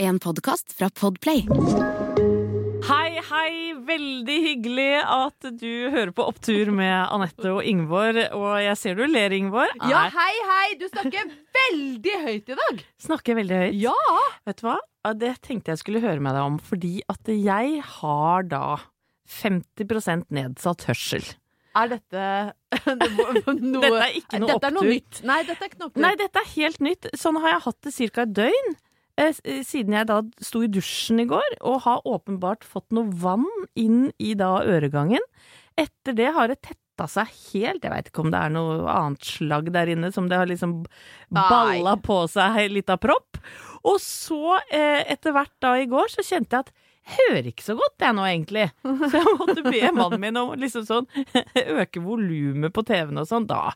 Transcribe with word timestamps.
En 0.00 0.16
podkast 0.18 0.72
fra 0.72 0.88
Podplay. 0.90 1.42
Hei, 2.88 3.10
hei! 3.30 3.50
Veldig 3.84 4.36
hyggelig 4.46 4.94
at 5.04 5.48
du 5.60 5.90
hører 5.92 6.12
på 6.16 6.24
Opptur 6.30 6.70
med 6.72 6.94
Anette 7.12 7.50
og 7.52 7.60
Ingvor. 7.68 8.16
Og 8.38 8.54
jeg 8.64 8.78
ser 8.80 8.96
du 8.96 9.04
ler, 9.10 9.34
Ingvor. 9.36 9.68
Ja, 9.90 10.06
hei, 10.14 10.32
hei! 10.48 10.64
Du 10.80 10.86
snakker 10.88 11.28
veldig 11.58 12.16
høyt 12.24 12.48
i 12.48 12.58
dag. 12.62 12.82
Snakker 13.04 13.38
veldig 13.42 13.60
høyt. 13.64 13.76
Ja! 13.82 14.24
Vet 14.48 14.62
du 14.62 14.66
hva? 14.70 14.78
Det 15.20 15.34
tenkte 15.44 15.74
jeg 15.74 15.82
skulle 15.82 16.02
høre 16.04 16.24
med 16.24 16.32
deg 16.36 16.48
om, 16.48 16.56
fordi 16.64 16.94
at 17.12 17.28
jeg 17.36 17.84
har 18.00 18.48
da 18.48 18.64
50% 19.36 20.30
nedsatt 20.32 20.88
hørsel. 20.88 21.28
Er 21.76 21.92
dette 21.92 22.22
noe 23.60 23.82
Dette 23.84 23.98
er 24.00 24.14
ikke 24.18 24.40
noe 24.40 24.54
Dette 24.56 24.70
er 24.72 24.80
noe 24.80 24.92
nytt. 24.96 25.20
Nei, 25.28 25.42
dette 25.44 25.60
er 25.60 25.68
ikke 25.70 25.82
noe 25.84 25.92
opptur. 25.92 26.04
Nei, 26.08 26.14
dette 26.24 26.40
er 26.40 26.54
helt 26.56 26.86
nytt. 26.88 27.12
Sånn 27.20 27.38
har 27.44 27.58
jeg 27.58 27.66
hatt 27.68 27.84
det 27.84 27.98
ca. 28.00 28.24
et 28.24 28.40
døgn. 28.40 28.78
Eh, 29.18 29.32
eh, 29.44 29.62
Siden 29.66 29.96
jeg 29.96 30.08
da 30.10 30.20
sto 30.42 30.62
i 30.64 30.70
dusjen 30.70 31.22
i 31.22 31.28
går, 31.30 31.56
og 31.60 31.82
har 31.86 32.04
åpenbart 32.08 32.66
fått 32.66 32.90
noe 32.96 33.10
vann 33.10 33.48
inn 33.78 34.10
i 34.18 34.34
da 34.38 34.58
øregangen. 34.62 35.24
Etter 35.78 36.16
det 36.16 36.30
har 36.36 36.50
det 36.50 36.60
tetta 36.66 37.08
seg 37.08 37.30
helt. 37.52 37.84
Jeg 37.84 37.92
veit 37.92 38.10
ikke 38.10 38.26
om 38.26 38.32
det 38.32 38.42
er 38.42 38.52
noe 38.52 38.84
annet 38.92 39.24
slagg 39.24 39.70
der 39.72 39.88
inne 39.94 40.10
som 40.12 40.28
det 40.28 40.36
har 40.40 40.50
liksom 40.50 40.82
balla 41.32 41.96
på 42.02 42.22
seg 42.28 42.66
litt 42.74 42.92
av 42.92 43.00
propp. 43.00 43.40
Og 43.88 43.96
så, 44.02 44.58
eh, 44.68 45.06
etter 45.08 45.32
hvert 45.32 45.54
da 45.64 45.74
i 45.80 45.88
går, 45.88 46.12
så 46.12 46.24
kjente 46.26 46.58
jeg 46.58 46.66
at 46.66 46.72
hører 47.10 47.48
ikke 47.50 47.64
så 47.64 47.76
godt 47.78 48.04
jeg 48.04 48.16
nå, 48.16 48.24
egentlig. 48.28 48.66
Så 48.84 49.10
jeg 49.16 49.36
måtte 49.38 49.64
be 49.64 49.80
mannen 49.96 50.22
min 50.22 50.38
om 50.40 50.52
liksom 50.60 50.84
sånn 50.86 51.08
øke 51.80 52.02
volumet 52.04 52.74
på 52.76 52.84
TV-en 52.86 53.22
og 53.22 53.30
sånn. 53.30 53.48
Da, 53.50 53.70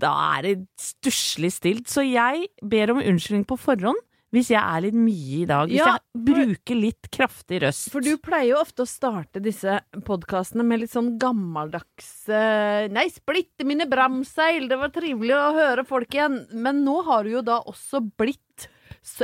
da 0.00 0.12
er 0.36 0.44
det 0.46 0.54
stusslig 0.82 1.52
stilt. 1.56 1.88
Så 1.90 2.04
jeg 2.06 2.50
ber 2.62 2.94
om 2.94 3.02
unnskyldning 3.02 3.46
på 3.48 3.58
forhånd 3.60 4.04
hvis 4.34 4.50
jeg 4.52 4.60
er 4.60 4.82
litt 4.84 4.96
mye 4.98 5.38
i 5.42 5.46
dag. 5.48 5.70
Hvis 5.70 5.80
Ja, 5.80 5.94
jeg 5.96 6.24
bruker 6.28 6.76
litt 6.76 7.08
kraftig 7.14 7.62
røst. 7.64 7.88
For 7.92 8.04
du 8.04 8.12
pleier 8.20 8.50
jo 8.54 8.58
ofte 8.60 8.84
å 8.84 8.88
starte 8.88 9.40
disse 9.44 9.78
podkastene 10.04 10.66
med 10.68 10.82
litt 10.82 10.92
sånn 10.92 11.14
gammeldags 11.20 12.10
eh, 12.28 12.88
Nei, 12.92 13.06
splitte 13.14 13.64
mine 13.68 13.86
bramseil, 13.88 14.68
det 14.68 14.78
var 14.80 14.92
trivelig 14.92 15.34
å 15.38 15.54
høre 15.56 15.86
folk 15.88 16.12
igjen. 16.14 16.42
Men 16.52 16.84
nå 16.84 17.00
har 17.08 17.24
du 17.24 17.38
jo 17.38 17.44
da 17.46 17.62
også 17.64 18.02
blitt 18.20 18.68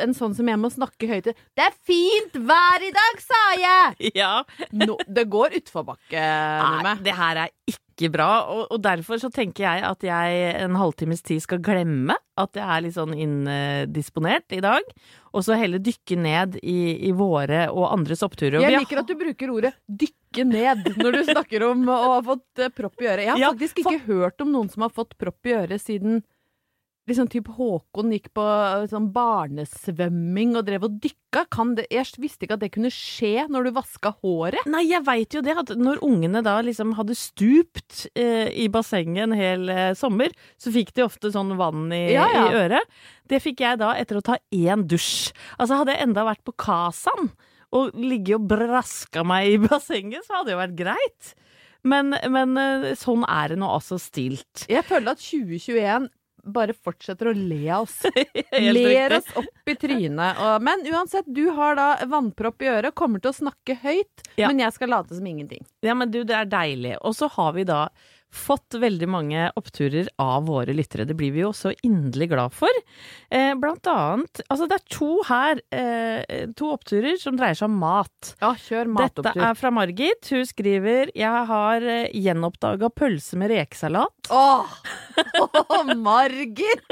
en 0.01 0.15
sånn 0.17 0.33
som 0.37 0.49
jeg 0.49 0.57
må 0.61 0.71
snakke 0.73 1.09
høyt 1.11 1.27
til. 1.29 1.35
Det 1.57 1.65
er 1.67 1.75
fint 1.85 2.37
vær 2.49 2.85
i 2.87 2.93
dag, 2.95 3.21
sa 3.21 3.43
jeg! 3.61 4.11
Ja. 4.23 4.33
Nå, 4.73 4.97
det 5.05 5.27
går 5.33 5.59
utforbakke 5.61 6.17
med 6.17 6.65
Nei, 6.65 6.83
meg. 6.87 7.03
det 7.05 7.17
her 7.19 7.41
er 7.45 7.53
ikke 7.69 7.84
bra, 8.15 8.29
og, 8.51 8.67
og 8.75 8.81
derfor 8.83 9.21
så 9.23 9.31
tenker 9.33 9.65
jeg 9.65 9.85
at 9.87 10.03
jeg 10.07 10.55
en 10.65 10.75
halvtimes 10.79 11.23
tid 11.23 11.43
skal 11.45 11.61
glemme 11.65 12.17
at 12.41 12.59
jeg 12.59 12.67
er 12.67 12.83
litt 12.83 12.97
sånn 12.97 13.15
inndisponert 13.15 14.51
i 14.57 14.61
dag, 14.65 14.83
og 15.35 15.45
så 15.47 15.57
heller 15.59 15.79
dykke 15.83 16.19
ned 16.19 16.59
i, 16.63 17.09
i 17.09 17.13
våre 17.15 17.69
og 17.71 17.87
andres 17.93 18.23
oppturer. 18.27 18.59
Og 18.59 18.67
Jeg 18.67 18.83
liker 18.83 19.03
at 19.03 19.11
du 19.11 19.15
bruker 19.19 19.55
ordet 19.55 19.73
'dykke 19.87 20.45
ned' 20.51 20.93
når 20.99 21.19
du 21.19 21.23
snakker 21.31 21.67
om 21.71 21.87
å 21.89 21.99
ha 22.17 22.21
fått 22.27 22.63
eh, 22.63 22.73
propp 22.75 23.01
i 23.03 23.07
øret. 23.07 23.25
Jeg 23.29 23.33
har 23.35 23.43
Ja, 23.43 23.51
faktisk 23.55 23.83
ikke 23.85 24.03
hørt 24.09 24.41
om 24.43 24.51
noen 24.55 24.71
som 24.71 24.83
har 24.87 24.95
fått 24.95 25.17
propp 25.19 25.47
i 25.47 25.55
øret 25.55 25.83
siden 25.83 26.23
liksom 27.09 27.29
typ 27.33 27.49
Håkon 27.57 28.13
gikk 28.15 28.31
på 28.37 28.45
eh, 28.45 28.87
sånn 28.91 29.11
barnesvømming 29.15 30.55
og 30.59 30.65
drev 30.69 30.87
og 30.89 30.99
dykka. 31.03 31.45
Kan 31.53 31.75
det, 31.79 31.87
jeg 31.93 32.15
visste 32.23 32.47
ikke 32.47 32.57
at 32.59 32.63
det 32.65 32.71
kunne 32.75 32.93
skje 32.95 33.47
når 33.53 33.69
du 33.69 33.73
vaska 33.77 34.15
håret. 34.23 34.65
Nei, 34.71 34.85
jeg 34.89 35.05
veit 35.07 35.37
jo 35.37 35.43
det, 35.45 35.57
at 35.61 35.75
når 35.77 36.01
ungene 36.07 36.43
da 36.47 36.57
liksom 36.65 36.95
hadde 36.99 37.17
stupt 37.19 38.07
eh, 38.17 38.49
i 38.65 38.69
bassenget 38.73 39.27
en 39.27 39.37
hel 39.37 39.69
eh, 39.73 39.91
sommer, 39.99 40.33
så 40.61 40.73
fikk 40.75 40.95
de 40.97 41.05
ofte 41.07 41.33
sånn 41.35 41.55
vann 41.61 41.89
i, 41.95 42.07
Ja, 42.15 42.29
ja. 42.33 42.45
i 42.49 42.59
øret. 42.65 42.97
Det 43.29 43.41
fikk 43.41 43.65
jeg 43.65 43.81
da 43.81 43.95
etter 43.97 44.21
å 44.21 44.25
ta 44.25 44.39
én 44.53 44.85
dusj. 44.89 45.33
Altså 45.59 45.81
hadde 45.81 45.97
jeg 45.97 46.09
enda 46.09 46.27
vært 46.29 46.45
på 46.45 46.57
Kasan 46.61 47.33
og 47.75 47.97
ligget 47.99 48.37
og 48.39 48.49
braska 48.53 49.25
meg 49.27 49.53
i 49.57 49.63
bassenget, 49.69 50.25
så 50.27 50.39
hadde 50.39 50.53
det 50.53 50.57
jo 50.57 50.63
vært 50.65 50.79
greit. 50.79 51.33
Men, 51.85 52.15
men 52.33 52.57
eh, 52.57 52.91
sånn 52.97 53.27
er 53.29 53.53
det 53.53 53.61
nå 53.61 53.69
altså 53.69 53.99
stilt. 54.01 54.65
Jeg 54.73 54.87
føler 54.89 55.13
at 55.13 55.21
2021 55.21 56.09
bare 56.47 56.75
fortsetter 56.77 57.31
å 57.31 57.35
le 57.37 57.61
av 57.73 57.87
oss. 57.87 58.01
Ler 58.53 59.17
oss 59.19 59.31
opp 59.41 59.71
i 59.71 59.75
trynet. 59.81 60.41
Og, 60.41 60.63
men 60.67 60.85
uansett, 60.93 61.27
du 61.27 61.47
har 61.57 61.79
da 61.79 61.87
vannpropp 62.11 62.63
i 62.63 62.71
øret, 62.73 62.95
kommer 62.99 63.23
til 63.25 63.33
å 63.33 63.39
snakke 63.39 63.79
høyt, 63.83 64.27
Ja. 64.41 64.49
men 64.51 64.61
jeg 64.65 64.75
skal 64.77 64.93
late 64.93 65.15
som 65.17 65.27
ingenting. 65.27 65.65
Ja, 65.85 65.95
men 65.95 66.11
du, 66.15 66.23
det 66.25 66.37
er 66.37 66.51
deilig. 66.51 66.97
Og 67.03 67.17
så 67.17 67.29
har 67.37 67.53
vi 67.57 67.65
da 67.69 67.87
fått 68.35 68.77
veldig 68.83 69.09
mange 69.11 69.47
oppturer 69.59 70.09
av 70.21 70.47
våre 70.49 70.75
lyttere. 70.77 71.07
Det 71.09 71.17
blir 71.19 71.33
vi 71.35 71.43
jo 71.45 71.53
også 71.53 71.73
inderlig 71.87 72.29
glad 72.33 72.55
for. 72.55 72.83
Eh, 73.31 73.53
blant 73.61 73.87
annet 73.91 74.43
Altså, 74.51 74.67
det 74.69 74.77
er 74.81 74.85
to 74.93 75.11
her, 75.29 75.61
eh, 75.75 76.47
to 76.59 76.73
oppturer 76.75 77.17
som 77.21 77.39
dreier 77.39 77.57
seg 77.59 77.71
om 77.71 77.79
mat. 77.81 78.35
Ja, 78.43 78.53
kjør 78.59 78.91
Dette 78.99 79.33
er 79.35 79.55
fra 79.59 79.71
Margit. 79.75 80.29
Hun 80.35 80.45
skriver 80.49 81.11
Jeg 81.15 81.47
har 81.51 81.83
eh, 81.83 82.11
gjenoppdaga 82.13 82.91
pølse 82.95 83.39
med 83.41 83.53
rekesalat. 83.55 84.31
Åh! 84.35 84.77
Åh, 85.41 85.95
Margit! 85.95 86.85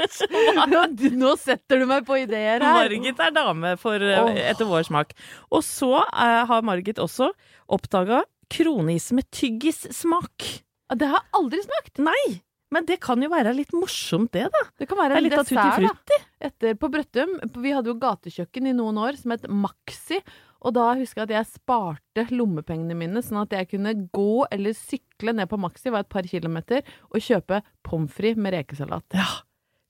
Nå 1.13 1.33
setter 1.41 1.81
du 1.83 1.87
meg 1.89 2.05
på 2.07 2.17
ideer 2.23 2.63
her. 2.63 2.83
Margit 2.83 3.19
er 3.19 3.35
dame 3.35 3.75
for, 3.81 4.01
eh, 4.01 4.43
etter 4.49 4.69
vår 4.69 4.87
smak. 4.89 5.13
Og 5.51 5.63
så 5.65 5.95
eh, 6.01 6.43
har 6.49 6.65
Margit 6.65 7.01
også 7.03 7.31
oppdaga 7.73 8.23
kronis 8.53 9.11
med 9.15 9.29
tyggissmak. 9.33 10.63
Det 10.99 11.09
har 11.09 11.21
jeg 11.21 11.37
aldri 11.39 11.61
smakt. 11.65 12.01
Nei! 12.05 12.25
Men 12.73 12.87
det 12.89 12.97
kan 13.03 13.21
jo 13.21 13.29
være 13.29 13.51
litt 13.53 13.73
morsomt, 13.77 14.31
det, 14.33 14.47
da. 14.53 14.63
Det 14.81 14.87
kan 14.89 14.97
være 14.97 15.19
en 15.19 15.27
tutti 15.29 15.53
dessert 15.59 16.09
da. 16.09 16.17
Etter 16.49 16.79
på 16.79 16.89
Brøttum. 16.89 17.35
Vi 17.61 17.73
hadde 17.75 17.91
jo 17.91 17.99
gatekjøkken 18.01 18.71
i 18.71 18.73
noen 18.73 18.97
år 19.03 19.19
som 19.19 19.35
het 19.35 19.45
Maxi. 19.45 20.17
Og 20.63 20.73
da 20.77 20.87
husker 20.97 21.21
jeg 21.21 21.27
at 21.27 21.35
jeg 21.35 21.51
sparte 21.59 22.25
lommepengene 22.31 22.95
mine, 22.97 23.21
sånn 23.21 23.41
at 23.43 23.53
jeg 23.53 23.69
kunne 23.75 23.93
gå 24.15 24.45
eller 24.47 24.75
sykle 24.77 25.35
ned 25.35 25.51
på 25.51 25.59
Maxi, 25.59 25.91
var 25.91 26.05
et 26.05 26.13
par 26.13 26.27
kilometer, 26.27 26.85
og 27.11 27.21
kjøpe 27.21 27.59
pommes 27.85 28.15
frites 28.15 28.39
med 28.41 28.55
rekesalat. 28.55 29.19
Ja, 29.19 29.27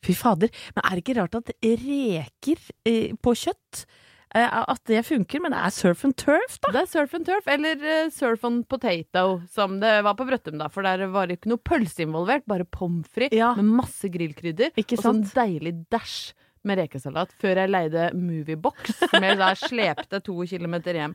fy 0.04 0.18
fader. 0.18 0.52
Men 0.74 0.88
er 0.88 0.98
det 0.98 1.06
ikke 1.06 1.20
rart 1.22 1.38
at 1.40 1.54
reker 1.62 2.66
eh, 2.90 3.14
på 3.16 3.36
kjøtt 3.46 3.86
At 4.34 4.80
det 4.90 5.04
funker, 5.06 5.42
men 5.44 5.54
det 5.54 5.60
er 5.62 5.74
surf 5.76 6.04
and 6.08 6.16
turf, 6.18 6.56
da? 6.64 6.72
Det 6.74 6.82
er 6.82 6.88
surf 6.90 7.14
and 7.14 7.26
turf, 7.28 7.48
eller 7.54 7.84
eh, 7.86 8.08
surf 8.10 8.44
on 8.48 8.64
potato, 8.66 9.42
som 9.54 9.76
det 9.80 9.92
var 10.08 10.16
på 10.18 10.26
Brøttum, 10.26 10.58
da. 10.58 10.70
For 10.74 10.82
der 10.82 11.06
var 11.14 11.28
det 11.30 11.38
ikke 11.38 11.52
noe 11.52 11.62
pølse 11.62 12.02
involvert, 12.08 12.46
bare 12.50 12.66
pommes 12.66 13.06
frites 13.14 13.38
Ja. 13.38 13.52
med 13.60 13.70
masse 13.84 14.10
grillkrydder. 14.10 14.74
Og 14.74 14.98
sånn 15.04 15.22
deilig 15.36 15.76
dæsj 15.94 16.34
med 16.66 16.80
rekesalat 16.80 17.34
før 17.44 17.60
jeg 17.62 17.70
leide 17.76 18.10
Moviebox, 18.18 18.94
som 19.12 19.22
jeg 19.28 19.38
da 19.38 19.52
slepte 19.68 20.22
to 20.26 20.38
kilometer 20.50 20.98
hjem. 20.98 21.14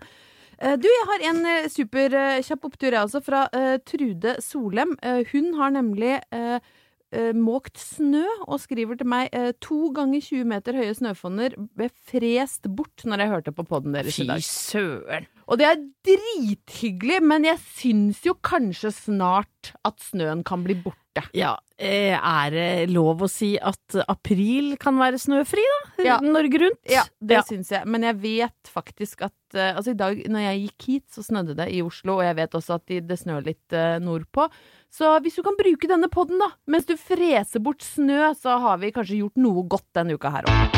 Eh, 0.61 0.77
Du, 0.79 0.87
jeg 0.87 1.07
har 1.11 1.27
en 1.33 1.45
eh, 1.57 1.69
superkjapp 1.75 2.65
opptur, 2.71 2.93
jeg 2.93 3.03
også, 3.03 3.23
fra 3.27 3.49
eh, 3.53 3.79
Trude 3.83 4.37
Solem. 4.45 4.95
Eh, 5.03 5.25
hun 5.35 5.55
har 5.59 5.71
nemlig 5.75 6.21
eh, 7.15 7.33
måkt 7.37 7.81
snø, 7.81 8.25
og 8.47 8.61
skriver 8.63 8.99
til 9.01 9.09
meg 9.11 9.33
eh, 9.37 9.51
to 9.65 9.91
ganger 9.97 10.23
20 10.25 10.49
meter 10.53 10.79
høye 10.79 10.95
snøfonner 10.99 11.57
ble 11.79 11.89
frest 12.11 12.69
bort 12.69 13.05
når 13.09 13.25
jeg 13.25 13.33
hørte 13.35 13.57
på 13.57 13.67
podden 13.69 13.97
deres 13.97 14.21
i 14.21 14.29
dag. 14.29 14.45
søren. 14.45 15.29
Og 15.49 15.61
det 15.61 15.69
er 15.69 15.83
drithyggelig, 16.05 17.23
men 17.25 17.49
jeg 17.49 17.61
syns 17.79 18.21
jo 18.27 18.37
kanskje 18.45 18.93
snart 18.93 19.73
at 19.89 20.01
snøen 20.11 20.45
kan 20.47 20.67
bli 20.67 20.77
borte. 20.85 21.08
Ja, 21.35 21.57
eh, 21.79 22.15
er 22.17 22.51
det 22.55 22.91
lov 22.91 23.25
å 23.25 23.29
si 23.31 23.53
at 23.59 23.97
april 24.09 24.77
kan 24.81 24.99
være 25.01 25.21
snøfri, 25.21 25.65
da? 25.73 26.05
Ja. 26.05 26.17
Norge 26.25 26.61
rundt? 26.65 26.81
Ja, 26.89 27.05
det 27.21 27.39
Ja. 27.41 27.43
syns 27.47 27.71
jeg. 27.75 27.87
Men 27.87 28.03
jeg 28.03 28.17
vet 28.23 28.73
faktisk 28.73 29.23
at 29.29 29.33
eh, 29.55 29.75
Altså, 29.75 29.91
i 29.91 29.99
dag 29.99 30.21
når 30.29 30.45
jeg 30.47 30.63
gikk 30.67 30.87
hit, 30.89 31.07
så 31.15 31.25
snødde 31.25 31.57
det 31.57 31.69
i 31.73 31.83
Oslo, 31.83 32.19
og 32.19 32.25
jeg 32.27 32.37
vet 32.37 32.51
også 32.59 32.75
at 32.79 32.87
det 33.09 33.19
snør 33.19 33.45
litt 33.47 33.73
eh, 33.73 33.99
nordpå. 33.99 34.49
Så 34.93 35.21
hvis 35.23 35.37
du 35.37 35.43
kan 35.43 35.57
bruke 35.59 35.89
denne 35.89 36.09
podden, 36.09 36.39
da, 36.39 36.51
mens 36.67 36.85
du 36.89 36.97
freser 36.97 37.61
bort 37.61 37.81
snø, 37.85 38.35
så 38.39 38.59
har 38.61 38.79
vi 38.79 38.93
kanskje 38.93 39.21
gjort 39.23 39.37
noe 39.37 39.67
godt 39.69 39.89
denne 39.95 40.15
uka 40.17 40.31
her 40.31 40.45
òg. 40.49 40.78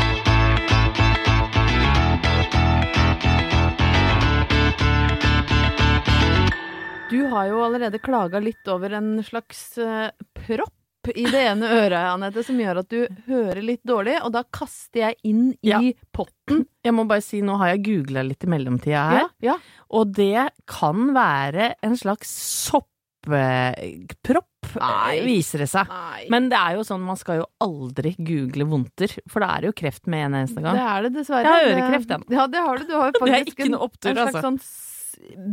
Du 7.11 7.25
har 7.27 7.49
jo 7.51 7.59
allerede 7.65 7.99
klaga 7.99 8.39
litt 8.39 8.67
over 8.71 8.93
en 8.95 9.17
slags 9.27 9.73
uh, 9.83 10.09
propp 10.45 10.77
i 11.11 11.23
det 11.25 11.39
ene 11.49 11.65
øret, 11.65 11.97
Anette, 12.13 12.43
som 12.45 12.59
gjør 12.61 12.79
at 12.83 12.91
du 12.93 12.99
hører 13.25 13.59
litt 13.65 13.81
dårlig, 13.89 14.19
og 14.21 14.31
da 14.35 14.43
kaster 14.53 14.99
jeg 15.07 15.17
inn 15.27 15.47
i 15.65 15.71
Ja. 15.71 15.79
potten. 16.13 16.61
Jeg 16.85 16.93
må 16.97 17.03
bare 17.09 17.21
si, 17.25 17.41
nå 17.45 17.55
har 17.61 17.71
jeg 17.75 17.81
googla 17.85 18.23
litt 18.25 18.41
i 18.45 18.49
mellomtida 18.49 19.01
her, 19.09 19.19
Ja, 19.21 19.51
ja. 19.51 19.55
og 19.93 20.13
det 20.17 20.47
kan 20.69 21.11
være 21.13 21.75
en 21.85 21.93
slags 21.99 22.29
sopppropp, 22.65 24.47
Nei. 24.79 25.17
eh, 25.19 25.25
viser 25.25 25.61
det 25.65 25.67
seg. 25.69 25.89
Nei. 25.91 26.23
Men 26.33 26.47
det 26.49 26.57
er 26.57 26.77
jo 26.79 26.85
sånn, 26.87 27.03
man 27.05 27.19
skal 27.21 27.41
jo 27.43 27.45
aldri 27.61 28.15
google 28.17 28.65
vondter, 28.71 29.13
for 29.29 29.43
da 29.45 29.51
er 29.57 29.61
det 29.65 29.69
jo 29.73 29.77
kreft 29.83 30.09
med 30.09 30.25
en 30.29 30.39
eneste 30.41 30.63
gang. 30.63 30.77
Det 30.79 30.87
er 30.93 31.05
det 31.05 31.13
dessverre. 31.19 31.43
Jeg 31.45 31.53
har 31.53 31.75
ørekreft, 31.75 32.15
jeg. 32.15 32.29
Ja, 32.37 32.47
det 32.55 32.63
har 32.65 32.77
du. 32.81 32.87
Du 32.89 32.95
har 32.97 33.11
jo 33.11 33.19
faktisk 33.25 33.59
en, 33.67 33.73
en 33.77 33.89
slags 34.01 34.23
altså. 34.25 34.45
sånn 34.47 34.61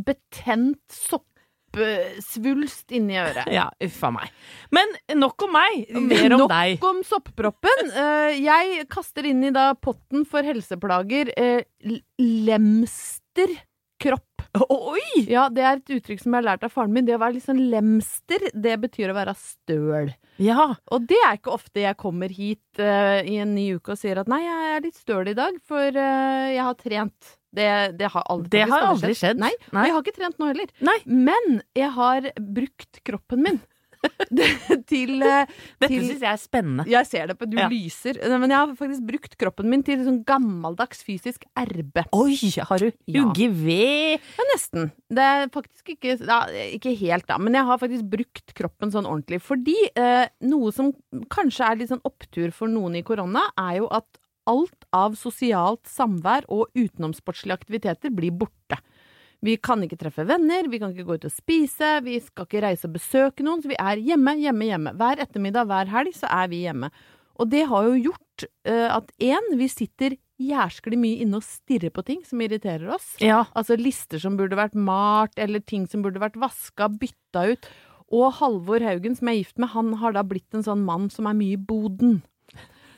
betent 0.06 0.96
betent 1.08 1.37
soppsvulst 1.74 2.92
inni 2.96 3.16
øret. 3.20 3.46
Ja, 3.52 3.68
uffa 3.84 4.10
meg. 4.14 4.30
Men 4.74 4.86
nok 5.18 5.42
om 5.46 5.52
meg, 5.52 5.86
mer 5.94 6.32
om 6.34 6.38
Nok 6.44 6.50
deg. 6.52 6.78
om 6.84 7.02
soppproppen. 7.06 7.92
Eh, 7.98 8.36
jeg 8.44 8.84
kaster 8.92 9.24
inn 9.26 9.40
i 9.44 9.50
da 9.50 9.72
potten 9.74 10.24
for 10.28 10.42
helseplager 10.46 11.30
eh, 11.40 11.62
lemsterkropp. 12.20 14.24
Oi! 14.70 15.24
Ja, 15.28 15.48
det 15.52 15.62
er 15.64 15.76
et 15.80 15.90
uttrykk 15.98 16.20
som 16.22 16.32
jeg 16.32 16.38
har 16.40 16.46
lært 16.52 16.64
av 16.66 16.72
faren 16.72 16.92
min. 16.94 17.06
Det 17.08 17.16
å 17.16 17.20
være 17.20 17.34
litt 17.38 17.46
sånn 17.46 17.64
lemster, 17.72 18.40
det 18.54 18.76
betyr 18.84 19.10
å 19.12 19.16
være 19.16 19.34
støl. 19.38 20.12
Ja, 20.42 20.68
Og 20.94 21.06
det 21.10 21.18
er 21.26 21.36
ikke 21.38 21.54
ofte 21.56 21.82
jeg 21.82 21.98
kommer 22.00 22.28
hit 22.32 22.80
uh, 22.80 23.20
i 23.26 23.36
en 23.42 23.54
ny 23.56 23.66
uke 23.76 23.92
og 23.96 24.00
sier 24.00 24.20
at 24.22 24.30
nei, 24.30 24.40
jeg 24.46 24.76
er 24.76 24.84
litt 24.86 24.98
støl 25.00 25.26
i 25.32 25.36
dag, 25.38 25.58
for 25.68 25.88
uh, 25.98 26.46
jeg 26.54 26.64
har 26.64 26.78
trent. 26.78 27.34
Det, 27.54 27.96
det 27.98 28.10
har 28.12 28.22
aldri, 28.28 28.50
det 28.58 28.66
har 28.68 28.82
aldri 28.90 29.14
skjedd. 29.16 29.38
Nei, 29.40 29.54
og 29.72 29.80
jeg 29.86 29.94
har 29.96 30.02
ikke 30.04 30.16
trent 30.18 30.38
nå 30.38 30.50
heller. 30.52 30.70
Nei. 30.84 30.98
Men 31.06 31.60
jeg 31.78 31.90
har 31.96 32.30
brukt 32.38 33.00
kroppen 33.08 33.42
min 33.46 33.60
til 34.88 35.22
eh, 35.26 35.48
Dette 35.80 35.88
syns 35.90 36.20
jeg 36.22 36.28
er 36.30 36.38
spennende. 36.38 36.84
Jeg 36.86 37.06
ser 37.08 37.30
det 37.32 37.34
på 37.40 37.48
du 37.50 37.56
Ja. 37.58 37.66
lyser. 37.70 38.18
Men 38.38 38.52
jeg 38.52 38.58
har 38.60 38.74
faktisk 38.78 39.06
brukt 39.08 39.34
kroppen 39.40 39.66
min 39.72 39.82
til 39.82 40.04
sånn 40.06 40.20
gammeldags 40.28 41.02
fysisk 41.06 41.48
erbe. 41.58 42.04
Oi, 42.14 42.36
har 42.68 42.78
du 42.84 42.92
Ja. 43.10 43.24
ved? 43.34 44.20
Ja, 44.38 44.46
nesten. 44.52 44.92
Det 45.10 45.24
er 45.24 45.48
faktisk 45.50 45.90
ikke 45.96 46.14
ja, 46.20 46.40
Ikke 46.76 46.94
helt, 47.00 47.26
da, 47.26 47.38
men 47.42 47.54
jeg 47.58 47.64
har 47.64 47.78
faktisk 47.80 48.06
brukt 48.12 48.54
kroppen 48.54 48.92
sånn 48.94 49.08
ordentlig. 49.08 49.40
Fordi 49.42 49.76
eh, 49.96 50.28
noe 50.46 50.70
som 50.72 50.92
kanskje 51.32 51.66
er 51.72 51.76
litt 51.82 51.90
sånn 51.90 52.04
opptur 52.06 52.52
for 52.54 52.68
noen 52.70 52.96
i 53.00 53.02
korona, 53.02 53.48
er 53.58 53.80
jo 53.82 53.88
at 53.90 54.06
alt 54.48 54.86
av 54.96 55.16
sosialt 55.20 55.84
samvær 55.88 56.48
og 56.52 56.72
utenomsportslige 56.78 57.58
aktiviteter 57.60 58.14
blir 58.14 58.34
borte. 58.34 58.80
Vi 59.44 59.54
kan 59.62 59.82
ikke 59.84 60.00
treffe 60.00 60.24
venner, 60.26 60.66
vi 60.66 60.80
kan 60.82 60.90
ikke 60.90 61.06
gå 61.06 61.18
ut 61.20 61.28
og 61.28 61.34
spise, 61.34 61.98
vi 62.02 62.16
skal 62.22 62.48
ikke 62.48 62.62
reise 62.64 62.88
og 62.88 62.96
besøke 62.96 63.44
noen, 63.46 63.62
så 63.62 63.70
vi 63.70 63.78
er 63.78 64.00
hjemme, 64.02 64.34
hjemme, 64.40 64.66
hjemme. 64.66 64.94
Hver 64.98 65.22
ettermiddag, 65.22 65.68
hver 65.70 65.92
helg, 65.92 66.16
så 66.18 66.30
er 66.40 66.50
vi 66.50 66.64
hjemme. 66.64 66.90
Og 67.38 67.50
det 67.52 67.68
har 67.70 67.86
jo 67.86 68.08
gjort 68.08 68.48
uh, 68.66 68.96
at 68.96 69.12
én, 69.22 69.52
vi 69.60 69.68
sitter 69.70 70.16
jæsklig 70.42 70.98
mye 70.98 71.22
inne 71.22 71.38
og 71.38 71.46
stirrer 71.46 71.92
på 71.94 72.02
ting 72.06 72.24
som 72.26 72.42
irriterer 72.42 72.90
oss. 72.94 73.12
Ja. 73.22 73.44
Altså 73.58 73.78
lister 73.78 74.22
som 74.22 74.38
burde 74.38 74.58
vært 74.58 74.74
malt, 74.78 75.38
eller 75.38 75.62
ting 75.62 75.86
som 75.90 76.02
burde 76.02 76.22
vært 76.22 76.38
vaska, 76.38 76.90
bytta 76.98 77.46
ut. 77.52 77.70
Og 78.14 78.32
Halvor 78.38 78.82
Haugen, 78.82 79.14
som 79.18 79.30
jeg 79.30 79.36
er 79.36 79.42
gift 79.44 79.60
med, 79.60 79.70
han 79.74 79.94
har 80.00 80.16
da 80.16 80.24
blitt 80.26 80.54
en 80.56 80.64
sånn 80.66 80.86
mann 80.86 81.08
som 81.12 81.28
er 81.28 81.36
mye 81.38 81.58
i 81.58 81.60
boden. 81.60 82.22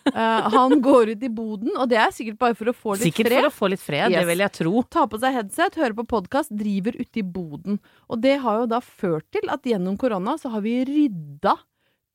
Eh, 0.07 0.49
han 0.55 0.81
går 0.81 1.11
ut 1.15 1.23
i 1.23 1.29
boden, 1.29 1.71
og 1.77 1.89
det 1.91 1.99
er 2.01 2.11
sikkert 2.15 2.39
bare 2.41 2.57
for 2.57 2.71
å 2.71 2.75
få 2.75 2.95
litt 2.97 3.05
Sikkert 3.11 3.29
fred. 3.29 3.43
for 3.45 3.51
å 3.51 3.57
få 3.59 3.71
litt 3.71 3.83
fred, 3.85 4.11
Yes. 4.11 4.21
det 4.21 4.27
vil 4.31 4.39
jeg 4.45 4.53
tro. 4.53 4.83
Ta 4.91 5.07
på 5.07 5.21
seg 5.21 5.35
headset, 5.37 5.75
høre 5.77 5.95
på 5.99 6.07
podkast, 6.09 6.51
driver 6.57 6.97
ute 6.99 7.21
i 7.21 7.27
boden. 7.27 7.79
Og 8.09 8.21
det 8.25 8.39
har 8.41 8.61
jo 8.63 8.67
da 8.67 8.81
ført 8.81 9.29
til 9.33 9.49
at 9.53 9.63
gjennom 9.63 9.99
korona 10.01 10.39
så 10.41 10.51
har 10.55 10.61
vi 10.65 10.79
rydda 10.89 11.57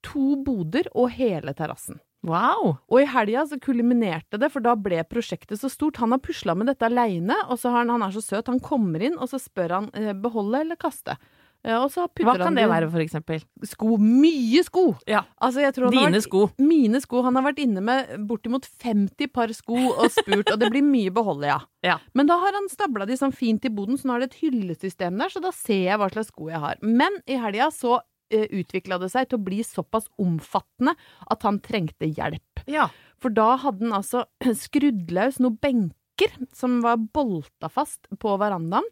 to 0.06 0.36
boder 0.44 0.90
og 0.96 1.10
hele 1.16 1.54
terrassen. 1.58 2.00
Wow. 2.26 2.80
Og 2.90 3.02
i 3.04 3.06
helga 3.06 3.44
så 3.46 3.60
kuliminerte 3.62 4.40
det, 4.42 4.50
for 4.52 4.60
da 4.66 4.74
ble 4.76 5.04
prosjektet 5.06 5.60
så 5.62 5.70
stort. 5.70 5.98
Han 6.02 6.10
har 6.16 6.18
pusla 6.26 6.56
med 6.58 6.66
dette 6.72 6.88
aleine, 6.88 7.36
og 7.50 7.60
så 7.62 7.70
har 7.70 7.84
han, 7.86 7.90
han 7.94 8.02
er 8.08 8.16
så 8.16 8.24
søt, 8.26 8.48
han 8.50 8.60
kommer 8.60 9.04
inn, 9.06 9.18
og 9.22 9.30
så 9.30 9.38
spør 9.38 9.76
han 9.78 9.90
eh, 9.94 10.14
beholde 10.18 10.64
eller 10.66 10.76
kaste. 10.82 11.18
Eh, 11.66 11.74
Hva 12.22 12.36
kan 12.38 12.54
det 12.54 12.68
være, 12.70 12.88
for 12.94 13.02
eksempel? 13.02 13.42
Sko. 13.66 13.96
Mye 13.98 14.62
sko! 14.68 14.84
Ja. 15.10 15.24
Altså, 15.42 15.64
jeg 15.64 15.74
tror 15.74 15.88
han 15.90 15.96
har 15.98 16.06
Dine 16.12 16.20
vært- 16.20 16.28
sko. 16.28 16.42
Mine 16.62 17.00
sko. 17.02 17.22
Han 17.26 17.36
har 17.40 17.44
vært 17.48 17.60
inne 17.64 17.82
med 17.82 18.28
bortimot 18.30 18.68
50 18.84 19.28
par 19.34 19.48
sko 19.58 19.74
og 19.96 20.12
spurt, 20.14 20.52
og 20.54 20.60
det 20.62 20.70
blir 20.70 20.84
mye 20.86 21.10
beholde, 21.10 21.48
ja. 21.50 21.60
Ja. 21.82 21.98
Men 22.14 22.28
da 22.30 22.38
har 22.38 22.54
han 22.54 22.70
stabla 22.70 23.08
de 23.10 23.14
sånn 23.18 23.34
fint 23.34 23.66
i 23.66 23.70
boden, 23.70 23.98
så 23.98 24.06
nå 24.06 24.16
er 24.16 24.20
det 24.26 24.34
et 24.34 24.42
hyllesystem 24.44 25.18
der, 25.18 25.30
så 25.34 25.42
da 25.42 25.50
ser 25.52 25.82
jeg 25.90 25.98
hva 25.98 26.12
slags 26.14 26.28
sko 26.30 26.50
jeg 26.50 26.60
har. 26.62 26.76
Men 26.86 27.18
i 27.26 27.38
helga 27.42 27.72
så 27.74 27.96
uh, 27.98 28.46
utvikla 28.52 29.00
det 29.02 29.10
seg 29.14 29.30
til 29.30 29.40
å 29.40 29.44
bli 29.46 29.64
såpass 29.64 30.06
omfattende 30.22 30.94
at 31.32 31.42
han 31.44 31.60
trengte 31.60 32.06
hjelp. 32.14 32.62
Ja. 32.68 32.90
For 33.18 33.30
da 33.34 33.56
hadde 33.58 33.82
han 33.86 33.94
altså 34.04 34.26
skrudd 34.54 35.10
løs 35.12 35.40
noen 35.42 35.58
benker 35.62 36.30
som 36.54 36.82
var 36.86 36.98
bolta 36.98 37.70
fast 37.70 38.06
på 38.22 38.38
verandaen, 38.38 38.86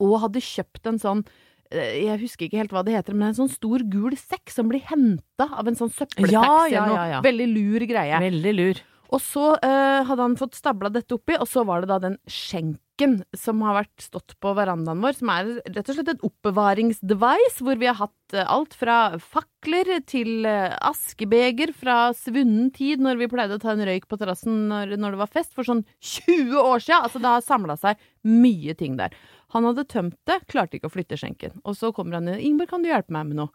og 0.00 0.20
hadde 0.20 0.40
kjøpt 0.40 0.86
en 0.88 0.98
sånn 0.98 1.20
eh, 1.26 1.32
jeg 1.74 2.20
husker 2.22 2.46
ikke 2.46 2.62
helt 2.62 2.74
hva 2.74 2.84
det 2.86 2.94
heter, 2.96 3.16
men 3.16 3.30
en 3.32 3.38
sånn 3.42 3.52
stor 3.52 3.84
gul 3.90 4.16
sekk 4.18 4.52
som 4.52 4.70
blir 4.70 4.84
henta 4.88 5.48
av 5.50 5.68
en 5.68 5.78
sånn 5.78 5.92
søppeltaxi 5.92 6.34
Ja, 6.34 6.66
ja, 6.70 6.88
ja, 6.94 7.06
ja. 7.16 7.22
Veldig 7.24 7.48
lur 7.50 7.86
greie. 7.90 8.20
Veldig 8.22 8.54
lur. 8.58 8.82
Og 9.14 9.20
så 9.22 9.52
uh, 9.54 10.00
hadde 10.06 10.22
han 10.22 10.38
fått 10.38 10.56
stabla 10.58 10.90
dette 10.92 11.14
oppi, 11.16 11.36
og 11.38 11.46
så 11.48 11.62
var 11.66 11.82
det 11.82 11.90
da 11.92 12.00
den 12.02 12.16
skjenken 12.30 13.20
som 13.36 13.60
har 13.66 13.76
vært 13.80 14.02
stått 14.02 14.36
på 14.42 14.52
verandaen 14.56 15.02
vår, 15.02 15.16
som 15.18 15.30
er 15.34 15.50
rett 15.66 15.90
og 15.90 15.96
slett 15.98 16.12
et 16.14 16.24
oppbevaringsdevice, 16.26 17.60
hvor 17.62 17.78
vi 17.78 17.90
har 17.90 17.98
hatt 18.00 18.36
uh, 18.36 18.42
alt 18.56 18.74
fra 18.78 18.98
fakler 19.20 19.92
til 20.10 20.48
uh, 20.48 20.74
askebeger 20.90 21.74
fra 21.76 22.08
svunnen 22.18 22.72
tid, 22.74 23.02
når 23.04 23.22
vi 23.22 23.30
pleide 23.30 23.58
å 23.58 23.62
ta 23.62 23.74
en 23.74 23.86
røyk 23.86 24.08
på 24.10 24.18
terrassen 24.20 24.66
når, 24.72 24.96
når 24.98 25.14
det 25.14 25.22
var 25.22 25.32
fest, 25.36 25.54
for 25.54 25.68
sånn 25.68 25.84
20 26.00 26.58
år 26.64 26.82
siden. 26.82 27.06
Altså, 27.06 27.22
det 27.22 27.36
har 27.36 27.46
samla 27.46 27.78
seg 27.80 28.10
mye 28.24 28.74
ting 28.78 28.98
der. 28.98 29.14
Han 29.54 29.68
hadde 29.68 29.86
tømt 29.90 30.18
det, 30.28 30.40
klarte 30.50 30.78
ikke 30.78 30.90
å 30.90 30.94
flytte 30.94 31.18
skjenken. 31.20 31.60
Og 31.64 31.78
så 31.78 31.92
kommer 31.94 32.18
han 32.18 32.32
inn. 32.32 32.40
'Ingeborg, 32.42 32.72
kan 32.72 32.82
du 32.82 32.90
hjelpe 32.90 33.14
meg 33.14 33.30
med 33.30 33.40
noe?' 33.42 33.54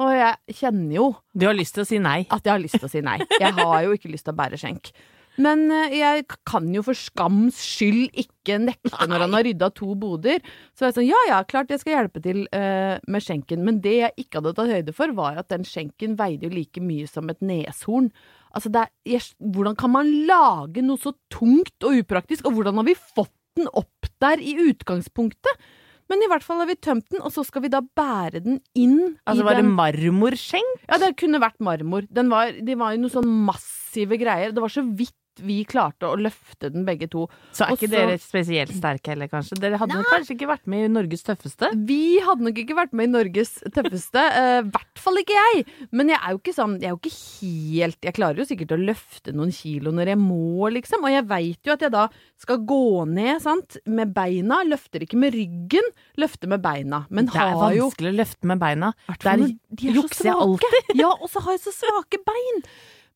Og 0.00 0.12
jeg 0.16 0.56
kjenner 0.56 0.94
jo 0.96 1.06
Du 1.36 1.44
har 1.44 1.56
lyst 1.56 1.74
til 1.76 1.84
å 1.84 1.88
si 1.88 1.98
nei. 2.00 2.22
at 2.30 2.46
jeg 2.46 2.54
har 2.54 2.62
lyst 2.62 2.78
til 2.78 2.88
å 2.88 2.92
si 2.92 3.02
nei. 3.04 3.18
Jeg 3.42 3.52
har 3.58 3.82
jo 3.84 3.92
ikke 3.92 4.12
lyst 4.12 4.24
til 4.24 4.32
å 4.32 4.38
bære 4.38 4.60
skjenk. 4.60 4.92
Men 5.40 5.64
eh, 5.72 5.94
jeg 5.96 6.26
kan 6.48 6.66
jo 6.74 6.82
for 6.84 6.96
skams 6.98 7.60
skyld 7.64 8.12
ikke 8.20 8.58
nekte 8.60 9.06
når 9.08 9.26
han 9.26 9.36
har 9.36 9.46
rydda 9.46 9.70
to 9.76 9.94
boder. 9.98 10.42
Så 10.76 10.88
jeg 10.88 10.96
sånn, 10.96 11.08
ja 11.08 11.20
ja, 11.30 11.40
klart 11.48 11.72
jeg 11.72 11.80
skal 11.80 11.96
hjelpe 11.96 12.20
til 12.24 12.44
uh, 12.52 12.98
med 13.08 13.24
skjenken. 13.24 13.64
Men 13.64 13.80
det 13.84 13.94
jeg 13.96 14.26
ikke 14.26 14.40
hadde 14.40 14.54
tatt 14.58 14.72
høyde 14.72 14.96
for, 14.96 15.14
var 15.16 15.40
at 15.40 15.48
den 15.52 15.64
skjenken 15.68 16.18
veide 16.20 16.48
jo 16.48 16.52
like 16.52 16.84
mye 16.84 17.08
som 17.08 17.32
et 17.32 17.40
neshorn. 17.44 18.10
Altså, 18.52 18.72
er, 18.76 18.90
jeg, 19.08 19.24
hvordan 19.40 19.78
kan 19.80 19.94
man 19.94 20.10
lage 20.28 20.84
noe 20.84 21.00
så 21.00 21.14
tungt 21.32 21.88
og 21.88 22.02
upraktisk, 22.02 22.44
og 22.48 22.58
hvordan 22.58 22.82
har 22.82 22.90
vi 22.90 22.98
fått 23.00 23.32
den 23.58 23.68
opp 23.72 24.10
der 24.22 24.40
i 24.42 24.54
utgangspunktet? 24.70 25.64
Men 26.10 26.20
i 26.24 26.28
hvert 26.28 26.44
fall 26.44 26.58
har 26.60 26.68
vi 26.68 26.76
tømt 26.76 27.06
den, 27.12 27.22
og 27.24 27.32
så 27.32 27.44
skal 27.46 27.62
vi 27.64 27.70
da 27.72 27.80
bære 27.80 28.42
den 28.44 28.58
inn 28.76 29.16
Altså, 29.24 29.40
i 29.40 29.46
var 29.46 29.56
det 29.56 29.64
marmorskjenk? 29.64 30.82
ja, 30.90 30.98
det 31.00 31.14
kunne 31.20 31.40
vært 31.40 31.60
marmor. 31.64 32.04
Den 32.10 32.28
var, 32.32 32.52
det 32.52 32.76
var 32.76 32.92
jo 32.92 33.04
noen 33.04 33.14
sånn 33.14 33.30
massive 33.48 34.18
greier. 34.20 34.52
Det 34.52 34.60
var 34.60 34.72
så 34.74 34.84
vidt 34.84 35.16
vi 35.40 35.62
klarte 35.68 36.10
å 36.10 36.16
løfte 36.20 36.68
den 36.72 36.84
begge 36.84 37.08
to. 37.12 37.26
Så 37.54 37.64
er 37.64 37.72
Og 37.72 37.80
ikke 37.80 37.90
dere 37.92 38.16
spesielt 38.20 38.74
sterke 38.76 39.14
heller, 39.14 39.30
kanskje? 39.32 39.56
Dere 39.62 39.78
hadde 39.80 39.96
nei, 39.96 40.04
kanskje 40.10 40.36
ikke 40.36 40.50
vært 40.50 40.66
med 40.70 40.86
i 40.86 40.90
Norges 40.92 41.24
tøffeste? 41.26 41.70
Vi 41.88 42.18
hadde 42.24 42.46
nok 42.48 42.60
ikke 42.62 42.76
vært 42.76 42.92
med 42.98 43.08
i 43.08 43.12
Norges 43.14 43.54
tøffeste. 43.72 44.24
I 44.42 44.68
hvert 44.68 45.02
fall 45.02 45.20
ikke 45.22 45.38
jeg. 45.38 45.64
Men 45.90 46.12
jeg 46.12 46.20
er 46.20 46.34
jo 46.34 46.40
ikke 46.42 46.54
sånn 46.56 46.76
Jeg 46.82 46.90
er 46.90 46.94
jo 46.94 47.00
ikke 47.00 47.16
helt 47.16 48.06
Jeg 48.08 48.16
klarer 48.16 48.42
jo 48.42 48.46
sikkert 48.48 48.74
å 48.76 48.80
løfte 48.80 49.34
noen 49.36 49.52
kilo 49.56 49.92
når 49.94 50.12
jeg 50.12 50.20
må, 50.20 50.68
liksom. 50.76 51.06
Og 51.06 51.14
jeg 51.14 51.26
veit 51.30 51.68
jo 51.70 51.76
at 51.76 51.86
jeg 51.86 51.94
da 51.94 52.06
skal 52.42 52.62
gå 52.66 52.82
ned, 53.08 53.36
sant, 53.44 53.78
med 53.86 54.12
beina. 54.16 54.62
Løfter 54.66 55.04
ikke 55.06 55.20
med 55.20 55.34
ryggen, 55.36 55.92
løfter 56.20 56.50
med 56.50 56.62
beina. 56.64 57.04
Men 57.10 57.30
Det 57.30 57.38
er 57.38 57.54
vanskelig 57.54 58.10
jo 58.10 58.14
å 58.14 58.18
løfte 58.20 58.50
med 58.50 58.62
beina. 58.62 58.92
Der 59.22 59.32
er 59.36 59.54
jukser 59.78 60.32
jeg 60.32 60.38
alltid. 60.46 60.80
Ja, 61.02 61.12
og 61.14 61.30
så 61.32 61.40
har 61.44 61.56
jeg 61.56 61.64
så 61.64 61.72
svake 61.74 62.20
bein. 62.26 62.64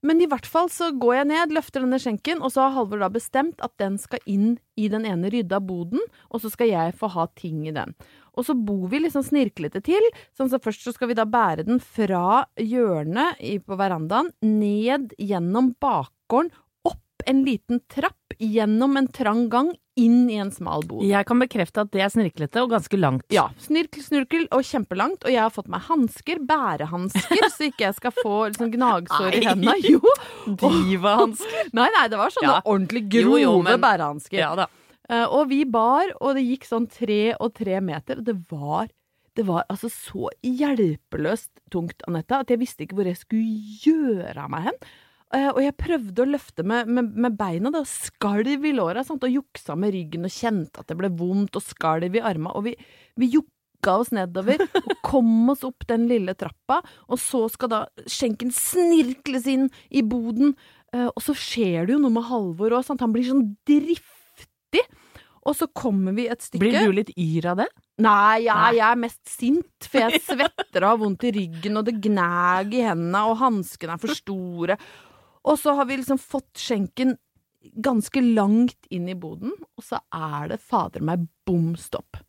Men 0.05 0.21
i 0.21 0.29
hvert 0.29 0.47
fall 0.49 0.69
så 0.73 0.91
går 0.97 1.15
jeg 1.21 1.29
ned, 1.31 1.55
løfter 1.57 1.85
denne 1.85 1.99
skjenken, 2.03 2.43
og 2.45 2.53
så 2.55 2.67
har 2.67 2.75
Halvor 2.77 3.01
da 3.05 3.09
bestemt 3.13 3.63
at 3.65 3.75
den 3.81 3.97
skal 4.01 4.21
inn 4.29 4.57
i 4.77 4.91
den 4.93 5.07
ene 5.09 5.31
rydda 5.33 5.61
boden, 5.65 6.03
og 6.29 6.43
så 6.43 6.51
skal 6.53 6.71
jeg 6.73 6.97
få 6.99 7.11
ha 7.15 7.27
ting 7.39 7.65
i 7.69 7.75
den. 7.75 7.95
Og 8.37 8.45
så 8.49 8.57
bor 8.59 8.91
vi 8.93 9.01
liksom 9.01 9.25
snirklete 9.25 9.81
til. 9.85 10.11
Sånn 10.37 10.51
så 10.53 10.61
først 10.63 10.85
så 10.85 10.93
skal 10.93 11.11
vi 11.11 11.17
da 11.19 11.25
bære 11.29 11.65
den 11.69 11.81
fra 11.81 12.45
hjørnet 12.61 13.41
på 13.65 13.81
verandaen, 13.81 14.33
ned 14.45 15.17
gjennom 15.17 15.73
bakgården, 15.81 16.53
en 17.27 17.45
liten 17.47 17.81
trapp, 17.89 18.15
gjennom 18.39 18.97
en 19.01 19.07
trang 19.09 19.49
gang, 19.49 19.71
inn 19.97 20.27
i 20.29 20.35
en 20.37 20.51
smal 20.53 20.83
bod. 20.85 21.07
Jeg 21.09 21.25
kan 21.25 21.39
bekrefte 21.41 21.81
at 21.87 21.91
det 21.95 22.03
er 22.05 22.11
snirklete 22.13 22.61
og 22.61 22.69
ganske 22.75 22.99
langt. 23.01 23.25
Ja. 23.33 23.47
Snirkel, 23.65 24.03
snurkel 24.05 24.45
og 24.53 24.61
kjempelangt. 24.69 25.25
Og 25.25 25.33
jeg 25.33 25.41
har 25.41 25.55
fått 25.55 25.71
meg 25.73 25.87
hansker, 25.89 26.43
bærehansker, 26.45 27.47
så 27.55 27.71
ikke 27.71 27.87
jeg 27.87 27.97
skal 27.97 28.13
få 28.19 28.35
liksom, 28.51 28.69
gnagsår 28.75 29.39
i 29.39 29.45
hendene. 29.47 29.79
Jo! 29.95 30.03
Divahansker. 30.61 31.71
Nei, 31.77 31.89
nei, 31.97 32.05
det 32.13 32.19
var 32.21 32.35
sånne 32.35 32.59
Ja. 32.59 32.61
ordentlig 32.65 33.07
grove 33.09 33.41
jo, 33.41 33.55
men- 33.63 33.81
bærehansker. 33.81 34.37
Ja 34.39 34.55
da. 34.55 34.69
Uh, 35.09 35.25
og 35.39 35.49
vi 35.49 35.65
bar, 35.65 36.11
og 36.21 36.35
det 36.35 36.43
gikk 36.43 36.65
sånn 36.67 36.89
tre 36.91 37.35
og 37.39 37.55
tre 37.55 37.81
meter, 37.81 38.19
og 38.19 38.25
det 38.27 38.37
var 38.51 38.89
det 39.37 39.45
var 39.45 39.67
altså 39.69 39.91
så 39.93 40.31
hjelpeløst 40.43 41.51
tungt, 41.71 42.01
Anette, 42.09 42.33
at 42.41 42.49
jeg 42.49 42.59
visste 42.59 42.87
ikke 42.87 42.97
hvor 42.97 43.05
jeg 43.05 43.19
skulle 43.21 43.45
gjøre 43.85 44.37
av 44.47 44.49
meg 44.51 44.63
hen. 44.71 44.79
Eh, 45.35 45.49
og 45.51 45.59
jeg 45.59 45.75
prøvde 45.75 46.23
å 46.23 46.29
løfte 46.29 46.63
med, 46.67 46.87
med, 46.87 47.11
med 47.19 47.35
beina, 47.39 47.73
da, 47.75 47.83
og 47.83 47.91
skalv 47.91 48.63
i 48.67 48.75
låra, 48.77 49.03
sant, 49.07 49.25
og 49.27 49.35
juksa 49.41 49.75
med 49.79 49.95
ryggen 49.97 50.29
og 50.29 50.33
kjente 50.33 50.83
at 50.83 50.91
det 50.91 50.99
ble 51.01 51.11
vondt, 51.19 51.59
og 51.59 51.67
skalv 51.67 52.15
i 52.15 52.23
arma, 52.23 52.55
og 52.55 52.69
vi, 52.69 52.77
vi 53.19 53.33
jukka 53.35 53.99
oss 54.05 54.13
nedover 54.15 54.63
og 54.85 54.95
kom 55.07 55.51
oss 55.51 55.67
opp 55.67 55.87
den 55.91 56.07
lille 56.11 56.37
trappa, 56.39 56.79
og 57.11 57.21
så 57.23 57.47
skal 57.53 57.73
da 57.73 57.83
skjenken 58.07 58.55
snirkles 58.55 59.51
inn 59.51 59.67
i 59.91 60.05
boden, 60.07 60.55
eh, 60.95 61.09
og 61.11 61.19
så 61.25 61.35
skjer 61.35 61.89
det 61.89 61.97
jo 61.97 62.05
noe 62.05 62.15
med 62.15 62.31
Halvor 62.31 62.79
òg, 62.79 62.95
han 62.95 63.15
blir 63.15 63.27
sånn 63.27 63.49
driftig. 63.67 64.87
Og 65.47 65.55
så 65.55 65.69
kommer 65.71 66.15
vi 66.17 66.27
et 66.27 66.43
stykke 66.43 66.65
Blir 66.65 66.89
du 66.89 66.95
litt 66.97 67.13
yr 67.15 67.53
av 67.53 67.61
det? 67.61 67.69
Nei, 68.03 68.45
jeg, 68.45 68.51
Nei. 68.51 68.73
jeg 68.77 68.87
er 68.89 68.99
mest 68.99 69.21
sint, 69.31 69.87
for 69.87 70.03
jeg 70.03 70.21
svetter 70.27 70.83
og 70.83 70.89
har 70.91 70.99
vondt 71.01 71.27
i 71.29 71.31
ryggen, 71.37 71.79
og 71.79 71.87
det 71.87 71.95
gnager 72.05 72.75
i 72.81 72.83
hendene, 72.85 73.23
og 73.31 73.39
hanskene 73.41 73.95
er 73.95 74.03
for 74.03 74.19
store. 74.19 74.77
Og 75.47 75.59
så 75.61 75.77
har 75.79 75.89
vi 75.89 76.01
liksom 76.01 76.19
fått 76.19 76.59
skjenken 76.59 77.17
ganske 77.83 78.21
langt 78.23 78.87
inn 78.95 79.09
i 79.11 79.17
boden, 79.19 79.55
og 79.77 79.85
så 79.85 80.01
er 80.15 80.53
det 80.53 80.63
fader 80.63 81.03
meg 81.05 81.27
bom 81.47 81.75
stopp. 81.81 82.21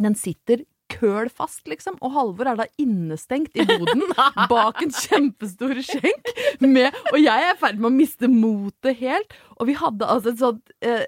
Den 0.00 0.16
sitter 0.18 0.64
køl 0.88 1.28
fast, 1.28 1.66
liksom, 1.68 1.98
og 2.04 2.14
Halvor 2.14 2.48
er 2.48 2.58
da 2.60 2.66
innestengt 2.80 3.56
i 3.58 3.64
boden 3.68 4.06
bak 4.52 4.80
en 4.82 4.92
kjempestor 4.94 5.80
skjenk, 5.84 6.32
med, 6.64 6.96
og 7.12 7.18
jeg 7.20 7.44
er 7.44 7.54
i 7.54 7.60
ferd 7.60 7.80
med 7.80 7.90
å 7.90 7.96
miste 7.96 8.30
motet 8.32 8.98
helt. 9.02 9.36
Og 9.58 9.68
vi 9.68 9.76
hadde 9.78 10.08
altså 10.08 10.32
et 10.32 10.42
sånt 10.42 10.76
eh, 10.84 11.04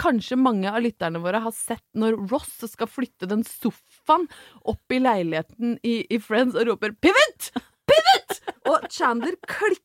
Kanskje 0.00 0.38
mange 0.40 0.64
av 0.64 0.80
lytterne 0.80 1.20
våre 1.20 1.42
har 1.44 1.52
sett 1.52 1.84
når 2.00 2.14
Ross 2.30 2.54
skal 2.72 2.88
flytte 2.88 3.26
den 3.28 3.42
sofaen 3.44 4.22
opp 4.64 4.94
i 4.96 5.00
leiligheten 5.02 5.74
i, 5.84 5.98
i 6.08 6.16
Friends 6.24 6.56
og 6.56 6.70
roper 6.70 6.94
'pivot! 6.96 7.50
Pivot!' 7.84 8.38
Og 8.70 8.86
Chandler 8.88 9.36
klikker, 9.44 9.76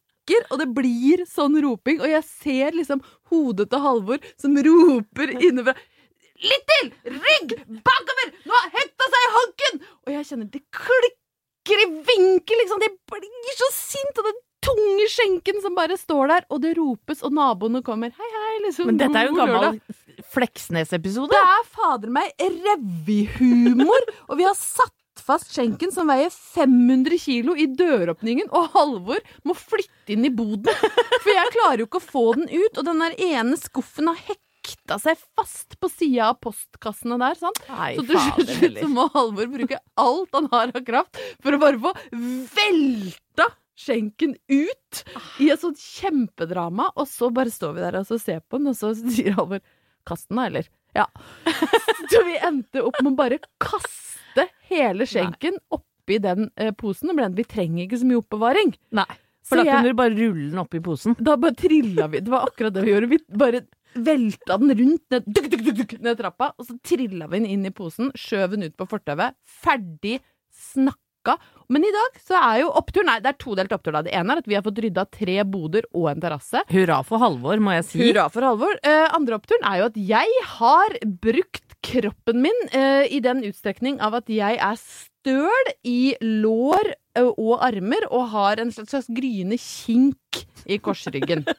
og 0.50 0.58
det 0.62 0.67
blir 0.74 1.25
sånn 1.29 1.58
roping, 1.62 2.00
og 2.01 2.10
jeg 2.10 2.24
ser 2.25 2.72
liksom 2.77 3.03
hodet 3.32 3.70
til 3.72 3.84
Halvor 3.84 4.24
som 4.41 4.55
roper 4.67 5.36
innenfra. 5.38 5.75
Litt 6.44 6.65
til! 6.72 6.89
Rygg! 7.15 7.53
Bakover! 7.86 8.34
Nå 8.44 8.58
har 8.58 8.74
hetta 8.74 9.08
seg 9.12 9.22
i 9.22 9.29
hanken! 9.36 9.77
Og 10.05 10.12
jeg 10.17 10.27
kjenner 10.29 10.50
det 10.51 10.63
klikker 10.75 11.84
i 11.86 11.88
vinkel, 12.10 12.60
liksom. 12.63 12.82
Det 12.84 12.91
blir 13.13 13.55
så 13.55 13.70
sint, 13.72 14.20
og 14.20 14.27
den 14.27 14.41
tunge 14.65 15.08
skjenken 15.13 15.62
som 15.63 15.77
bare 15.77 15.96
står 16.00 16.34
der, 16.34 16.46
og 16.50 16.62
det 16.65 16.74
ropes, 16.79 17.24
og 17.24 17.34
naboene 17.38 17.82
kommer. 17.86 18.12
Hei, 18.17 18.32
hei, 18.34 18.58
liksom. 18.65 18.89
Men 18.91 19.00
dette 19.00 19.22
er 19.22 19.29
jo 19.29 19.36
en 19.38 19.41
gammel. 19.46 19.79
Fleksnes-episode. 20.36 21.32
Det 21.32 21.39
er 21.55 21.65
fader 21.72 22.12
meg 22.12 22.36
revyhumor, 22.41 24.12
og 24.27 24.39
vi 24.41 24.48
har 24.48 24.58
satt 24.60 24.96
fast 25.25 25.51
skjenken 25.55 25.91
som 25.94 26.10
veier 26.12 26.32
500 26.34 27.17
kilo 27.22 27.55
i 27.58 27.65
døråpningen, 27.74 28.51
og 28.53 28.72
Halvor 28.75 29.22
må 29.48 29.55
flytte 29.58 30.13
inn 30.15 30.27
i 30.27 30.34
boden. 30.34 30.70
For 31.24 31.32
jeg 31.34 31.53
klarer 31.55 31.82
jo 31.84 31.88
ikke 31.89 32.01
å 32.01 32.10
få 32.12 32.25
den 32.38 32.50
ut, 32.51 32.77
og 32.77 32.84
den 32.88 33.01
der 33.05 33.15
ene 33.32 33.58
skuffen 33.60 34.12
har 34.12 34.20
hekta 34.27 35.00
seg 35.01 35.20
fast 35.38 35.75
på 35.82 35.89
sida 35.91 36.32
av 36.32 36.39
postkassene 36.46 37.17
der, 37.22 37.38
sant. 37.41 37.62
Nei, 37.70 37.91
Så 37.98 38.05
til 38.08 38.50
slutt 38.53 38.79
så 38.84 38.89
må 38.94 39.08
Halvor 39.17 39.51
bruke 39.58 39.82
alt 40.05 40.39
han 40.39 40.50
har 40.53 40.74
av 40.74 40.86
kraft 40.88 41.22
for 41.44 41.58
å 41.58 41.62
bare 41.62 41.82
få 41.82 41.94
velta 42.55 43.50
skjenken 43.75 44.38
ut 44.48 45.01
i 45.44 45.50
et 45.51 45.62
sånt 45.62 45.82
kjempedrama, 45.82 46.91
og 46.96 47.10
så 47.12 47.27
bare 47.34 47.51
står 47.51 47.75
vi 47.75 47.84
der 47.84 47.98
og 48.00 48.08
så 48.08 48.20
ser 48.22 48.39
på 48.46 48.62
den, 48.62 48.72
og 48.72 48.77
så 48.79 48.94
sier 48.96 49.36
Halvor 49.36 49.62
'kast 50.05 50.29
den 50.29 50.38
da, 50.39 50.46
eller?' 50.51 50.70
Ja. 50.96 51.10
Så 52.08 52.22
vi 52.24 52.38
endte 52.39 52.79
opp 52.86 52.96
med 53.01 53.12
å 53.12 53.17
bare 53.17 53.39
kaste 53.60 54.05
hele 54.70 55.06
skjenken 55.10 55.58
oppi 55.72 56.20
den 56.22 56.50
eh, 56.58 56.72
posen, 56.72 57.10
og 57.10 57.15
ble 57.18 57.30
vi 57.36 57.44
trenger 57.44 57.86
ikke 57.88 58.00
så 58.01 58.06
mye 58.10 58.22
oppbevaring. 58.22 58.75
Nei. 58.92 59.06
For 59.46 59.58
Så 59.58 59.63
da 59.63 59.65
jeg- 59.70 59.75
kunne 59.77 59.89
du 59.94 59.94
bare 59.94 60.15
rulle 60.18 60.50
den 60.51 60.60
opp 60.60 60.74
i 60.74 60.80
posen. 60.80 61.15
Da 61.22 61.36
bare 61.38 61.54
trilla 61.54 62.08
vi. 62.10 62.20
Det 62.20 62.30
var 62.34 62.48
akkurat 62.48 62.74
det 62.74 62.84
vi 62.84 62.92
gjorde. 62.92 63.10
Vi 63.10 63.20
bare 63.38 63.62
velta 63.96 64.58
den 64.60 64.74
rundt 64.75 65.04
ned, 65.12 65.24
duk, 65.32 65.50
duk, 65.50 65.75
duk, 65.77 66.00
ned 66.01 66.18
trappa, 66.18 66.51
og 66.60 66.65
så 66.68 66.74
trilla 66.84 67.27
vi 67.30 67.39
den 67.39 67.46
inn 67.48 67.65
i 67.65 67.70
posen, 67.72 68.12
skjøv 68.18 68.51
den 68.58 68.63
ut 68.63 68.75
på 68.75 68.88
fortauet. 68.89 69.36
Ferdig 69.46 70.20
snakka. 70.51 71.38
Men 71.70 71.82
i 71.88 71.89
dag 71.94 72.20
så 72.22 72.38
er 72.38 72.60
jo 72.62 72.68
oppturen 72.77 73.08
Nei, 73.10 73.20
det 73.24 73.32
er 73.32 73.38
todelt 73.42 73.72
opptur. 73.74 73.94
da. 73.96 74.01
Det 74.06 74.13
ene 74.13 74.34
er 74.36 74.38
at 74.44 74.46
vi 74.50 74.54
har 74.58 74.62
fått 74.62 74.77
rydda 74.84 75.06
tre 75.10 75.44
boder 75.44 75.84
og 75.94 76.10
en 76.12 76.22
terrasse. 76.22 76.62
Hurra 76.70 77.00
for 77.04 77.18
Halvor, 77.24 77.58
må 77.58 77.74
jeg 77.74 77.86
si. 77.86 78.01
Hurra 78.04 78.27
for 78.30 78.42
Halvor. 78.46 78.75
Eh, 78.84 79.08
andre 79.15 79.39
oppturen 79.39 79.65
er 79.65 79.80
jo 79.80 79.86
at 79.89 79.96
jeg 79.98 80.44
har 80.60 80.89
brukt 81.24 81.64
kroppen 81.86 82.42
min 82.42 82.62
eh, 82.74 83.06
i 83.13 83.22
den 83.24 83.44
utstrekning 83.46 84.00
av 84.04 84.18
at 84.22 84.30
jeg 84.32 84.58
er 84.58 84.80
støl 84.82 85.72
i 85.86 86.15
lår 86.22 86.92
eh, 87.18 87.30
og 87.30 87.62
armer 87.65 88.08
og 88.10 88.30
har 88.34 88.62
en 88.62 88.74
slags, 88.74 88.94
slags 88.94 89.12
gryende 89.13 89.60
kink 89.62 90.46
i 90.65 90.80
korsryggen. 90.82 91.46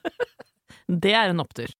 Det 0.86 1.14
er 1.18 1.32
en 1.32 1.42
opptur. 1.42 1.72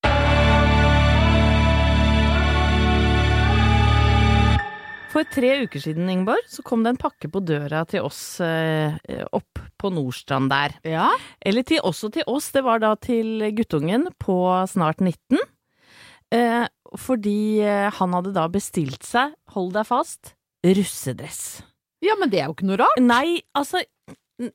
For 5.17 5.25
tre 5.33 5.53
uker 5.65 5.81
siden, 5.81 6.11
Ingeborg, 6.12 6.45
så 6.50 6.61
kom 6.67 6.83
det 6.85 6.93
en 6.93 6.99
pakke 7.00 7.31
på 7.33 7.41
døra 7.41 7.87
til 7.88 8.05
oss 8.05 8.37
eh, 8.45 8.93
opp 9.33 9.62
på 9.81 9.91
Nordstrand 9.95 10.50
der. 10.53 10.75
Ja. 10.85 11.07
Eller 11.41 11.65
til, 11.65 11.81
også 11.87 12.11
til 12.12 12.26
oss, 12.29 12.50
det 12.53 12.67
var 12.67 12.83
da 12.83 12.93
til 13.00 13.47
guttungen 13.57 14.11
på 14.21 14.37
snart 14.69 15.00
19. 15.00 15.38
Eh, 16.35 16.67
fordi 17.00 17.61
eh, 17.65 17.91
han 17.99 18.15
hadde 18.17 18.33
da 18.37 18.47
bestilt 18.53 19.03
seg, 19.07 19.35
hold 19.55 19.73
deg 19.76 19.87
fast, 19.88 20.35
russedress. 20.67 21.62
ja, 22.05 22.15
men 22.21 22.31
det 22.33 22.41
er 22.43 22.49
jo 22.50 22.55
ikke 22.57 22.69
noe 22.71 22.81
rart. 22.83 23.00
Nei, 23.03 23.41
altså 23.57 23.83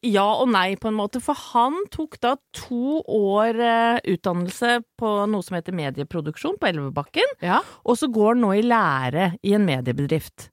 ja 0.05 0.27
og 0.37 0.51
nei, 0.53 0.75
på 0.77 0.91
en 0.91 0.97
måte. 0.99 1.17
For 1.25 1.33
han 1.55 1.73
tok 1.89 2.19
da 2.21 2.35
to 2.53 2.99
år 3.07 3.57
eh, 3.57 4.01
utdannelse 4.13 4.75
på 5.01 5.13
noe 5.31 5.41
som 5.45 5.57
heter 5.57 5.73
medieproduksjon 5.73 6.59
på 6.61 6.69
Elvebakken, 6.69 7.31
Ja. 7.41 7.61
og 7.81 7.97
så 7.97 8.11
går 8.13 8.35
han 8.35 8.43
nå 8.45 8.51
i 8.59 8.65
lære 8.67 9.31
i 9.41 9.55
en 9.57 9.65
mediebedrift. 9.65 10.51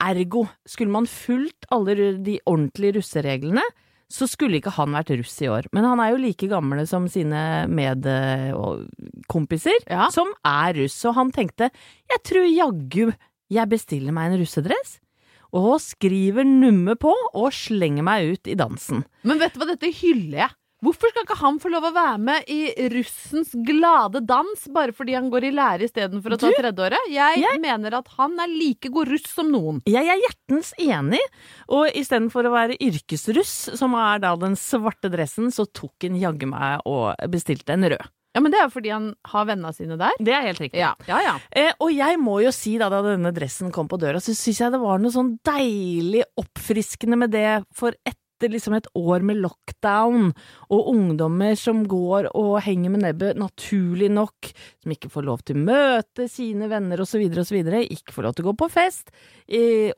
Ergo, 0.00 0.44
skulle 0.66 0.94
man 0.94 1.08
fulgt 1.10 1.66
alle 1.74 1.96
de 2.22 2.38
ordentlige 2.46 3.00
russereglene, 3.00 3.64
så 4.10 4.24
skulle 4.28 4.56
ikke 4.60 4.72
han 4.72 4.92
vært 4.96 5.10
russ 5.18 5.34
i 5.44 5.48
år. 5.52 5.66
Men 5.76 5.84
han 5.84 6.00
er 6.00 6.10
jo 6.14 6.20
like 6.22 6.48
gamle 6.48 6.86
som 6.88 7.08
sine 7.12 7.66
medkompiser, 7.68 9.76
Ja. 9.90 10.08
som 10.10 10.26
er 10.44 10.72
russ. 10.74 10.94
Så 10.96 11.12
han 11.14 11.30
tenkte, 11.30 11.70
jeg 12.08 12.22
tror 12.24 12.46
jaggu 12.48 13.12
jeg 13.50 13.68
bestiller 13.68 14.12
meg 14.12 14.32
en 14.32 14.40
russedress 14.42 14.98
og 15.52 15.80
skriver 15.80 16.44
nummer 16.44 16.94
på 17.00 17.12
og 17.34 17.52
slenger 17.52 18.02
meg 18.04 18.32
ut 18.34 18.46
i 18.48 18.54
dansen. 18.54 19.04
Men 19.24 19.38
vet 19.40 19.54
du 19.54 19.58
hva, 19.60 19.66
dette 19.70 19.88
hyller 20.02 20.38
jeg. 20.44 20.50
Hvorfor 20.84 21.10
skal 21.10 21.24
ikke 21.26 21.36
han 21.40 21.56
få 21.58 21.70
lov 21.72 21.88
å 21.88 21.94
være 21.96 22.18
med 22.22 22.50
i 22.54 22.58
russens 22.92 23.50
glade 23.66 24.20
dans 24.28 24.66
bare 24.70 24.92
fordi 24.94 25.16
han 25.16 25.26
går 25.32 25.48
i 25.48 25.50
lære 25.56 25.88
istedenfor 25.88 26.36
å 26.36 26.38
ta 26.38 26.52
tredjeåret? 26.54 27.08
Jeg, 27.10 27.40
jeg- 27.42 27.60
mener 27.64 27.96
at 27.98 28.06
han 28.18 28.38
er 28.38 28.46
like 28.52 28.90
god 28.94 29.08
russ 29.10 29.26
som 29.26 29.50
noen. 29.50 29.80
Jeg 29.90 30.06
er 30.06 30.20
hjertens 30.22 30.70
enig, 30.78 31.18
og 31.68 31.88
istedenfor 31.98 32.46
å 32.46 32.52
være 32.54 32.76
yrkesruss, 32.78 33.56
som 33.80 33.96
er 33.98 34.22
da 34.22 34.36
den 34.38 34.54
svarte 34.54 35.10
dressen, 35.10 35.50
så 35.50 35.66
tok 35.66 36.06
han 36.06 36.14
jaggu 36.20 36.46
meg 36.46 36.86
og 36.86 37.16
bestilte 37.32 37.74
en 37.74 37.82
rød. 37.90 38.06
Ja, 38.36 38.42
men 38.44 38.52
det 38.52 38.60
er 38.60 38.68
jo 38.68 38.74
fordi 38.76 38.90
han 38.92 39.06
har 39.32 39.46
vennene 39.48 39.74
sine 39.74 39.96
der. 39.98 40.14
Det 40.22 40.30
er 40.36 40.44
helt 40.46 40.60
riktig. 40.62 40.78
Ja, 40.78 40.92
ja. 41.08 41.18
ja. 41.24 41.34
Eh, 41.50 41.72
og 41.82 41.90
jeg 41.90 42.20
må 42.22 42.36
jo 42.44 42.52
si 42.54 42.76
da 42.78 42.86
da 42.92 43.00
denne 43.02 43.32
dressen 43.34 43.72
kom 43.74 43.88
på 43.90 43.98
døra, 43.98 44.20
så 44.22 44.30
syns 44.36 44.60
jeg 44.62 44.70
det 44.76 44.78
var 44.84 45.00
noe 45.02 45.10
sånn 45.10 45.32
deilig 45.42 46.22
oppfriskende 46.38 47.18
med 47.18 47.32
det, 47.34 47.64
for 47.74 47.96
etter 48.38 48.52
liksom 48.54 48.76
et 48.78 48.86
år 48.94 49.24
med 49.26 49.40
lockdown, 49.42 50.30
og 50.70 50.90
ungdommer 50.92 51.56
som 51.58 51.82
går 51.90 52.30
og 52.38 52.60
henger 52.62 52.92
med 52.94 53.02
nebbet, 53.02 53.38
naturlig 53.38 54.10
nok, 54.14 54.52
som 54.82 54.94
ikke 54.94 55.10
får 55.10 55.26
lov 55.26 55.42
til 55.42 55.58
å 55.58 55.64
møte 55.66 56.28
sine 56.30 56.68
venner 56.70 57.02
osv., 57.02 57.24
osv., 57.42 57.58
ikke 57.58 58.14
får 58.14 58.28
lov 58.28 58.36
til 58.36 58.46
å 58.46 58.50
gå 58.52 58.54
på 58.62 58.70
fest, 58.70 59.10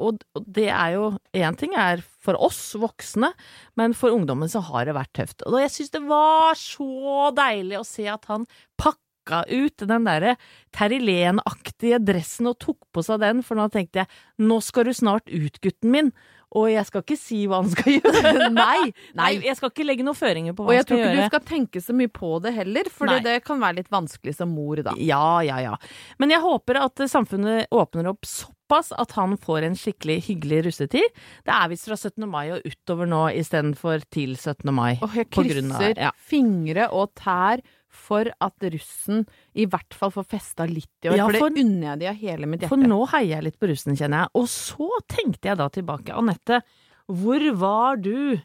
og, 0.00 0.24
det 0.46 0.70
er 0.72 0.96
jo 0.96 1.10
Én 1.36 1.56
ting 1.58 1.74
er 1.78 2.00
for 2.20 2.38
oss 2.40 2.72
voksne, 2.78 3.30
men 3.78 3.94
for 3.96 4.14
ungdommen 4.14 4.50
så 4.50 4.62
har 4.70 4.88
det 4.88 4.96
vært 4.96 5.12
tøft. 5.16 5.44
Og 5.46 5.60
jeg 5.60 5.72
syns 5.74 5.92
det 5.94 6.02
var 6.08 6.56
så 6.58 7.30
deilig 7.36 7.78
å 7.78 7.86
se 7.86 8.06
at 8.10 8.26
han 8.30 8.46
pakka 8.80 9.44
ut 9.48 9.84
den 9.86 10.08
derre 10.08 10.34
Terry 10.74 10.98
Lehn-aktige 11.02 12.00
dressen 12.02 12.50
og 12.50 12.58
tok 12.62 12.80
på 12.92 13.04
seg 13.06 13.22
den, 13.22 13.44
for 13.46 13.58
nå 13.58 13.68
tenkte 13.72 14.02
jeg 14.02 14.46
nå 14.48 14.60
skal 14.64 14.88
du 14.88 14.94
snart 14.96 15.30
ut, 15.30 15.60
gutten 15.62 15.94
min. 15.94 16.12
Og 16.58 16.66
jeg 16.72 16.82
skal 16.88 17.04
ikke 17.04 17.16
si 17.20 17.44
hva 17.46 17.60
han 17.62 17.70
skal 17.70 17.92
gjøre. 18.00 18.48
Nei, 18.50 18.90
Nei, 19.18 19.30
jeg 19.46 19.56
skal 19.58 19.70
ikke 19.70 19.86
legge 19.86 20.06
noen 20.06 20.18
føringer 20.18 20.56
på 20.58 20.66
hva 20.66 20.74
han 20.74 20.80
skal 20.80 20.80
gjøre. 20.80 20.80
Og 20.80 20.80
jeg 20.80 20.86
tror 20.90 20.98
ikke 20.98 21.10
gjøre. 21.10 21.26
du 21.28 21.34
skal 21.34 21.44
tenke 21.52 21.82
så 21.84 21.94
mye 21.94 22.12
på 22.20 22.30
det 22.42 22.54
heller, 22.58 22.90
for 22.94 23.16
det 23.26 23.36
kan 23.46 23.62
være 23.62 23.78
litt 23.82 23.92
vanskelig 23.92 24.34
som 24.38 24.50
mor, 24.54 24.82
da. 24.86 24.94
Ja, 24.98 25.40
ja, 25.46 25.60
ja. 25.62 25.76
Men 26.18 26.34
jeg 26.34 26.42
håper 26.42 26.82
at 26.82 27.04
samfunnet 27.10 27.70
åpner 27.70 28.10
opp 28.14 28.26
såpass 28.26 28.56
at 28.70 29.16
han 29.18 29.36
får 29.40 29.66
en 29.66 29.76
skikkelig 29.78 30.18
hyggelig 30.28 30.62
russetid. 30.68 31.18
Det 31.46 31.54
er 31.54 31.68
visst 31.72 31.88
fra 31.90 31.98
17. 31.98 32.26
mai 32.30 32.46
og 32.54 32.66
utover 32.66 33.10
nå 33.10 33.24
istedenfor 33.40 34.04
til 34.12 34.36
17. 34.36 34.72
mai. 34.74 34.96
Og 35.02 35.16
jeg 35.18 35.30
krysser 35.34 35.98
ja. 35.98 36.12
fingre 36.16 36.90
og 36.94 37.12
tær 37.18 37.62
for 37.90 38.28
at 38.40 38.68
russen 38.70 39.24
i 39.58 39.66
hvert 39.66 39.96
fall 39.98 40.12
får 40.14 40.28
festa 40.30 40.66
litt 40.70 41.06
i 41.06 41.10
år. 41.10 41.18
Ja, 41.18 41.26
for 41.26 41.34
det 41.34 41.42
for- 41.42 41.62
unner 41.62 41.88
jeg 41.90 41.98
de 41.98 42.10
av 42.10 42.20
hele 42.20 42.46
mitt 42.46 42.60
hjerte. 42.62 42.74
For 42.74 42.76
nå 42.92 43.00
heier 43.10 43.36
jeg 43.36 43.48
litt 43.48 43.58
på 43.58 43.70
russen, 43.70 43.96
kjenner 43.98 44.24
jeg. 44.24 44.34
Og 44.38 44.46
så 44.46 44.90
tenkte 45.10 45.50
jeg 45.50 45.58
da 45.58 45.68
tilbake. 45.68 46.14
Anette, 46.14 46.62
hvor 47.10 47.42
var 47.58 47.96
du 47.96 48.40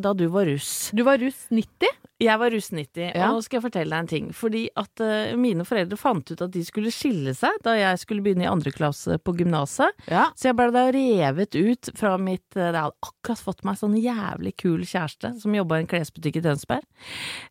da 0.00 0.14
du 0.16 0.26
var 0.32 0.46
russ? 0.48 0.90
Du 0.96 1.02
var 1.06 1.18
russ 1.20 1.46
90? 1.52 2.00
Jeg 2.22 2.38
var 2.38 2.52
russ 2.54 2.68
90, 2.72 3.08
Ja. 3.10 3.26
og 3.28 3.34
nå 3.34 3.40
skal 3.42 3.58
jeg 3.58 3.64
fortelle 3.64 3.90
deg 3.90 3.98
en 4.04 4.08
ting. 4.08 4.28
Fordi 4.38 4.62
at 4.80 5.00
eh, 5.02 5.32
mine 5.36 5.64
foreldre 5.66 5.98
fant 5.98 6.30
ut 6.30 6.40
at 6.46 6.52
de 6.54 6.62
skulle 6.64 6.92
skille 6.94 7.34
seg 7.36 7.58
da 7.66 7.74
jeg 7.76 7.98
skulle 8.00 8.22
begynne 8.24 8.46
i 8.46 8.48
andre 8.48 8.70
klasse 8.72 9.18
på 9.20 9.34
gymnaset. 9.36 9.90
Ja. 10.08 10.28
Så 10.38 10.48
jeg 10.48 10.56
ble 10.60 10.68
da 10.72 10.86
revet 10.94 11.58
ut 11.58 11.90
fra 11.98 12.14
mitt 12.22 12.56
eh, 12.56 12.70
Jeg 12.70 12.78
hadde 12.78 13.10
akkurat 13.10 13.42
fått 13.44 13.64
meg 13.66 13.76
sånn 13.82 13.98
jævlig 13.98 14.54
kul 14.62 14.86
kjæreste 14.86 15.34
som 15.42 15.58
jobba 15.58 15.80
i 15.80 15.84
en 15.84 15.90
klesbutikk 15.90 16.38
i 16.40 16.44
Tønsberg. 16.46 16.86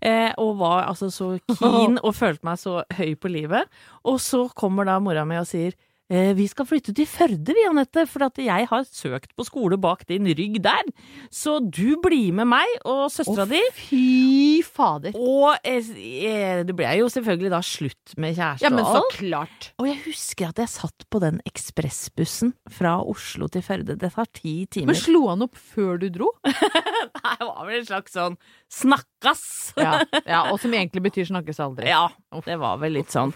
Eh, 0.01 0.31
og 0.41 0.57
var 0.63 0.87
altså 0.87 1.11
så 1.13 1.33
keen 1.59 1.99
og 2.01 2.15
følte 2.17 2.47
meg 2.47 2.57
så 2.63 2.79
høy 2.97 3.13
på 3.19 3.29
livet. 3.35 3.67
Og 4.07 4.17
så 4.23 4.47
kommer 4.57 4.87
da 4.89 4.97
mora 5.03 5.27
mi 5.27 5.37
og 5.43 5.45
sier 5.51 5.75
eh, 5.75 5.89
vi 6.37 6.45
skal 6.49 6.67
flytte 6.69 6.93
til 6.95 7.07
Førde, 7.09 7.55
vi, 7.55 7.63
Anette, 7.67 8.05
for 8.09 8.25
at 8.27 8.37
jeg 8.41 8.67
har 8.69 8.83
søkt 8.85 9.31
på 9.37 9.45
skole 9.47 9.77
bak 9.81 10.03
din 10.09 10.27
rygg 10.29 10.59
der. 10.63 10.89
Så 11.33 11.57
du 11.63 11.95
blir 12.03 12.33
med 12.35 12.49
meg 12.51 12.69
og 12.89 13.07
søstera 13.13 13.47
di. 13.49 13.61
Fy 13.77 14.61
fader. 14.65 15.17
Og 15.17 15.55
eh, 15.65 15.89
eh, 16.27 16.61
det 16.67 16.75
ble 16.77 16.91
jo 16.99 17.09
selvfølgelig 17.11 17.53
da 17.53 17.61
slutt 17.65 18.15
med 18.21 18.37
kjæreste 18.37 18.67
Ja, 18.67 18.73
men 18.73 18.85
så 18.85 19.01
klart. 19.15 19.71
Og 19.81 19.89
jeg 19.89 19.99
husker 20.05 20.51
at 20.51 20.61
jeg 20.61 20.73
satt 20.75 21.07
på 21.09 21.21
den 21.23 21.39
ekspressbussen 21.49 22.53
fra 22.71 22.97
Oslo 23.01 23.49
til 23.51 23.65
Førde. 23.65 23.97
Det 23.99 24.13
tar 24.13 24.29
ti 24.33 24.63
timer. 24.69 24.93
Men 24.93 24.99
slo 24.99 25.25
han 25.31 25.45
opp 25.47 25.57
før 25.57 25.97
du 26.01 26.09
dro? 26.13 26.29
Nei, 26.43 27.35
det 27.39 27.47
var 27.47 27.65
vel 27.67 27.79
en 27.79 27.89
slags 27.89 28.15
sånn 28.15 28.37
snakkas. 28.73 29.43
Ja, 29.79 30.03
ja 30.25 30.43
og 30.51 30.59
som 30.61 30.73
egentlig 30.75 31.03
betyr 31.07 31.29
snakkes 31.29 31.61
aldri. 31.63 31.89
Ja, 31.91 32.07
det 32.45 32.57
var 32.61 32.79
vel 32.81 32.97
litt 32.97 33.13
sånn. 33.13 33.33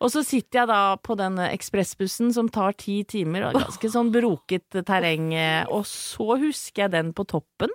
Og 0.00 0.12
så 0.12 0.22
sitter 0.26 0.62
jeg 0.62 0.70
da 0.70 0.80
på 1.02 1.16
den 1.18 1.38
ekspressbussen 1.42 2.15
som 2.34 2.50
tar 2.52 2.76
ti 2.80 3.00
timer, 3.08 3.48
og 3.48 3.58
ganske 3.60 3.90
sånn 3.92 4.12
broket 4.14 4.78
terreng, 4.86 5.32
eh, 5.36 5.64
og 5.72 5.86
så 5.88 6.38
husker 6.40 6.86
jeg 6.86 6.94
den 6.96 7.12
på 7.16 7.26
toppen. 7.28 7.72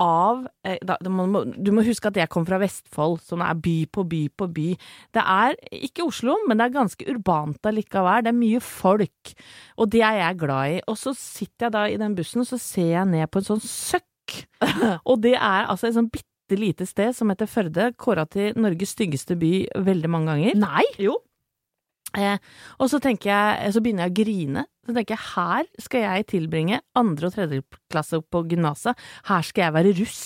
Av 0.00 0.46
eh, 0.64 0.78
da, 0.86 0.96
du, 1.04 1.10
må, 1.12 1.26
du 1.44 1.70
må 1.76 1.84
huske 1.84 2.08
at 2.08 2.16
jeg 2.16 2.30
kom 2.32 2.46
fra 2.48 2.60
Vestfold, 2.62 3.18
som 3.24 3.42
er 3.44 3.58
by 3.60 3.76
på 3.92 4.06
by 4.08 4.20
på 4.32 4.48
by. 4.56 4.68
Det 5.12 5.24
er 5.36 5.58
ikke 5.76 6.06
Oslo, 6.08 6.38
men 6.48 6.56
det 6.56 6.68
er 6.68 6.78
ganske 6.78 7.08
urbant 7.12 7.68
allikevel. 7.68 8.24
Det 8.24 8.32
er 8.32 8.38
mye 8.38 8.62
folk, 8.64 9.34
og 9.76 9.92
det 9.92 10.04
er 10.06 10.22
jeg 10.22 10.40
glad 10.40 10.78
i. 10.78 10.80
Og 10.88 10.96
så 11.00 11.12
sitter 11.18 11.68
jeg 11.68 11.76
da 11.76 11.84
i 11.90 12.00
den 12.00 12.16
bussen, 12.16 12.44
og 12.44 12.48
så 12.48 12.60
ser 12.62 12.94
jeg 12.94 13.10
ned 13.12 13.28
på 13.28 13.42
en 13.42 13.50
sånn 13.52 13.64
søkk. 13.66 14.06
og 15.10 15.20
det 15.24 15.36
er 15.36 15.68
altså 15.68 15.90
et 15.90 15.98
sånn 15.98 16.10
bitte 16.12 16.56
lite 16.58 16.86
sted 16.88 17.12
som 17.14 17.30
heter 17.30 17.50
Førde, 17.50 17.90
kåra 18.00 18.24
til 18.30 18.56
Norges 18.58 18.96
styggeste 18.96 19.36
by 19.38 19.52
veldig 19.84 20.10
mange 20.10 20.32
ganger. 20.32 20.56
Nei! 20.64 20.86
Jo. 21.02 21.20
Eh, 22.18 22.36
og 22.78 22.90
så 22.90 22.98
jeg, 23.04 23.72
så 23.74 23.82
begynner 23.82 24.08
jeg 24.08 24.12
å 24.14 24.18
grine. 24.20 24.66
Så 24.86 24.94
tenker 24.96 25.14
jeg, 25.16 25.24
her 25.36 25.66
skal 25.82 26.06
jeg 26.06 26.28
tilbringe 26.32 26.80
andre 26.98 27.30
og 27.30 27.34
tredje 27.36 27.62
klasse 27.92 28.20
på 28.22 28.44
gymnaset. 28.50 28.98
Her 29.30 29.42
skal 29.46 29.68
jeg 29.68 29.76
være 29.78 29.96
russ. 30.00 30.22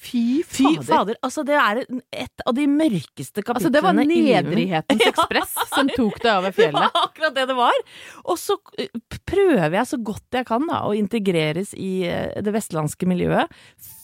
Fy 0.00 0.40
Fy 0.48 0.64
fader. 0.64 0.86
fader. 0.88 1.16
Altså, 1.26 1.42
det 1.44 1.56
er 1.60 1.82
et 1.84 2.42
av 2.48 2.54
de 2.56 2.64
mørkeste 2.72 3.42
kapitlene 3.44 3.58
Altså, 3.58 3.72
det 3.74 3.82
var 3.84 3.98
nedrighetens 3.98 5.02
ekspress 5.10 5.52
som 5.74 5.90
tok 5.92 6.16
deg 6.24 6.30
over 6.38 6.48
Det 6.54 6.56
fjellet. 6.56 6.86
var 6.86 7.04
akkurat 7.04 7.36
det 7.36 7.44
det 7.50 7.56
var. 7.58 7.82
Og 8.24 8.40
så 8.40 8.56
eh, 8.80 8.88
prøver 9.28 9.76
jeg 9.76 9.90
så 9.92 10.00
godt 10.00 10.40
jeg 10.40 10.48
kan 10.48 10.64
da, 10.70 10.80
å 10.88 10.96
integreres 10.96 11.74
i 11.76 11.92
eh, 12.08 12.40
det 12.40 12.54
vestlandske 12.56 13.08
miljøet. 13.10 13.52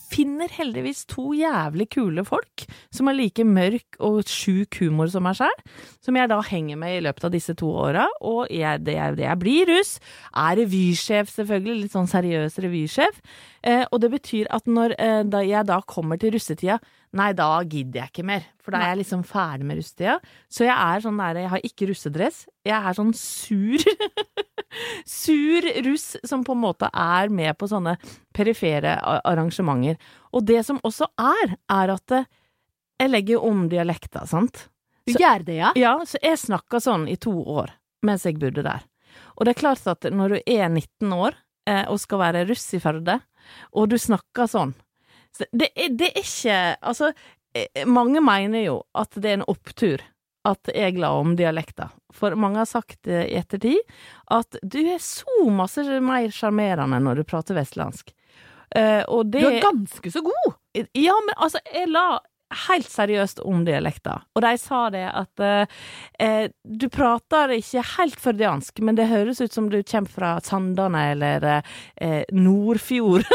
Finner 0.07 0.51
heldigvis 0.53 1.05
to 1.11 1.33
jævlig 1.35 1.88
kule 1.90 2.23
folk 2.27 2.64
som 2.95 3.11
har 3.11 3.16
like 3.19 3.45
mørk 3.47 3.99
og 4.07 4.21
sjuk 4.31 4.79
humor 4.81 5.11
som 5.11 5.27
meg 5.27 5.38
sjæl, 5.38 5.64
som 6.05 6.16
jeg 6.19 6.31
da 6.31 6.38
henger 6.47 6.79
med 6.81 6.99
i 6.99 7.03
løpet 7.07 7.27
av 7.27 7.35
disse 7.35 7.57
to 7.59 7.71
åra. 7.87 8.07
Og 8.21 8.47
jeg, 8.53 8.85
det, 8.87 8.95
jeg, 8.97 9.16
det 9.19 9.27
jeg 9.27 9.40
blir 9.42 9.73
russ, 9.73 9.97
er 10.31 10.61
revysjef, 10.62 11.33
selvfølgelig. 11.35 11.81
Litt 11.83 11.97
sånn 11.97 12.11
seriøs 12.11 12.61
revysjef. 12.62 13.19
Eh, 13.66 13.83
og 13.90 14.01
det 14.05 14.12
betyr 14.14 14.51
at 14.55 14.71
når 14.71 14.95
eh, 15.01 15.40
jeg 15.51 15.66
da 15.66 15.81
kommer 15.90 16.21
til 16.23 16.37
russetida, 16.37 16.79
nei, 17.17 17.31
da 17.37 17.49
gidder 17.65 18.03
jeg 18.03 18.13
ikke 18.13 18.27
mer. 18.29 18.45
For 18.63 18.75
da 18.75 18.83
er 18.83 18.93
jeg 18.93 19.01
liksom 19.03 19.23
ferdig 19.27 19.67
med 19.69 19.81
russetida. 19.81 20.17
Så 20.53 20.67
jeg 20.67 20.75
er 20.75 21.03
sånn 21.05 21.21
der, 21.21 21.41
jeg 21.43 21.53
har 21.53 21.67
ikke 21.69 21.89
russedress. 21.91 22.39
Jeg 22.67 22.77
er 22.77 22.97
sånn 22.99 23.13
sur. 23.17 23.85
sur 25.23 25.69
russ 25.87 26.07
som 26.27 26.45
på 26.47 26.57
en 26.57 26.63
måte 26.65 26.91
er 26.93 27.33
med 27.33 27.57
på 27.59 27.69
sånne 27.71 27.97
perifere 28.37 28.97
arrangementer. 29.23 30.01
Og 30.37 30.47
det 30.49 30.63
som 30.69 30.81
også 30.87 31.09
er, 31.21 31.57
er 31.73 31.95
at 31.97 32.17
eh, 32.17 32.29
jeg 33.01 33.13
legger 33.13 33.45
om 33.45 33.67
dialekta, 33.73 34.25
sant? 34.29 34.67
Du 35.07 35.15
gjør 35.15 35.45
det, 35.47 35.59
ja? 35.61 35.73
Ja, 35.79 35.97
så 36.09 36.19
jeg 36.23 36.41
snakka 36.43 36.81
sånn 36.83 37.07
i 37.09 37.19
to 37.21 37.33
år 37.33 37.75
mens 38.07 38.27
jeg 38.27 38.39
bodde 38.39 38.63
der. 38.63 38.85
Og 39.37 39.47
det 39.47 39.55
er 39.55 39.61
klart 39.63 39.87
at 39.91 40.07
når 40.13 40.37
du 40.37 40.39
er 40.43 40.69
19 40.69 41.13
år 41.17 41.35
eh, 41.69 41.85
og 41.91 41.99
skal 42.03 42.21
være 42.23 42.45
russ 42.51 42.67
i 42.77 42.81
Førde, 42.83 43.17
og 43.75 43.89
du 43.91 43.97
snakker 43.99 44.51
sånn 44.51 44.75
så 44.77 44.86
det, 45.53 45.70
er, 45.75 45.88
det 45.96 46.11
er 46.12 46.20
ikke 46.20 46.59
Altså, 46.81 47.12
eh, 47.57 47.87
mange 47.87 48.22
mener 48.25 48.64
jo 48.64 48.77
at 48.96 49.16
det 49.16 49.33
er 49.33 49.40
en 49.40 49.49
opptur 49.51 50.05
at 50.46 50.70
jeg 50.70 50.99
la 51.03 51.11
om 51.18 51.33
dialekta. 51.38 51.88
For 52.14 52.37
mange 52.38 52.62
har 52.62 52.68
sagt 52.70 53.09
eh, 53.11 53.27
i 53.27 53.38
ettertid 53.40 53.81
at 54.33 54.59
du 54.62 54.79
er 54.85 55.03
så 55.03 55.49
masse 55.51 55.83
mer 56.03 56.31
sjarmerende 56.35 57.01
når 57.03 57.20
du 57.20 57.27
prater 57.27 57.59
vestlandsk. 57.59 58.12
Uh, 58.77 59.03
og 59.14 59.29
det 59.31 59.40
Du 59.40 59.46
er 59.46 59.62
ganske 59.62 60.11
så 60.11 60.20
god! 60.27 60.57
ja, 60.75 61.14
men 61.14 61.37
altså, 61.38 61.61
jeg 61.70 61.87
la 61.88 62.18
helt 62.67 62.89
seriøst 62.91 63.41
om 63.47 63.65
dialekta, 63.67 64.21
og 64.37 64.45
de 64.45 64.53
sa 64.61 64.83
det 64.95 65.05
at 65.09 65.43
eh, 65.43 65.73
eh, 66.23 66.45
du 66.63 66.87
prater 66.93 67.57
ikke 67.57 67.85
helt 67.97 68.21
førdiansk, 68.23 68.83
men 68.87 68.99
det 68.99 69.09
høres 69.11 69.41
ut 69.43 69.55
som 69.55 69.71
du 69.73 69.81
kommer 69.83 70.13
fra 70.13 70.31
Sandane 70.45 71.03
eller 71.15 71.49
eh, 71.51 72.23
Nordfjord. 72.33 73.27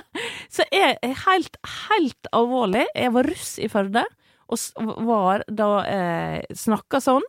Så 0.54 0.66
jeg 0.70 0.96
er 1.02 1.18
helt, 1.26 1.58
helt 1.88 2.30
alvorlig. 2.34 2.86
Jeg 2.94 3.14
var 3.14 3.28
russ 3.30 3.52
i 3.62 3.68
Førde, 3.70 4.04
og 4.50 4.96
var 5.06 5.44
da 5.46 5.70
eh, 5.86 6.56
snakka 6.58 7.02
sånn. 7.02 7.26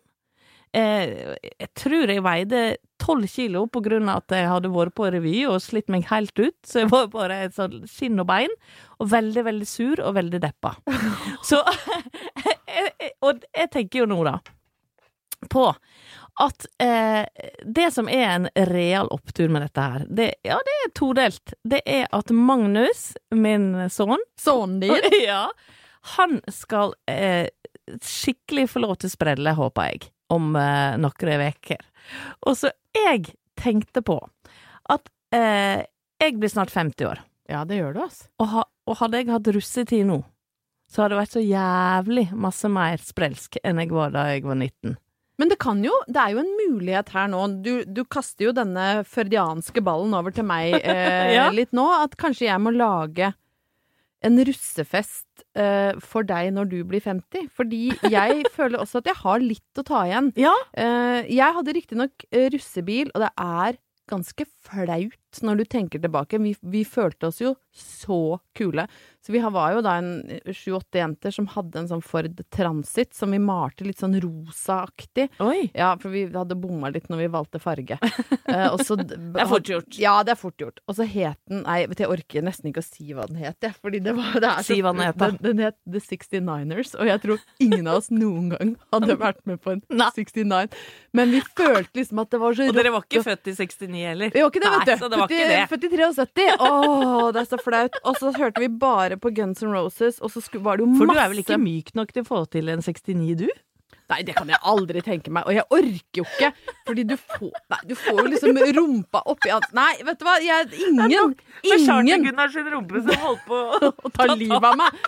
Eh, 0.72 1.36
jeg 1.44 1.70
tror 1.76 2.14
jeg 2.14 2.24
veide 2.24 2.62
tolv 3.02 3.28
kilo 3.32 3.66
på 3.72 3.82
grunn 3.84 4.10
av 4.12 4.22
at 4.22 4.36
jeg 4.38 4.50
hadde 4.52 4.72
vært 4.74 4.96
på 4.98 5.10
revy 5.14 5.36
og 5.50 5.60
slitt 5.64 5.90
meg 5.92 6.08
helt 6.12 6.38
ut. 6.40 6.58
Så 6.68 6.84
jeg 6.84 6.92
var 6.94 7.10
bare 7.14 7.42
et 7.48 7.58
sånn 7.58 7.82
skinn 7.90 8.22
og 8.22 8.30
bein, 8.30 8.54
og 9.02 9.12
veldig, 9.12 9.46
veldig 9.50 9.68
sur 9.68 10.02
og 10.06 10.16
veldig 10.20 10.42
deppa. 10.44 10.76
Så 11.50 11.64
Og 13.26 13.44
jeg 13.54 13.70
tenker 13.74 14.02
jo 14.02 14.08
nå, 14.10 14.18
da, 14.26 14.38
på 15.52 15.66
at 16.42 16.66
eh, 16.82 17.26
det 17.66 17.90
som 17.94 18.10
er 18.10 18.28
en 18.30 18.48
real 18.72 19.10
opptur 19.14 19.52
med 19.52 19.66
dette 19.66 19.84
her, 19.84 20.06
det, 20.10 20.30
ja, 20.48 20.58
det 20.66 20.78
er 20.86 20.94
todelt. 20.98 21.54
Det 21.68 21.82
er 21.86 22.08
at 22.16 22.32
Magnus, 22.34 23.12
min 23.36 23.74
sønn 23.92 24.24
Sønnen 24.40 24.80
din. 24.82 25.12
ja, 25.28 25.50
han 26.16 26.40
skal 26.50 26.96
eh, 27.12 27.52
skikkelig 28.02 28.70
få 28.72 28.86
lov 28.86 28.98
til 29.02 29.12
å 29.12 29.16
sprelle, 29.16 29.56
håper 29.58 29.92
jeg, 29.92 30.10
om 30.32 30.52
eh, 30.60 30.98
noen 31.02 31.46
uker. 31.52 31.82
Og 32.48 32.56
så 32.60 32.72
jeg 32.96 33.34
tenkte 33.60 34.02
på 34.06 34.18
at 34.92 35.12
eh, 35.36 35.84
jeg 36.22 36.40
blir 36.40 36.52
snart 36.52 36.74
50 36.74 37.08
år, 37.12 37.22
Ja, 37.52 37.64
det 37.68 37.78
gjør 37.82 37.94
du, 37.98 38.02
altså. 38.06 38.28
og, 38.40 38.48
ha, 38.56 38.64
og 38.88 38.98
hadde 39.02 39.20
jeg 39.22 39.32
hatt 39.32 39.48
russetid 39.56 40.06
nå, 40.08 40.22
så 40.92 41.04
hadde 41.04 41.14
det 41.16 41.22
vært 41.22 41.36
så 41.38 41.44
jævlig 41.46 42.26
masse 42.36 42.70
mer 42.72 43.00
sprelsk 43.04 43.58
enn 43.64 43.80
jeg 43.84 43.92
var 43.96 44.12
da 44.16 44.26
jeg 44.34 44.44
var 44.48 44.58
19. 44.60 44.98
Men 45.40 45.50
det 45.50 45.58
kan 45.64 45.80
jo, 45.82 45.94
det 46.12 46.20
er 46.22 46.34
jo 46.36 46.42
en 46.44 46.52
mulighet 46.60 47.08
her 47.16 47.30
nå. 47.32 47.40
Du, 47.66 47.72
du 47.88 48.04
kaster 48.06 48.46
jo 48.50 48.52
denne 48.54 49.02
førdianske 49.10 49.82
ballen 49.82 50.14
over 50.14 50.36
til 50.36 50.46
meg 50.46 50.76
eh, 50.84 51.32
Ja. 51.34 51.48
litt 51.56 51.72
nå. 51.74 51.86
At 52.04 52.14
kanskje 52.20 52.46
jeg 52.50 52.62
må 52.62 52.74
lage 52.76 53.32
en 54.22 54.38
russefest 54.46 55.31
eh, 55.60 55.94
for 56.00 56.28
deg 56.28 56.52
når 56.56 56.72
du 56.72 56.78
blir 56.88 57.04
50. 57.04 57.50
Fordi 57.56 57.84
jeg 58.12 58.44
føler 58.58 58.82
også 58.82 59.02
at 59.02 59.12
jeg 59.12 59.20
har 59.22 59.44
litt 59.44 59.82
å 59.82 59.86
ta 59.88 60.04
igjen. 60.08 60.32
Ja. 60.40 60.54
Uh, 60.76 61.22
jeg 61.28 61.58
hadde 61.58 61.78
riktignok 61.78 62.28
uh, 62.32 62.48
russebil, 62.54 63.12
og 63.16 63.26
det 63.26 63.32
er 63.38 63.80
ganske 64.12 64.46
flaut 64.62 65.18
når 65.42 65.62
du 65.62 65.66
tenker 65.72 66.02
tilbake. 66.04 66.38
Vi, 66.44 66.52
vi 66.60 66.82
følte 66.84 67.30
oss 67.30 67.38
jo 67.40 67.54
så 67.72 68.40
kule. 68.58 68.84
Så 69.24 69.32
vi 69.32 69.40
var 69.40 69.76
jo 69.78 69.84
da 69.86 69.94
en 70.02 70.10
sju-åtte 70.52 71.00
jenter 71.00 71.32
som 71.32 71.46
hadde 71.54 71.80
en 71.80 71.88
sånn 71.88 72.02
Ford 72.04 72.42
Transit 72.52 73.14
som 73.16 73.32
vi 73.32 73.40
malte 73.40 73.86
litt 73.88 74.02
sånn 74.02 74.18
rosaaktig. 74.20 75.30
Ja, 75.78 75.94
for 76.02 76.12
vi 76.12 76.26
hadde 76.34 76.58
bomma 76.60 76.90
litt 76.92 77.08
når 77.12 77.22
vi 77.24 77.30
valgte 77.38 77.62
farge. 77.64 78.00
Eh, 78.52 78.74
så 78.84 78.98
det 79.00 79.16
er 79.40 79.48
fort 79.48 79.70
gjort. 79.70 79.96
Ja, 80.02 80.18
det 80.28 80.34
er 80.34 80.40
fort 80.42 80.60
gjort. 80.60 80.82
Og 80.90 80.98
så 80.98 81.06
het 81.08 81.38
den 81.48 81.62
Nei, 81.64 81.86
vet 81.88 82.02
du, 82.02 82.02
jeg 82.04 82.10
orker 82.12 82.44
nesten 82.44 82.68
ikke 82.68 82.82
å 82.82 82.84
si 82.84 83.06
hva 83.16 83.24
den 83.30 83.38
het, 83.40 83.56
jeg. 83.64 83.78
Fordi 83.80 84.02
det 84.04 84.12
var 84.18 84.34
det 84.44 84.50
er 84.50 84.58
så- 84.66 84.74
Si 84.74 84.82
hva 84.84 84.92
den 84.92 85.06
het, 85.06 85.16
da. 85.22 85.30
Den, 85.32 85.38
den 85.46 85.62
het 85.70 85.78
The 85.88 86.02
69ers, 86.04 86.92
og 87.00 87.08
jeg 87.08 87.22
tror 87.24 87.40
ingen 87.64 87.88
av 87.88 88.02
oss 88.02 88.10
noen 88.12 88.50
gang 88.52 88.74
hadde 88.92 89.16
vært 89.22 89.40
med 89.48 89.62
på 89.64 89.72
en 89.78 89.82
69. 89.88 90.76
Men 91.16 91.32
vi 91.32 91.40
følte 91.48 92.02
liksom 92.02 92.20
at 92.26 92.34
det 92.36 92.42
var 92.44 92.58
så 92.60 92.68
Og 92.68 92.76
dere 92.76 92.92
var 92.98 93.08
ikke 93.08 93.24
født 93.30 93.48
i 93.54 93.56
69 93.56 94.04
heller? 94.10 94.36
Vi 94.36 94.44
var 94.52 94.54
ikke 94.54 94.62
det, 94.64 94.72
vet 94.76 94.92
Nei, 94.92 94.98
så 95.00 95.10
det 95.10 95.20
var 95.22 95.32
ikke 95.32 95.50
det. 95.50 95.64
43 95.72 96.06
og 96.08 96.16
70. 96.20 96.68
Åh, 96.68 97.26
det 97.32 97.42
er 97.42 97.50
så 97.50 97.60
flaut. 97.64 97.98
Og 98.04 98.22
så 98.22 98.36
hørte 98.38 98.64
vi 98.64 98.70
bare 98.84 99.18
på 99.22 99.34
Guns 99.40 99.64
N' 99.64 99.74
Roses, 99.74 100.20
og 100.22 100.32
så 100.34 100.44
var 100.60 100.78
det 100.80 100.86
jo 100.86 100.92
masse 100.94 101.02
For 101.04 101.12
du 101.12 101.20
er 101.24 101.34
vel 101.34 101.44
ikke 101.44 101.60
myk 101.62 101.94
nok 101.98 102.16
til 102.16 102.26
å 102.26 102.30
få 102.30 102.46
til 102.52 102.72
en 102.74 102.84
69, 102.86 103.36
du? 103.46 103.48
Nei, 104.12 104.20
det 104.28 104.36
kan 104.36 104.50
jeg 104.52 104.60
aldri 104.68 105.00
tenke 105.06 105.32
meg. 105.32 105.48
Og 105.48 105.56
jeg 105.56 105.64
orker 105.72 106.20
jo 106.20 106.26
ikke. 106.28 106.52
Fordi 106.88 107.06
du 107.08 107.16
får 107.16 107.54
Nei, 107.72 107.80
du 107.88 107.96
får 107.96 108.20
jo 108.20 108.28
liksom 108.34 108.60
rumpa 108.76 109.22
oppi 109.32 109.54
Nei, 109.78 109.94
vet 110.04 110.20
du 110.20 110.28
hva. 110.28 110.36
Jeg, 110.44 110.68
ingen 110.90 111.36
Ingen 111.64 112.28
Gunnar 112.28 112.52
sin 112.52 112.68
rumpe 112.74 113.04
som 113.06 113.24
holdt 113.24 113.48
på 113.48 113.62
å 113.88 114.12
ta 114.18 114.28
livet 114.36 114.68
av 114.68 114.76
meg. 114.80 115.00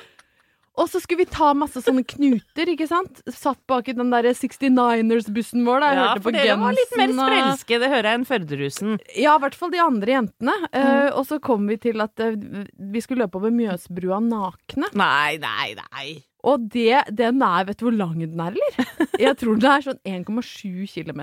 Og 0.74 0.90
så 0.90 0.98
skulle 1.04 1.22
vi 1.22 1.30
ta 1.30 1.52
masse 1.54 1.84
sånne 1.86 2.02
knuter, 2.08 2.72
ikke 2.74 2.88
sant? 2.90 3.22
Satt 3.30 3.60
bak 3.70 3.92
i 3.92 3.94
den 3.94 4.10
der 4.14 4.26
69ers-bussen 4.34 5.62
vår 5.68 5.84
da 5.84 5.92
jeg 5.92 6.00
Ja, 6.00 6.08
hørte 6.08 6.24
på 6.24 6.26
for 6.26 6.38
dere 6.40 6.58
var 6.64 6.78
litt 6.78 6.98
mer 6.98 7.14
sprelske, 7.20 7.80
det 7.84 7.92
hører 7.92 8.10
jeg 8.10 8.20
enn 8.20 8.28
Førderusen. 8.32 8.98
Ja, 9.14 9.38
i 9.38 9.44
hvert 9.44 9.58
fall 9.60 9.74
de 9.74 9.84
andre 9.84 10.16
jentene. 10.18 10.58
Eh, 10.74 11.10
og 11.14 11.28
så 11.30 11.38
kom 11.44 11.68
vi 11.70 11.78
til 11.78 12.02
at 12.02 12.18
uh, 12.26 12.34
vi 12.34 13.02
skulle 13.06 13.28
løpe 13.28 13.38
over 13.38 13.54
Mjøsbrua 13.54 14.18
nakne. 14.26 14.90
Nei, 14.98 15.38
nei, 15.44 15.74
nei. 15.78 16.08
Og 16.44 16.66
det, 16.74 17.06
den 17.16 17.40
er 17.46 17.70
Vet 17.70 17.80
du 17.80 17.86
hvor 17.88 17.96
lang 17.96 18.18
den 18.20 18.42
er, 18.42 18.58
eller? 18.58 19.06
Jeg 19.22 19.38
tror 19.40 19.62
den 19.62 19.70
er 19.70 19.86
sånn 19.86 20.02
1,7 20.04 20.90
km. 20.90 21.22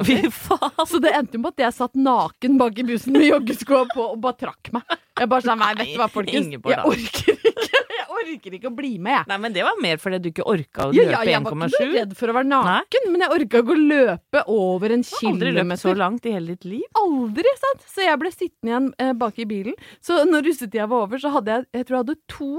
Så 0.88 1.02
det 1.02 1.12
endte 1.18 1.36
jo 1.36 1.42
med 1.42 1.52
at 1.58 1.66
jeg 1.66 1.76
satt 1.76 1.98
naken 1.98 2.56
bak 2.60 2.78
i 2.80 2.86
bussen 2.88 3.18
med 3.18 3.26
joggeskoa 3.26 3.84
på 3.90 4.06
og 4.14 4.20
bare 4.22 4.38
trakk 4.46 4.72
meg. 4.78 4.98
Jeg 5.20 5.28
bare 5.28 5.44
sa 5.44 5.58
nei, 5.58 5.74
vet 5.82 5.92
du 5.92 6.00
hva, 6.00 6.08
folkens. 6.08 6.54
Jeg 6.54 6.84
orker 6.94 7.50
ikke. 7.50 7.84
Jeg 8.10 8.34
orker 8.34 8.54
ikke 8.56 8.70
å 8.70 8.74
bli 8.74 8.96
med. 9.02 9.28
Nei, 9.30 9.36
men 9.38 9.54
det 9.54 9.62
var 9.62 9.76
mer 9.82 10.00
fordi 10.02 10.18
du 10.24 10.28
ikke 10.32 10.46
orka 10.50 10.88
å 10.88 10.90
løpe 10.90 11.04
1,7? 11.04 11.12
ja, 11.12 11.20
jeg 11.28 11.42
var 11.44 11.54
ikke 11.54 11.84
noe 11.84 11.92
redd 11.94 12.16
for 12.18 12.32
å 12.32 12.34
være 12.36 12.50
naken, 12.50 13.06
men 13.12 13.24
jeg 13.24 13.34
orka 13.36 13.62
ikke 13.62 13.76
å 13.76 13.84
løpe 13.92 14.42
over 14.50 14.96
en 14.96 15.04
kilometer. 15.06 15.30
Aldri 15.30 15.54
løpt 15.60 15.84
så 15.84 15.94
langt 16.00 16.26
i 16.26 16.34
hele 16.34 16.56
ditt 16.56 16.66
liv. 16.72 16.84
Aldri, 16.98 17.54
sant? 17.62 17.86
Så 17.92 18.04
jeg 18.06 18.20
ble 18.22 18.32
sittende 18.34 18.72
igjen 18.72 18.90
eh, 18.98 19.14
bak 19.20 19.38
i 19.38 19.46
bilen. 19.50 19.78
Så 20.02 20.18
når 20.26 20.48
russetida 20.48 20.88
var 20.90 21.06
over, 21.06 21.22
så 21.22 21.32
hadde 21.36 21.54
jeg 21.54 21.66
jeg 21.78 21.86
tror 21.86 21.96
jeg 21.96 22.04
hadde 22.04 22.18
to, 22.34 22.50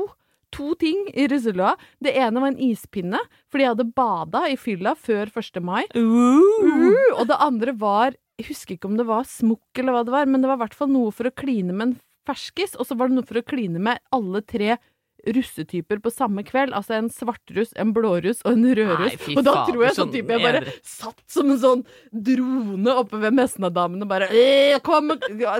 to 0.55 0.67
ting 0.81 1.03
i 1.11 1.27
russelua. 1.31 1.73
Det 2.03 2.13
ene 2.15 2.43
var 2.43 2.53
en 2.53 2.61
ispinne, 2.71 3.19
fordi 3.51 3.67
jeg 3.67 3.73
hadde 3.75 3.89
bada 3.97 4.45
i 4.47 4.57
fylla 4.59 4.95
før 4.95 5.33
1. 5.35 5.59
mai. 5.67 5.83
Uh, 5.97 7.17
og 7.17 7.25
det 7.27 7.39
andre 7.39 7.75
var 7.75 8.15
Jeg 8.39 8.47
husker 8.47 8.73
ikke 8.73 8.87
om 8.89 8.95
det 8.97 9.05
var 9.05 9.27
smokk 9.27 9.77
eller 9.77 9.93
hva 9.93 10.05
det 10.07 10.13
var, 10.15 10.29
men 10.31 10.41
det 10.41 10.49
var 10.49 10.57
i 10.57 10.63
hvert 10.63 10.77
fall 10.79 10.89
noe 10.89 11.11
for 11.13 11.29
å 11.29 11.35
kline 11.35 11.75
med 11.75 11.83
en 11.85 11.99
ferskis, 12.25 12.73
og 12.77 12.87
så 12.87 12.95
var 12.97 13.09
det 13.09 13.17
noe 13.17 13.27
for 13.27 13.37
å 13.37 13.45
kline 13.45 13.81
med 13.81 14.01
alle 14.15 14.41
tre 14.45 14.77
russetyper 15.27 16.01
på 16.03 16.11
samme 16.13 16.43
kveld. 16.47 16.73
Altså 16.77 16.97
en 16.97 17.09
svartruss, 17.13 17.71
en 17.79 17.93
blåruss 17.95 18.41
og 18.45 18.53
en 18.55 18.65
rødruss. 18.75 19.17
Nei, 19.27 19.35
Og 19.37 19.45
da 19.47 19.55
tror 19.67 19.85
jeg 19.85 19.97
sånn 19.97 20.13
type 20.13 20.35
jeg 20.35 20.43
bare 20.43 20.75
satt 20.83 21.21
som 21.31 21.51
en 21.53 21.61
sånn 21.61 21.83
drone 22.11 22.95
oppe 23.03 23.21
ved 23.21 23.37
Mesnadamen 23.37 24.03
og 24.03 24.09
bare 24.11 24.27
«Eh, 24.31 24.79
kom, 24.85 25.13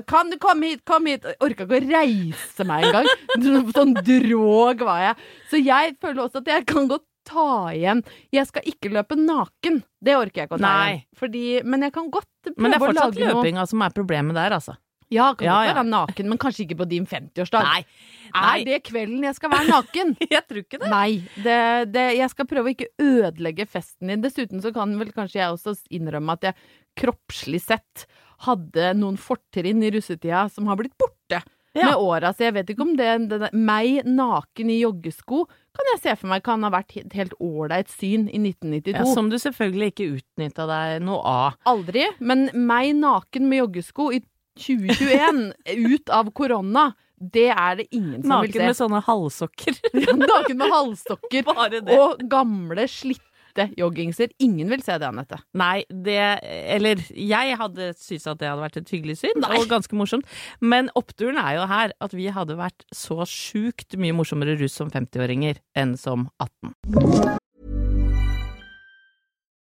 Kan 0.09 0.33
du 0.33 0.37
komme 0.41 0.73
hit, 0.73 0.83
kom 0.87 1.07
hit! 1.09 1.25
Orka 1.41 1.65
ikke 1.67 1.77
å 1.77 1.85
reise 1.91 2.65
meg 2.67 2.89
engang. 2.89 3.09
Sånn 3.75 3.93
dråg 3.95 4.83
var 4.85 5.01
jeg. 5.05 5.29
Så 5.51 5.61
jeg 5.61 5.95
føler 6.01 6.25
også 6.25 6.41
at 6.41 6.49
jeg 6.51 6.65
kan 6.69 6.89
godt 6.91 7.05
ta 7.27 7.69
igjen. 7.75 8.01
Jeg 8.33 8.47
skal 8.49 8.65
ikke 8.67 8.91
løpe 8.93 9.17
naken. 9.19 9.81
Det 10.01 10.15
orker 10.17 10.43
jeg 10.43 10.49
ikke 10.49 10.57
å 10.57 10.61
ta 10.61 10.67
Nei. 10.67 10.87
igjen. 10.91 11.03
Fordi, 11.21 11.43
men 11.69 11.85
jeg 11.85 11.93
kan 11.95 12.09
godt 12.13 12.29
prøve 12.49 12.55
å 12.55 12.57
lage 12.57 12.57
noe. 12.57 12.63
Men 12.65 12.73
det 12.73 12.79
er 12.79 12.85
fortsatt 12.87 13.19
løpinga 13.21 13.67
som 13.69 13.85
er 13.85 13.95
problemet 13.95 14.39
der, 14.39 14.57
altså. 14.57 14.77
Ja, 15.11 15.33
kan 15.35 15.45
Ja, 15.47 15.57
ja. 15.67 15.73
være 15.75 15.83
naken, 15.91 16.29
men 16.31 16.39
kanskje 16.39 16.63
ikke 16.65 16.77
på 16.81 16.87
din 16.89 17.05
50-årsdag. 17.09 17.67
Nei. 17.67 17.85
Er 18.31 18.63
det 18.65 18.77
kvelden 18.87 19.25
jeg 19.27 19.35
skal 19.35 19.51
være 19.51 19.67
naken? 19.67 20.13
Jeg 20.31 20.43
tror 20.47 20.61
ikke 20.63 20.79
det. 20.79 20.89
Nei, 20.93 21.21
det, 21.43 21.57
det, 21.91 22.05
jeg 22.21 22.29
skal 22.31 22.47
prøve 22.47 22.69
å 22.71 22.75
ikke 22.75 22.87
ødelegge 23.03 23.65
festen 23.67 24.07
din. 24.13 24.21
Dessuten 24.23 24.63
så 24.63 24.71
kan 24.75 24.93
vel 25.01 25.11
kanskje 25.11 25.41
jeg 25.41 25.51
også 25.57 25.73
innrømme 25.91 26.37
at 26.39 26.47
jeg 26.51 26.55
kroppslig 27.01 27.59
sett 27.63 28.05
hadde 28.47 28.93
noen 28.97 29.19
fortrinn 29.21 29.83
i 29.83 29.91
russetida 29.93 30.45
som 30.51 30.67
har 30.71 30.79
blitt 30.79 30.95
borte 30.99 31.41
Ja. 31.75 31.85
med 31.91 31.95
åra. 32.03 32.31
Så 32.35 32.43
jeg 32.47 32.53
vet 32.57 32.71
ikke 32.73 32.83
om 32.83 32.95
det, 32.99 33.11
det 33.31 33.51
meg 33.55 34.01
naken 34.07 34.71
i 34.73 34.79
joggesko 34.81 35.45
kan 35.71 35.87
jeg 35.93 36.01
se 36.03 36.15
for 36.19 36.27
meg 36.27 36.41
kan 36.43 36.63
ha 36.67 36.71
vært 36.73 36.97
et 36.99 37.13
helt 37.15 37.31
ålreit 37.39 37.87
syn 37.91 38.25
i 38.27 38.39
1992. 38.41 38.95
Ja, 38.97 39.05
som 39.15 39.29
du 39.31 39.37
selvfølgelig 39.39 39.91
ikke 39.93 40.09
utnytta 40.17 40.65
deg 40.67 40.97
noe 41.07 41.21
av. 41.23 41.55
Aldri. 41.71 42.07
Men 42.19 42.49
meg 42.55 42.91
naken 42.99 43.47
med 43.47 43.61
joggesko 43.65 44.09
i 44.15 44.19
2021, 44.59 45.41
ut 45.87 46.11
av 46.11 46.31
korona, 46.35 46.91
det 47.21 47.49
er 47.53 47.75
det 47.81 47.87
ingen 47.93 48.21
som 48.23 48.31
Naken 48.33 48.55
vil 48.55 48.69
med 48.71 48.77
sånne 48.77 49.01
halvsokker. 49.05 49.77
naken 50.25 50.57
med 50.57 50.71
halvsokker 50.73 51.51
og 51.99 52.23
gamle, 52.31 52.87
slitte 52.89 53.67
joggingser. 53.77 54.31
Ingen 54.41 54.71
vil 54.71 54.81
se 54.83 54.95
det, 54.97 55.07
Anette. 55.07 55.41
Nei, 55.59 55.83
det 55.91 56.17
Eller 56.41 57.03
jeg 57.11 57.57
hadde 57.59 57.91
syntes 57.99 58.29
at 58.31 58.41
det 58.41 58.49
hadde 58.49 58.63
vært 58.63 58.81
et 58.81 58.95
hyggelig 58.95 59.19
syn, 59.21 59.45
og 59.45 59.67
ganske 59.71 59.97
morsomt. 59.97 60.39
Men 60.59 60.89
oppturen 60.97 61.39
er 61.41 61.59
jo 61.59 61.69
her 61.69 61.95
at 62.01 62.17
vi 62.17 62.31
hadde 62.33 62.57
vært 62.59 62.87
så 62.95 63.21
sjukt 63.29 63.99
mye 64.01 64.17
morsommere 64.17 64.57
russ 64.61 64.79
som 64.81 64.91
50-åringer 64.93 65.61
enn 65.77 65.95
som 65.99 66.29
18. 66.41 67.39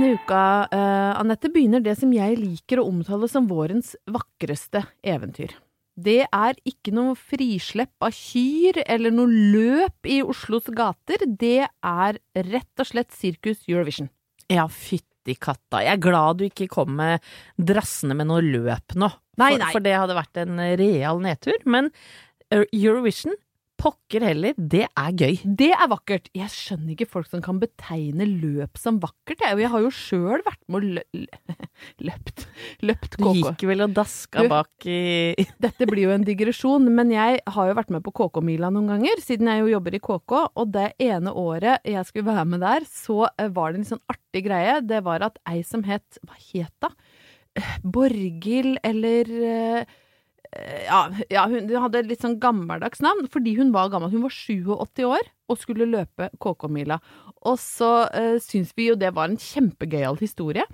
Denne 0.00 0.16
uka, 0.16 0.64
uh, 0.72 1.18
Anette, 1.20 1.50
begynner 1.52 1.82
det 1.84 1.92
som 2.00 2.08
jeg 2.14 2.38
liker 2.40 2.80
å 2.80 2.86
omtale 2.88 3.26
som 3.28 3.44
vårens 3.50 3.90
vakreste 4.08 4.80
eventyr. 5.04 5.52
Det 5.92 6.22
er 6.24 6.56
ikke 6.64 6.94
noe 6.96 7.12
frislepp 7.20 7.92
av 8.00 8.16
kyr 8.16 8.78
eller 8.86 9.12
noe 9.12 9.28
løp 9.28 10.08
i 10.08 10.22
Oslos 10.24 10.70
gater. 10.72 11.26
Det 11.28 11.68
er 11.68 12.20
rett 12.46 12.80
og 12.80 12.88
slett 12.88 13.12
Sirkus 13.12 13.60
Eurovision. 13.68 14.08
Ja, 14.48 14.64
fytti 14.72 15.36
katta. 15.36 15.82
Jeg 15.84 15.98
er 15.98 16.02
glad 16.08 16.40
du 16.40 16.46
ikke 16.48 16.70
kom 16.72 16.96
med 16.96 17.20
drassende 17.60 18.16
med 18.16 18.30
noe 18.32 18.40
løp 18.40 18.96
nå. 18.96 19.12
Nei, 19.36 19.52
nei. 19.60 19.68
for 19.68 19.84
det 19.84 19.98
hadde 19.98 20.16
vært 20.16 20.40
en 20.46 20.64
real 20.80 21.20
nedtur. 21.20 21.60
Men 21.68 21.92
eh, 22.48 22.64
Eurovision, 22.72 23.36
pokker 23.80 24.24
heller, 24.28 24.56
det 24.56 24.82
er 24.86 25.14
gøy. 25.16 25.38
Det 25.56 25.70
er 25.72 25.88
vakkert. 25.90 26.28
Jeg 26.36 26.52
skjønner 26.52 26.92
ikke 26.94 27.08
folk 27.08 27.30
som 27.30 27.42
kan 27.44 27.60
betegne 27.62 28.26
løp 28.28 28.78
som 28.80 28.98
vakkert. 29.02 29.40
Jeg, 29.40 29.58
jeg 29.62 29.70
har 29.72 29.84
jo 29.84 29.92
sjøl 29.94 30.44
vært 30.46 30.60
med 30.68 30.80
og 30.80 30.88
lø 30.98 31.24
løpt. 32.10 32.44
løpt. 32.86 33.16
KK. 33.16 33.22
Du 33.22 33.40
gikk 33.40 33.64
vel 33.70 33.84
og 33.86 33.94
daska 33.96 34.44
bak 34.50 34.88
i 34.88 35.00
Dette 35.64 35.88
blir 35.88 36.08
jo 36.08 36.14
en 36.14 36.26
digresjon, 36.26 36.90
men 36.94 37.12
jeg 37.14 37.40
har 37.54 37.70
jo 37.70 37.78
vært 37.78 37.94
med 37.94 38.04
på 38.06 38.14
KK-mila 38.20 38.70
noen 38.74 38.92
ganger, 38.94 39.24
siden 39.24 39.50
jeg 39.50 39.64
jo 39.64 39.72
jobber 39.74 39.96
i 39.96 40.02
KK, 40.04 40.36
og 40.60 40.74
det 40.76 40.90
ene 41.02 41.32
året 41.36 41.88
jeg 41.88 42.04
skulle 42.08 42.28
være 42.28 42.46
med 42.52 42.64
der, 42.64 42.86
så 42.88 43.24
eh, 43.32 43.50
var 43.56 43.72
det 43.72 43.82
en 43.82 43.90
sånn 43.94 44.04
artig 44.12 44.44
greie. 44.46 44.78
Det 44.84 45.00
var 45.06 45.24
at 45.30 45.40
ei 45.48 45.64
som 45.66 45.84
het 45.88 46.20
Hva 46.26 46.36
het 46.52 46.74
da? 46.84 46.92
Eh, 47.58 47.74
Borghild 47.82 48.78
eller 48.86 49.34
eh, 49.50 49.98
ja, 50.86 51.00
ja, 51.30 51.44
hun 51.46 51.70
hadde 51.84 52.00
et 52.00 52.08
litt 52.10 52.24
sånn 52.24 52.40
gammeldags 52.42 53.02
navn, 53.04 53.28
fordi 53.30 53.54
hun 53.58 53.70
var 53.74 53.92
gammel. 53.92 54.10
Hun 54.10 54.24
var 54.26 54.34
87 54.34 55.04
år 55.06 55.28
og 55.50 55.60
skulle 55.60 55.88
løpe 55.90 56.30
KK-mila. 56.42 56.98
Og 57.46 57.58
så 57.62 57.92
uh, 58.10 58.36
syns 58.42 58.74
vi 58.78 58.90
jo 58.90 58.98
det 58.98 59.12
var 59.16 59.30
en 59.30 59.38
kjempegøyal 59.40 60.18
historie. 60.20 60.66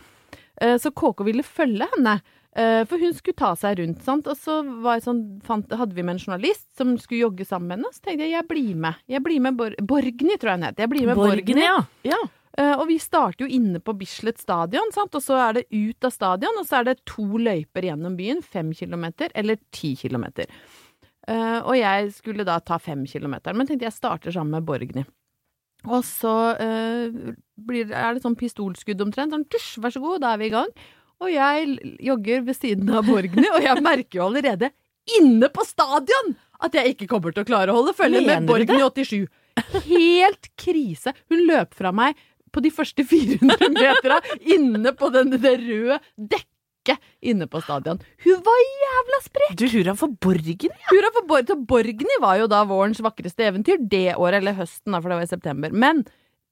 Uh, 0.63 0.77
så 0.81 0.93
KK 0.95 1.27
ville 1.29 1.47
følge 1.47 1.89
henne, 1.97 2.21
Uh, 2.57 2.87
for 2.89 2.97
hun 2.97 3.13
skulle 3.13 3.37
ta 3.37 3.51
seg 3.59 3.83
rundt. 3.83 3.99
Sant? 4.01 4.29
Og 4.33 4.39
så 4.41 4.63
sånn, 5.05 5.19
fant, 5.45 5.73
hadde 5.77 5.93
vi 5.93 6.01
med 6.01 6.17
en 6.17 6.23
journalist 6.23 6.65
som 6.79 6.95
skulle 6.97 7.27
jogge 7.27 7.45
sammen 7.45 7.69
med 7.69 7.77
henne. 7.77 7.93
Så 7.93 8.01
tenkte 8.07 8.25
jeg 8.25 8.33
jeg 8.33 8.49
blir 8.49 8.79
med. 8.81 9.03
Jeg 9.13 9.21
blir 9.27 9.43
med 9.45 9.59
Bor 9.59 9.77
Borgny, 9.77 10.39
tror 10.41 10.55
jeg 10.55 10.63
hun 10.63 10.65
het. 10.71 10.81
Jeg 10.81 10.89
blir 10.89 11.05
med 11.05 11.21
Borgny, 11.21 11.45
Borgny. 11.45 11.67
ja. 11.67 11.77
ja. 12.09 12.23
Eh, 12.57 12.73
og 12.73 12.87
vi 12.89 12.97
starter 13.03 13.45
jo 13.45 13.53
inne 13.53 13.83
på 13.85 13.93
Bislett 13.99 14.41
stadion, 14.41 14.89
sant? 14.95 15.15
og 15.15 15.23
så 15.25 15.37
er 15.49 15.59
det 15.59 15.67
ut 15.75 16.09
av 16.09 16.15
stadion, 16.15 16.57
og 16.57 16.65
så 16.69 16.81
er 16.81 16.89
det 16.89 17.03
to 17.09 17.27
løyper 17.37 17.85
gjennom 17.91 18.17
byen, 18.17 18.41
fem 18.41 18.73
kilometer 18.77 19.33
eller 19.37 19.61
ti 19.77 19.93
kilometer. 20.01 20.49
Eh, 21.29 21.59
og 21.61 21.75
jeg 21.77 22.13
skulle 22.17 22.47
da 22.49 22.57
ta 22.65 22.79
fem 22.81 23.05
kilometer, 23.09 23.53
men 23.57 23.69
tenkte 23.69 23.89
jeg 23.89 23.99
starter 23.99 24.33
sammen 24.33 24.57
med 24.57 24.69
Borgny. 24.69 25.05
Og 25.87 26.01
så 26.07 26.35
eh, 26.63 27.35
blir, 27.69 27.93
er 27.93 28.17
det 28.17 28.25
sånn 28.25 28.39
pistolskudd 28.39 29.05
omtrent, 29.05 29.35
sånn 29.37 29.47
tusj, 29.53 29.77
vær 29.83 29.93
så 29.93 30.03
god, 30.03 30.23
da 30.25 30.33
er 30.33 30.41
vi 30.41 30.49
i 30.49 30.55
gang. 30.55 30.73
Og 31.21 31.33
jeg 31.33 31.77
jogger 32.05 32.45
ved 32.47 32.57
siden 32.57 32.89
av 32.93 33.05
Borgny, 33.09 33.47
og 33.53 33.65
jeg 33.65 33.85
merker 33.85 34.21
jo 34.21 34.29
allerede 34.31 34.73
inne 35.21 35.49
på 35.53 35.65
stadion 35.69 36.33
at 36.65 36.75
jeg 36.75 36.95
ikke 36.95 37.09
kommer 37.11 37.35
til 37.35 37.45
å 37.45 37.49
klare 37.49 37.73
å 37.73 37.79
holde 37.79 37.95
følge 37.97 38.25
med 38.25 38.49
Borgny 38.49 38.81
87. 38.81 39.27
Helt 39.87 40.49
krise. 40.61 41.13
Hun 41.31 41.45
løp 41.49 41.77
fra 41.77 41.93
meg 41.95 42.17
på 42.57 42.65
de 42.65 42.73
første 42.75 43.05
400 43.07 43.73
metera 43.77 44.21
inne 44.57 44.93
på 44.97 45.13
den, 45.15 45.35
det 45.37 45.57
røde 45.63 46.01
dekket 46.17 47.03
inne 47.27 47.49
på 47.51 47.61
stadion. 47.65 48.01
Hun 48.25 48.43
var 48.47 48.61
jævla 48.65 49.23
sprek! 49.25 49.57
Du, 49.59 49.67
hurra 49.73 49.97
for 49.99 50.15
Borgen, 50.23 50.73
ja. 50.73 50.91
Hurra 50.93 51.13
for 51.15 51.29
Borg. 51.29 51.51
Så 51.51 51.59
Borgny 51.69 52.21
var 52.23 52.39
jo 52.41 52.51
da 52.51 52.63
vårens 52.69 53.03
vakreste 53.05 53.49
eventyr 53.49 53.83
det 53.83 54.15
året, 54.15 54.41
eller 54.41 54.57
høsten, 54.59 54.95
da, 54.95 55.03
for 55.03 55.13
det 55.13 55.21
var 55.21 55.27
i 55.27 55.33
september. 55.35 55.75
Men 55.75 56.05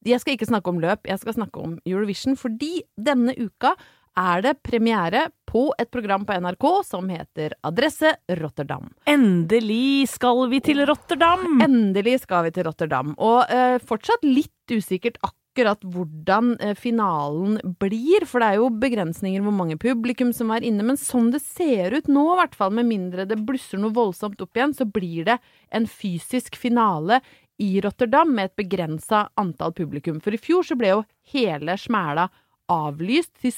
jeg 0.05 0.21
skal 0.21 0.37
ikke 0.37 0.51
snakke 0.51 0.73
om 0.73 0.81
løp, 0.83 1.07
jeg 1.09 1.21
skal 1.23 1.38
snakke 1.38 1.62
om 1.62 1.77
Eurovision, 1.88 2.37
fordi 2.37 2.83
denne 3.01 3.33
uka 3.38 3.73
er 4.14 4.43
det 4.45 4.59
premiere 4.62 5.29
på 5.49 5.69
et 5.81 5.90
program 5.90 6.27
på 6.27 6.37
NRK 6.38 6.67
som 6.87 7.09
heter 7.11 7.57
Adresse 7.67 8.12
Rotterdam. 8.38 8.90
Endelig 9.11 10.11
skal 10.12 10.45
vi 10.53 10.61
til 10.62 10.85
Rotterdam! 10.87 11.59
Endelig 11.64 12.21
skal 12.23 12.47
vi 12.47 12.53
til 12.55 12.69
Rotterdam, 12.69 13.14
og 13.19 13.51
eh, 13.51 13.81
fortsatt 13.83 14.27
litt 14.27 14.75
usikkert 14.75 15.19
akkurat 15.23 15.40
hvordan 15.55 16.57
eh, 16.61 16.75
finalen 16.75 17.61
blir, 17.79 18.27
for 18.27 18.40
det 18.40 18.49
er 18.49 18.59
jo 18.59 18.71
begrensninger 18.71 19.43
hvor 19.45 19.55
mange 19.55 19.77
publikum 19.77 20.33
som 20.33 20.51
er 20.51 20.64
inne, 20.67 20.83
men 20.83 20.97
sånn 20.97 21.31
det 21.31 21.43
ser 21.43 21.95
ut 21.95 22.09
nå, 22.09 22.25
i 22.35 22.38
hvert 22.40 22.55
fall 22.55 22.73
med 22.75 22.87
mindre 22.87 23.25
det 23.25 23.38
blusser 23.38 23.79
noe 23.79 23.95
voldsomt 23.95 24.40
opp 24.40 24.57
igjen, 24.57 24.75
så 24.75 24.85
blir 24.85 25.25
det 25.25 25.38
en 25.71 25.87
fysisk 25.87 26.57
finale 26.57 27.21
i 27.62 27.81
Rotterdam 27.81 28.35
med 28.35 28.51
et 28.51 28.57
begrensa 28.57 29.29
antall 29.38 29.73
publikum. 29.73 30.21
For 30.21 30.35
i 30.35 30.40
fjor 30.43 30.67
så 30.67 30.75
ble 30.75 30.90
jo 30.90 31.05
hele 31.31 31.79
smæla 31.79 32.29
avlyst 32.73 33.37
til 33.43 33.55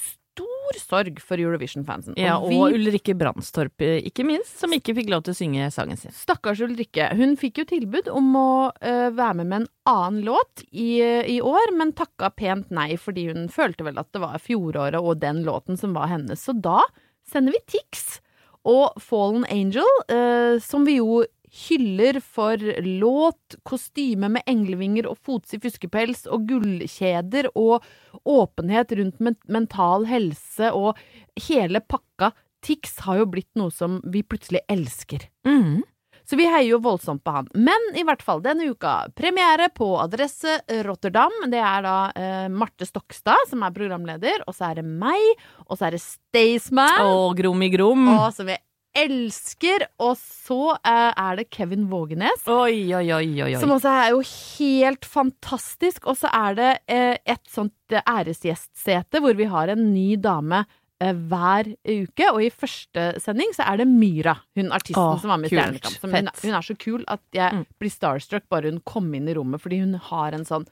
sorg 0.87 1.21
for 1.21 1.41
Eurovision-fansen. 1.41 2.17
Ja, 2.17 2.37
og 2.39 2.51
vi- 2.51 2.75
Ulrikke 2.77 3.15
Brandstorp, 3.17 3.81
eh, 3.81 4.03
ikke 4.03 4.25
minst, 4.25 4.59
som 4.59 4.71
ikke 4.71 4.95
fikk 4.95 5.11
lov 5.11 5.25
til 5.25 5.35
å 5.35 5.37
synge 5.37 5.73
sangen 5.73 5.97
sin. 5.97 6.13
Stakkars 6.13 6.61
Ulrikke. 6.61 7.15
Hun 7.17 7.37
fikk 7.37 7.59
jo 7.59 7.65
tilbud 7.65 8.09
om 8.09 8.35
å 8.35 8.73
uh, 8.83 9.11
være 9.11 9.35
med 9.37 9.47
med 9.47 9.61
en 9.63 9.69
annen 9.87 10.25
låt 10.25 10.65
i, 10.73 11.01
i 11.01 11.41
år, 11.41 11.73
men 11.77 11.93
takka 11.93 12.31
pent 12.35 12.71
nei 12.71 12.97
fordi 12.97 13.29
hun 13.33 13.49
følte 13.49 13.85
vel 13.85 13.99
at 13.99 14.11
det 14.13 14.21
var 14.21 14.39
fjoråret 14.39 15.01
og 15.01 15.21
den 15.21 15.45
låten 15.45 15.79
som 15.79 15.95
var 15.95 16.09
hennes. 16.09 16.43
Så 16.43 16.53
da 16.61 16.83
sender 17.27 17.53
vi 17.53 17.79
Tix 17.79 18.21
og 18.67 18.99
Fallen 19.01 19.47
Angel, 19.47 19.87
uh, 20.11 20.59
som 20.59 20.85
vi 20.85 20.99
jo 20.99 21.25
hyller 21.57 22.21
for 22.21 22.61
låt, 22.85 23.57
kostyme 23.67 24.29
med 24.37 24.47
englevinger 24.51 25.09
og 25.11 25.19
fotsig 25.25 25.63
fuskepels 25.65 26.27
og 26.29 26.47
gullkjeder 26.51 27.51
og 27.55 27.85
åpenhet 28.29 28.93
rundt 28.99 29.21
mental 29.49 30.07
helse 30.11 30.73
og 30.77 31.01
hele 31.49 31.81
pakka. 31.81 32.33
Tix 32.65 32.99
har 33.07 33.23
jo 33.23 33.29
blitt 33.31 33.53
noe 33.59 33.73
som 33.73 34.01
vi 34.05 34.25
plutselig 34.27 34.65
elsker. 34.73 35.29
Mm. 35.47 35.85
Så 36.27 36.35
vi 36.37 36.49
heier 36.51 36.73
jo 36.73 36.81
voldsomt 36.83 37.23
på 37.23 37.31
han. 37.37 37.47
Men 37.55 37.93
i 37.95 38.03
hvert 38.03 38.23
fall 38.25 38.41
denne 38.43 38.67
uka, 38.67 39.13
premiere 39.15 39.69
på 39.71 39.93
Adresse 40.03 40.57
Rotterdam. 40.83 41.31
Det 41.53 41.61
er 41.63 41.85
da 41.87 41.97
eh, 42.19 42.49
Marte 42.51 42.89
Stokstad 42.89 43.47
som 43.47 43.63
er 43.63 43.75
programleder, 43.77 44.43
og 44.49 44.57
så 44.57 44.73
er 44.73 44.81
det 44.81 44.87
meg, 44.89 45.45
og 45.69 45.79
så 45.79 45.87
er 45.87 45.95
det 45.95 46.03
Staysman, 46.03 46.99
Og 47.07 47.39
Grom 47.39 47.63
i 47.63 47.71
Grom. 47.71 48.09
og 48.17 48.33
som 48.35 48.51
jeg 48.51 48.59
elsker, 48.97 49.85
og 50.03 50.17
så 50.19 50.59
eh, 50.79 51.13
er 51.13 51.37
det 51.41 51.47
Kevin 51.55 51.85
Vågenes. 51.91 52.47
Oi, 52.49 52.89
oi, 52.97 53.05
oi. 53.13 53.53
Som 53.61 53.75
også 53.77 53.93
er 53.93 54.15
jo 54.15 54.23
helt 54.25 55.05
fantastisk. 55.09 56.09
Og 56.11 56.17
så 56.21 56.31
er 56.33 56.57
det 56.59 56.71
eh, 56.89 57.15
et 57.37 57.45
sånt 57.53 57.75
eh, 57.95 58.03
æresgjestsete 58.09 59.21
hvor 59.25 59.37
vi 59.39 59.49
har 59.53 59.73
en 59.75 59.87
ny 59.93 60.15
dame 60.17 60.65
hver 60.97 61.69
uke. 61.85 62.29
Og 62.33 62.39
i 62.47 62.49
første 62.49 63.03
sending 63.21 63.51
så 63.53 63.67
er 63.69 63.83
det 63.83 63.89
Myra, 63.91 64.33
hun 64.57 64.71
artisten 64.73 65.03
Åh, 65.03 65.19
som 65.21 65.29
var 65.35 65.43
med 65.43 65.51
i. 65.51 65.53
Stjernekamp. 65.53 65.99
Hun, 66.07 66.31
hun 66.41 66.57
er 66.57 66.65
så 66.65 66.77
kul 66.81 67.05
at 67.13 67.21
jeg 67.37 67.53
Mm. 67.53 67.67
blir 67.79 67.93
starstruck 67.93 68.47
bare 68.49 68.71
hun 68.73 68.81
kom 68.81 69.13
inn 69.15 69.29
i 69.29 69.35
rommet, 69.37 69.61
fordi 69.61 69.83
hun 69.85 69.93
har 70.09 70.33
en 70.33 70.47
sånn 70.49 70.65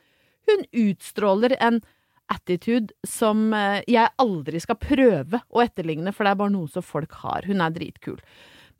Hun 0.49 0.65
utstråler 0.77 1.55
en 1.61 1.79
attitude 2.33 2.95
som 3.07 3.53
eh, 3.57 3.83
jeg 3.91 4.13
aldri 4.23 4.61
skal 4.63 4.79
prøve 4.81 5.41
å 5.53 5.63
etterligne, 5.65 6.13
for 6.15 6.25
det 6.25 6.35
er 6.35 6.41
bare 6.41 6.55
noe 6.55 6.71
som 6.73 6.85
folk 6.85 7.13
har. 7.25 7.47
Hun 7.49 7.63
er 7.65 7.75
dritkul. 7.75 8.21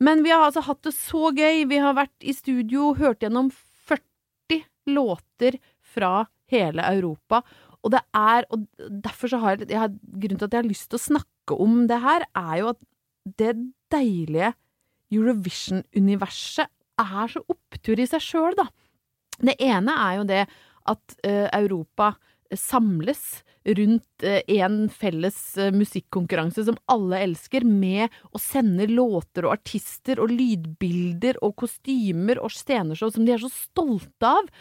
Men 0.03 0.23
vi 0.25 0.33
har 0.33 0.43
altså 0.43 0.65
hatt 0.65 0.83
det 0.83 0.95
så 0.97 1.29
gøy. 1.35 1.63
Vi 1.69 1.79
har 1.79 1.95
vært 1.97 2.25
i 2.25 2.35
studio, 2.35 2.93
hørt 2.99 3.23
gjennom 3.23 3.51
40 3.87 4.65
låter 4.91 5.59
fra 5.95 6.25
hele 6.51 6.83
Europa. 6.97 7.41
Og 7.85 7.93
det 7.93 8.01
er, 8.17 8.47
og 8.49 8.65
derfor 9.05 9.31
så 9.31 9.39
har 9.43 9.55
jeg, 9.55 9.69
jeg 9.71 9.79
har, 9.79 9.93
grunnen 9.93 10.41
til 10.41 10.49
at 10.49 10.57
jeg 10.57 10.63
har 10.63 10.71
lyst 10.71 10.89
til 10.89 10.99
å 10.99 11.05
snakke 11.05 11.57
om 11.61 11.83
det 11.89 12.01
her, 12.01 12.25
er 12.35 12.55
jo 12.61 12.71
at 12.73 12.81
det 13.39 13.53
deilige 13.93 14.53
Eurovision-universet 15.13 16.71
er 17.01 17.31
så 17.31 17.41
opptur 17.51 17.99
i 18.01 18.07
seg 18.09 18.23
sjøl, 18.23 18.55
da. 18.57 18.67
Det 19.35 19.55
ene 19.61 19.93
er 19.99 20.17
jo 20.17 20.27
det 20.29 20.43
at 20.91 21.15
uh, 21.27 21.47
Europa 21.57 22.13
samles 22.53 23.43
rundt 23.65 24.23
en 24.47 24.89
felles 24.93 25.57
eh, 25.57 25.71
musikkonkurranse 25.73 26.65
som 26.67 26.77
alle 26.91 27.23
elsker, 27.25 27.65
med 27.65 28.13
å 28.29 28.41
sende 28.41 28.87
låter 28.91 29.47
og 29.47 29.55
artister 29.57 30.21
og 30.21 30.33
lydbilder 30.33 31.39
og 31.45 31.55
kostymer 31.63 32.41
og 32.43 32.53
sceneshow 32.53 33.09
som 33.13 33.25
de 33.25 33.33
er 33.33 33.41
så 33.41 33.49
stolte 33.53 34.35
av. 34.37 34.51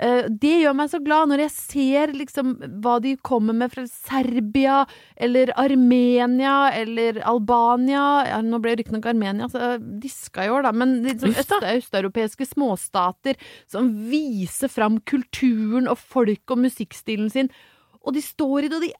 Eh, 0.00 0.28
Det 0.32 0.52
gjør 0.62 0.76
meg 0.78 0.90
så 0.92 1.00
glad 1.04 1.28
når 1.28 1.42
jeg 1.44 1.52
ser 1.52 2.12
liksom 2.16 2.54
hva 2.80 2.96
de 3.04 3.16
kommer 3.26 3.56
med 3.56 3.72
fra 3.72 3.84
Serbia, 3.90 4.78
eller 5.16 5.52
Armenia, 5.60 6.70
eller 6.72 7.20
Albania 7.28 8.04
ja, 8.28 8.38
Nå 8.44 8.62
ble 8.64 8.78
riktignok 8.80 9.10
Armenia 9.12 9.50
så 9.52 9.74
diska 10.00 10.46
i 10.46 10.52
år, 10.52 10.64
da, 10.64 10.72
men 10.72 11.02
liksom 11.04 11.34
øst, 11.36 11.52
østeuropeiske 11.74 12.48
småstater 12.48 13.36
som 13.68 13.92
viser 14.08 14.72
fram 14.72 15.00
kulturen 15.04 15.90
og 15.90 16.00
folk 16.00 16.54
og 16.54 16.64
musikkstilen 16.64 17.28
sin. 17.32 17.52
Og 18.00 18.16
de 18.16 18.24
står 18.24 18.64
i 18.64 18.72
det, 18.72 18.80
og 18.80 18.86
de 18.88 18.94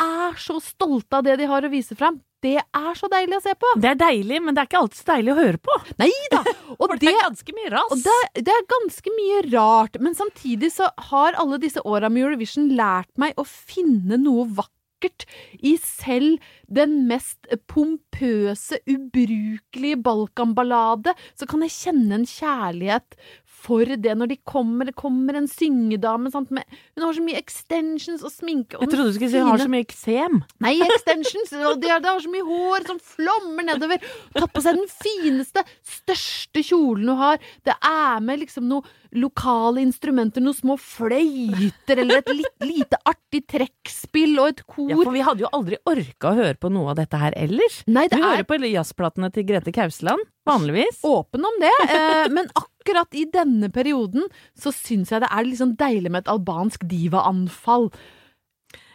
er 0.00 0.40
så 0.40 0.56
stolte 0.64 1.20
av 1.20 1.26
det 1.28 1.36
de 1.40 1.50
har 1.50 1.64
å 1.64 1.72
vise 1.72 1.96
fram. 1.98 2.22
Det 2.46 2.60
er 2.62 2.92
så 2.98 3.10
deilig 3.10 3.40
å 3.40 3.42
se 3.44 3.54
på. 3.58 3.72
Det 3.82 3.90
er 3.92 3.98
deilig, 4.00 4.38
men 4.44 4.54
det 4.54 4.62
er 4.62 4.70
ikke 4.70 4.82
alltid 4.84 5.00
så 5.00 5.08
deilig 5.10 5.34
å 5.34 5.38
høre 5.40 5.62
på. 5.66 5.80
Nei 6.02 6.12
da! 6.32 6.42
Og 6.80 6.94
det 7.00 7.10
er 7.10 7.20
ganske 7.24 7.56
mye 7.56 7.72
rass. 7.74 7.92
Og 7.94 8.06
det, 8.06 8.46
det 8.46 8.54
er 8.54 8.70
ganske 8.70 9.12
mye 9.16 9.42
rart, 9.50 10.00
men 10.02 10.16
samtidig 10.18 10.72
så 10.76 10.90
har 11.10 11.38
alle 11.40 11.60
disse 11.62 11.82
åra 11.86 12.10
med 12.12 12.26
Eurovision 12.26 12.72
lært 12.78 13.12
meg 13.20 13.36
å 13.40 13.46
finne 13.48 14.20
noe 14.20 14.46
vakkert 14.58 15.26
i 15.60 15.74
selv 15.82 16.42
den 16.72 17.02
mest 17.08 17.48
pompøse, 17.70 18.78
ubrukelige 18.88 20.00
balkanballade. 20.02 21.14
Så 21.38 21.48
kan 21.50 21.64
jeg 21.66 21.74
kjenne 21.76 22.20
en 22.20 22.28
kjærlighet 22.28 23.18
for 23.56 23.88
det 23.88 24.12
når 24.18 24.28
de 24.34 24.36
kommer. 24.46 24.86
Det 24.90 24.94
kommer 24.98 25.38
en 25.38 25.48
syngedame 25.50 26.30
sant, 26.30 26.50
med 26.54 26.64
Hun 26.96 27.06
har 27.06 27.16
så 27.16 27.22
mye 27.24 27.38
extensions 27.40 28.22
og 28.26 28.30
sminke. 28.34 28.76
Og 28.78 28.84
Jeg 28.84 28.92
trodde 28.92 29.10
du 29.10 29.16
skulle 29.16 29.32
si 29.32 29.40
hun 29.40 29.50
har 29.50 29.62
så 29.64 29.70
mye 29.72 29.86
eksem. 29.86 30.36
Nei, 30.62 30.74
extensions! 30.84 31.54
Og 31.66 31.80
de 31.82 31.90
har, 31.90 32.02
de 32.04 32.10
har 32.12 32.20
så 32.22 32.30
mye 32.32 32.46
hår 32.46 32.86
som 32.90 33.00
flommer 33.02 33.66
nedover. 33.70 34.04
Tatt 34.36 34.52
på 34.54 34.62
seg 34.64 34.78
den 34.78 34.90
fineste, 34.92 35.64
største 35.86 36.62
kjolen 36.68 37.10
hun 37.10 37.20
har. 37.24 37.42
Det 37.66 37.74
er 37.80 38.22
med 38.24 38.44
liksom 38.44 38.68
noe 38.70 38.86
lokale 39.16 39.80
instrumenter, 39.80 40.44
noen 40.44 40.56
små 40.58 40.76
fløyter 40.82 42.02
eller 42.02 42.20
et 42.20 42.32
litt, 42.36 42.66
lite 42.68 43.00
artig 43.08 43.42
trekkspill 43.48 44.36
og 44.42 44.52
et 44.52 44.62
kor. 44.68 44.90
Ja, 44.92 45.00
for 45.00 45.14
vi 45.16 45.24
hadde 45.24 45.46
jo 45.46 45.50
aldri 45.56 45.80
orka 45.88 46.32
å 46.32 46.38
høre 46.38 46.56
på 46.60 46.70
noe 46.74 46.92
av 46.92 47.00
dette 47.00 47.20
her 47.20 47.36
ellers. 47.38 47.80
Nei, 47.88 48.06
det 48.12 48.18
Vi 48.20 48.22
er 48.24 48.36
hører 48.36 48.48
på 48.52 48.60
jazzplatene 48.66 49.32
til 49.32 49.46
Grete 49.48 49.72
Kausland, 49.74 50.22
vanligvis. 50.46 51.00
åpen 51.06 51.44
om 51.48 51.60
det, 51.62 51.72
eh, 51.88 52.28
men 52.28 52.46
akkurat 52.52 52.75
i 53.16 53.24
denne 53.32 53.70
perioden 53.72 54.28
så 54.58 54.72
syns 54.74 55.10
jeg 55.10 55.20
det 55.24 55.30
er 55.32 55.56
sånn 55.56 55.76
deilig 55.76 56.10
med 56.10 56.24
et 56.24 56.32
albansk 56.32 56.84
divaanfall. 56.86 57.90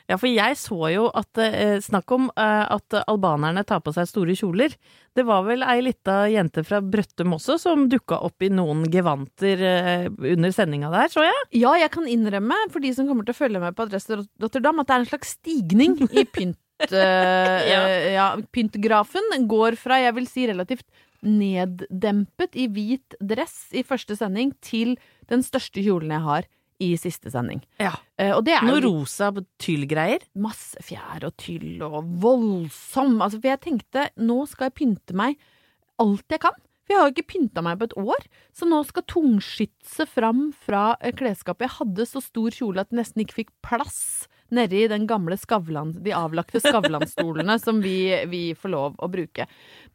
Ja, 0.09 0.17
for 0.19 0.27
jeg 0.27 0.57
så 0.59 0.89
jo 0.91 1.05
at 1.15 1.37
eh, 1.39 1.77
Snakk 1.79 2.11
om 2.11 2.25
eh, 2.35 2.65
at 2.75 2.95
albanerne 3.07 3.63
tar 3.63 3.79
på 3.85 3.93
seg 3.95 4.09
store 4.09 4.33
kjoler. 4.35 4.73
Det 5.15 5.23
var 5.27 5.45
vel 5.45 5.63
ei 5.63 5.77
lita 5.85 6.25
jente 6.27 6.63
fra 6.67 6.81
Brøttum 6.83 7.37
også 7.37 7.55
som 7.61 7.85
dukka 7.91 8.17
opp 8.27 8.43
i 8.43 8.49
noen 8.51 8.83
gevanter 8.91 9.61
eh, 9.63 10.07
under 10.33 10.51
sendinga 10.51 10.91
der, 10.91 11.07
så 11.13 11.23
jeg. 11.23 11.45
Ja, 11.61 11.77
jeg 11.79 11.93
kan 11.93 12.09
innrømme, 12.11 12.57
for 12.73 12.83
de 12.83 12.91
som 12.97 13.07
kommer 13.07 13.23
til 13.27 13.35
å 13.35 13.39
følge 13.39 13.61
med 13.63 13.77
på 13.77 13.85
Adresse 13.87 14.19
Rotterdam, 14.19 14.81
at 14.83 14.89
det 14.89 14.97
er 14.97 15.05
en 15.05 15.11
slags 15.13 15.33
stigning 15.37 15.95
i 16.11 16.25
pynt. 16.27 16.59
eh, 16.89 17.69
Ja. 17.71 17.79
eh, 17.85 18.11
ja, 18.17 18.27
pyntgrafen 18.51 19.47
går 19.47 19.79
fra, 19.79 20.01
jeg 20.01 20.17
vil 20.17 20.27
si, 20.27 20.47
relativt 20.49 20.87
neddempet 21.25 22.57
i 22.57 22.67
hvit 22.71 23.15
dress 23.21 23.69
i 23.77 23.83
første 23.85 24.17
sending 24.17 24.55
til 24.63 24.95
den 25.31 25.45
største 25.45 25.83
kjolen 25.83 26.13
jeg 26.15 26.25
har 26.25 26.49
i 26.81 26.89
siste 26.97 27.29
sending. 27.29 27.61
Ja. 27.81 27.93
Uh, 28.17 28.39
og 28.39 28.41
det 28.47 28.55
er 28.57 28.65
Noe 28.65 28.81
rosa 28.81 29.29
tyllgreier. 29.61 30.25
masse 30.33 30.81
fjær 30.81 31.27
og 31.27 31.35
tyll 31.37 31.81
og 31.85 32.01
voldsom. 32.23 33.19
Altså, 33.21 33.37
for 33.37 33.51
jeg 33.51 33.61
tenkte 33.67 34.09
nå 34.17 34.41
skal 34.49 34.69
jeg 34.69 34.77
pynte 34.81 35.17
meg 35.17 35.37
alt 36.01 36.25
jeg 36.33 36.41
kan. 36.47 36.57
For 36.81 36.95
jeg 36.95 36.99
har 36.99 37.09
jo 37.09 37.13
ikke 37.13 37.31
pynta 37.35 37.61
meg 37.65 37.77
på 37.77 37.89
et 37.91 37.97
år. 38.01 38.25
Så 38.57 38.65
nå 38.65 38.81
skal 38.89 39.05
tungskytset 39.13 40.09
fram 40.09 40.47
fra 40.65 40.95
eh, 40.99 41.13
klesskapet. 41.13 41.67
Jeg 41.67 41.77
hadde 41.77 42.07
så 42.09 42.23
stor 42.25 42.57
kjole 42.57 42.81
at 42.81 42.89
jeg 42.89 43.03
nesten 43.03 43.23
ikke 43.23 43.43
fikk 43.43 43.53
plass 43.61 44.01
nedi 44.55 44.83
den 44.91 45.07
gamle 45.09 45.37
Skavlan, 45.39 45.93
de 46.03 46.13
avlagte 46.15 46.61
Skavlan-stolene 46.63 47.57
som 47.61 47.81
vi, 47.83 48.11
vi 48.31 48.43
får 48.57 48.73
lov 48.73 48.99
å 48.99 49.09
bruke. 49.11 49.47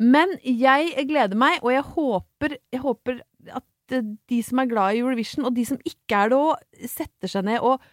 Men 0.03 0.35
jeg 0.42 1.07
gleder 1.09 1.38
meg, 1.38 1.61
og 1.62 1.73
jeg 1.75 1.87
håper, 1.92 2.57
jeg 2.75 2.83
håper 2.83 3.23
at 3.53 3.97
eh, 3.97 4.11
de 4.33 4.40
som 4.45 4.62
er 4.62 4.71
glad 4.73 4.97
i 4.97 5.05
Eurovision, 5.05 5.47
og 5.49 5.57
de 5.57 5.66
som 5.69 5.81
ikke 5.85 6.25
er 6.25 6.33
det 6.33 6.40
òg, 6.40 6.66
setter 6.90 7.33
seg 7.33 7.49
ned 7.51 7.64
og 7.64 7.85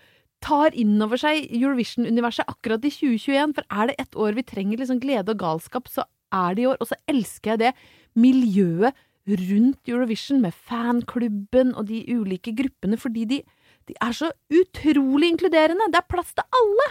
tar 0.43 0.75
inn 0.75 0.97
over 1.03 1.19
seg 1.19 1.45
Eurovision-universet 1.55 2.49
akkurat 2.51 2.83
i 2.83 2.91
2021. 2.91 3.55
For 3.55 3.67
er 3.71 3.89
det 3.89 3.99
ett 4.01 4.19
år 4.19 4.35
vi 4.37 4.45
trenger 4.47 4.81
liksom 4.81 4.99
glede 5.03 5.35
og 5.35 5.39
galskap, 5.39 5.87
så 5.91 6.05
er 6.35 6.55
det 6.55 6.65
i 6.65 6.69
år. 6.71 6.79
Og 6.83 6.89
så 6.89 6.99
elsker 7.11 7.53
jeg 7.53 7.63
det 7.63 7.73
miljøet 8.19 8.97
rundt 9.23 9.87
Eurovision, 9.87 10.41
med 10.43 10.51
fanklubben 10.51 11.71
og 11.79 11.87
de 11.87 12.03
ulike 12.11 12.51
gruppene, 12.57 12.99
fordi 12.99 13.23
de, 13.29 13.39
de 13.89 13.97
er 13.99 14.15
så 14.17 14.31
utrolig 14.53 15.33
inkluderende. 15.33 15.89
Det 15.91 16.01
er 16.01 16.11
plass 16.11 16.33
til 16.37 16.47
alle! 16.59 16.89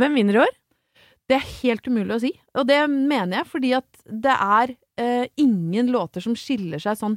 Hvem 0.00 0.18
vinner 0.20 0.38
i 0.38 0.44
år? 0.44 0.54
Det 1.30 1.38
er 1.38 1.50
helt 1.62 1.86
umulig 1.88 2.16
å 2.16 2.22
si, 2.24 2.32
og 2.58 2.66
det 2.68 2.80
mener 2.90 3.38
jeg 3.38 3.48
fordi 3.48 3.70
at 3.78 4.00
det 4.04 4.32
er 4.34 4.74
eh, 5.00 5.28
ingen 5.40 5.92
låter 5.94 6.24
som 6.24 6.34
skiller 6.36 6.82
seg 6.82 6.98
sånn 6.98 7.14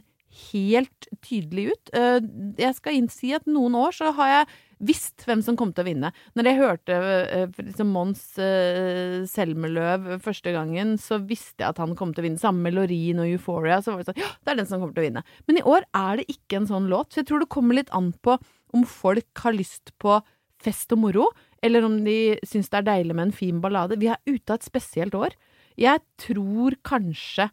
helt 0.52 1.08
tydelig 1.26 1.72
ut. 1.74 1.92
Eh, 1.96 2.20
jeg 2.60 2.78
skal 2.78 3.00
innsi 3.00 3.34
at 3.36 3.48
noen 3.50 3.76
år 3.80 3.96
så 3.96 4.12
har 4.18 4.32
jeg 4.32 4.48
visst 4.86 5.24
hvem 5.24 5.40
som 5.44 5.56
kom 5.58 5.72
til 5.72 5.86
å 5.86 5.88
vinne. 5.88 6.12
Når 6.36 6.50
jeg 6.50 6.60
hørte 6.60 6.98
eh, 7.00 7.60
liksom 7.62 7.94
Mons 7.96 8.24
eh, 8.44 9.24
Selmeløv 9.32 10.10
første 10.24 10.52
gangen, 10.56 10.96
så 11.02 11.22
visste 11.24 11.64
jeg 11.64 11.72
at 11.72 11.80
han 11.82 11.96
kom 11.98 12.12
til 12.14 12.24
å 12.24 12.28
vinne. 12.28 12.42
Samme 12.42 12.68
med 12.68 12.76
Loreen 12.76 13.22
og 13.24 13.32
Euphoria. 13.32 13.80
Så 13.82 13.94
var 13.94 14.04
det 14.04 14.10
sånn, 14.12 14.22
ja, 14.22 14.34
det 14.44 14.54
er 14.54 14.62
den 14.62 14.70
som 14.70 14.84
kommer 14.84 14.98
til 14.98 15.06
å 15.06 15.08
vinne. 15.08 15.26
Men 15.48 15.62
i 15.62 15.66
år 15.76 15.88
er 15.96 16.22
det 16.22 16.28
ikke 16.36 16.60
en 16.62 16.70
sånn 16.72 16.92
låt, 16.92 17.14
så 17.14 17.24
jeg 17.24 17.32
tror 17.32 17.44
det 17.44 17.52
kommer 17.56 17.80
litt 17.80 17.94
an 17.96 18.12
på 18.26 18.38
om 18.76 18.86
folk 18.88 19.44
har 19.46 19.56
lyst 19.56 19.94
på 20.02 20.20
fest 20.62 20.94
og 20.96 21.02
moro, 21.04 21.30
eller 21.64 21.86
om 21.88 21.98
de 22.06 22.36
syns 22.46 22.70
det 22.72 22.82
er 22.82 22.90
deilig 22.90 23.16
med 23.16 23.30
en 23.30 23.36
fin 23.36 23.62
ballade. 23.64 24.00
Vi 24.02 24.10
er 24.12 24.22
ute 24.28 24.52
av 24.52 24.60
et 24.60 24.68
spesielt 24.68 25.16
år. 25.18 25.36
Jeg 25.80 26.02
tror 26.22 26.78
kanskje 26.86 27.50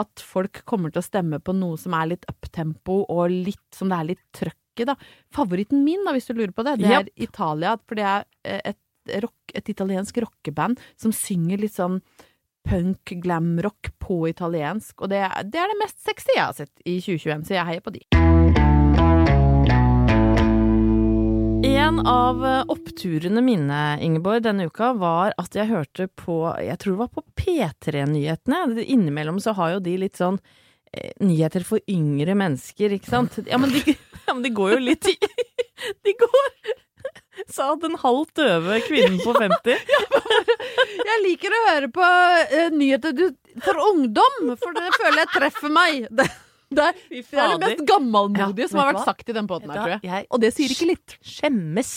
at 0.00 0.22
folk 0.22 0.62
kommer 0.66 0.90
til 0.90 1.02
å 1.02 1.06
stemme 1.06 1.38
på 1.42 1.54
noe 1.56 1.78
som 1.80 1.94
er 1.96 2.14
litt 2.14 2.26
uptempo, 2.30 3.04
og 3.06 3.30
litt 3.30 3.64
som 3.76 3.90
det 3.90 3.98
er 3.98 4.10
litt 4.12 4.22
trøkk 4.34 4.82
i, 4.82 4.88
da. 4.90 4.96
Favoritten 5.34 5.84
min, 5.86 6.02
da, 6.06 6.14
hvis 6.16 6.26
du 6.28 6.34
lurer 6.34 6.54
på 6.54 6.66
det, 6.66 6.80
det 6.82 6.90
er 6.90 7.10
Italia. 7.14 7.76
For 7.86 7.98
det 7.98 8.06
er 8.10 8.26
eh, 8.42 8.74
et, 8.74 9.16
rock, 9.22 9.54
et 9.54 9.70
italiensk 9.70 10.18
rockeband 10.24 10.82
som 10.98 11.14
synger 11.14 11.62
litt 11.62 11.78
sånn 11.78 12.00
punk, 12.64 13.14
glamrock 13.22 13.92
på 14.02 14.24
italiensk. 14.32 14.96
Og 15.04 15.14
det, 15.14 15.22
det 15.52 15.62
er 15.62 15.70
det 15.70 15.82
mest 15.84 16.00
sexy 16.02 16.34
jeg 16.34 16.46
har 16.46 16.56
sett 16.58 16.74
i 16.82 16.98
2021, 16.98 17.46
så 17.46 17.60
jeg 17.60 17.70
heier 17.70 17.84
på 17.84 17.94
de. 17.94 18.33
En 21.64 22.06
av 22.06 22.46
eh, 22.46 22.62
oppturene 22.68 23.40
mine, 23.40 23.98
Ingeborg, 24.00 24.42
denne 24.44 24.66
uka 24.68 24.90
var 25.00 25.32
at 25.40 25.56
jeg 25.56 25.70
hørte 25.70 26.10
på 26.12 26.36
Jeg 26.60 26.76
tror 26.82 26.92
det 26.92 27.00
var 27.00 27.10
på 27.14 27.24
P3-nyhetene. 27.40 28.84
Innimellom 28.84 29.40
så 29.40 29.54
har 29.56 29.72
jo 29.72 29.80
de 29.86 29.94
litt 30.02 30.20
sånn 30.20 30.36
eh, 30.92 31.14
nyheter 31.24 31.64
for 31.64 31.80
yngre 31.88 32.36
mennesker, 32.36 32.92
ikke 32.92 33.08
sant? 33.08 33.40
Ja, 33.48 33.56
men 33.62 33.72
de, 33.72 33.80
ja, 34.26 34.34
men 34.34 34.44
de 34.44 34.52
går 34.52 34.76
jo 34.76 34.82
litt 34.90 35.08
i 35.08 35.16
De 36.04 36.16
går 36.20 36.50
Sa 37.48 37.72
den 37.80 37.96
halvt 38.00 38.36
døve 38.38 38.78
kvinnen 38.84 39.16
på 39.24 39.32
50. 39.32 39.80
Jeg 41.08 41.22
liker 41.24 41.56
å 41.56 41.64
høre 41.70 41.90
på 41.96 42.10
eh, 42.44 42.70
nyheter 42.76 43.30
for 43.64 43.80
ungdom, 43.88 44.52
for 44.60 44.76
det 44.76 44.92
føler 44.98 45.24
jeg 45.24 45.32
treffer 45.32 45.72
meg. 45.72 46.06
Det, 46.12 46.28
det, 46.76 46.84
er, 46.90 47.00
det 47.10 47.40
er 47.40 47.52
det 47.54 47.60
mest 47.64 47.82
gammelmodige 47.88 48.64
Ja, 48.64 48.68
som 48.70 48.80
har 48.82 48.90
vært 48.92 49.00
hva? 49.00 49.04
sagt 49.08 49.28
i 49.32 49.36
den 49.36 49.48
poden 49.50 49.70
her, 49.72 49.78
tror 49.80 49.92
jeg. 49.94 50.00
jeg 50.08 50.26
Og 50.30 50.40
det 50.44 50.50
sier 50.56 50.74
ikke 50.74 50.88
litt. 50.90 51.16
skjemmes. 51.24 51.92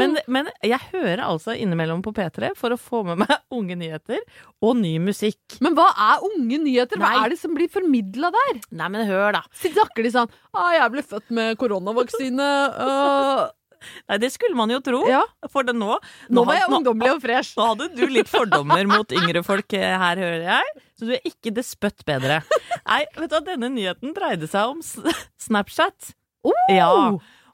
Men, 0.00 0.16
men 0.28 0.50
jeg 0.66 0.80
hører 0.92 1.22
altså 1.26 1.54
innimellom 1.56 2.02
på 2.06 2.12
P3 2.16 2.52
for 2.58 2.74
å 2.74 2.78
få 2.80 3.02
med 3.10 3.22
meg 3.24 3.34
unge 3.56 3.76
nyheter 3.80 4.22
og 4.62 4.76
ny 4.80 4.94
musikk. 5.02 5.58
Men 5.64 5.76
hva 5.78 5.88
er 6.10 6.24
unge 6.30 6.58
nyheter? 6.64 6.98
Hva 7.00 7.12
Nei. 7.14 7.24
er 7.24 7.34
det 7.34 7.40
som 7.42 7.54
blir 7.56 7.68
formidla 7.72 8.32
der? 8.34 8.60
Nei, 8.76 8.88
men 8.92 9.06
hør, 9.08 9.38
da. 9.38 9.44
Snakker 9.62 10.02
de 10.06 10.10
sånn 10.14 10.30
'Å, 10.56 10.66
jeg 10.76 10.90
ble 10.94 11.02
født 11.06 11.30
med 11.36 11.56
koronavaksine', 11.60 12.52
Uh, 12.76 13.46
Nei, 14.08 14.16
det 14.18 14.30
skulle 14.32 14.56
man 14.58 14.70
jo 14.72 14.80
tro. 14.82 15.02
Ja. 15.06 15.20
For 15.52 15.62
det 15.66 15.74
nå 15.76 15.98
Nå 16.32 16.44
var 16.48 16.56
jeg 16.58 16.70
ungdommelig 16.72 17.12
og 17.16 17.20
fresh. 17.22 17.52
Nå 17.58 17.66
hadde 17.70 17.88
du 17.94 18.06
litt 18.10 18.28
fordommer 18.30 18.82
mot 18.88 19.12
yngre 19.14 19.42
folk 19.46 19.72
eh, 19.76 19.92
her, 20.00 20.16
hører 20.16 20.46
jeg. 20.48 20.64
Så 20.96 21.08
du 21.08 21.14
er 21.16 21.24
ikke 21.28 21.52
despøtt 21.54 22.04
bedre. 22.08 22.40
Nei, 22.88 23.02
vet 23.18 23.30
du 23.30 23.36
hva, 23.36 23.44
denne 23.44 23.70
nyheten 23.72 24.14
dreide 24.16 24.48
seg 24.50 24.76
om 24.76 24.84
Snapchat. 25.46 26.14
Oh! 26.46 26.54
Ja. 26.72 26.92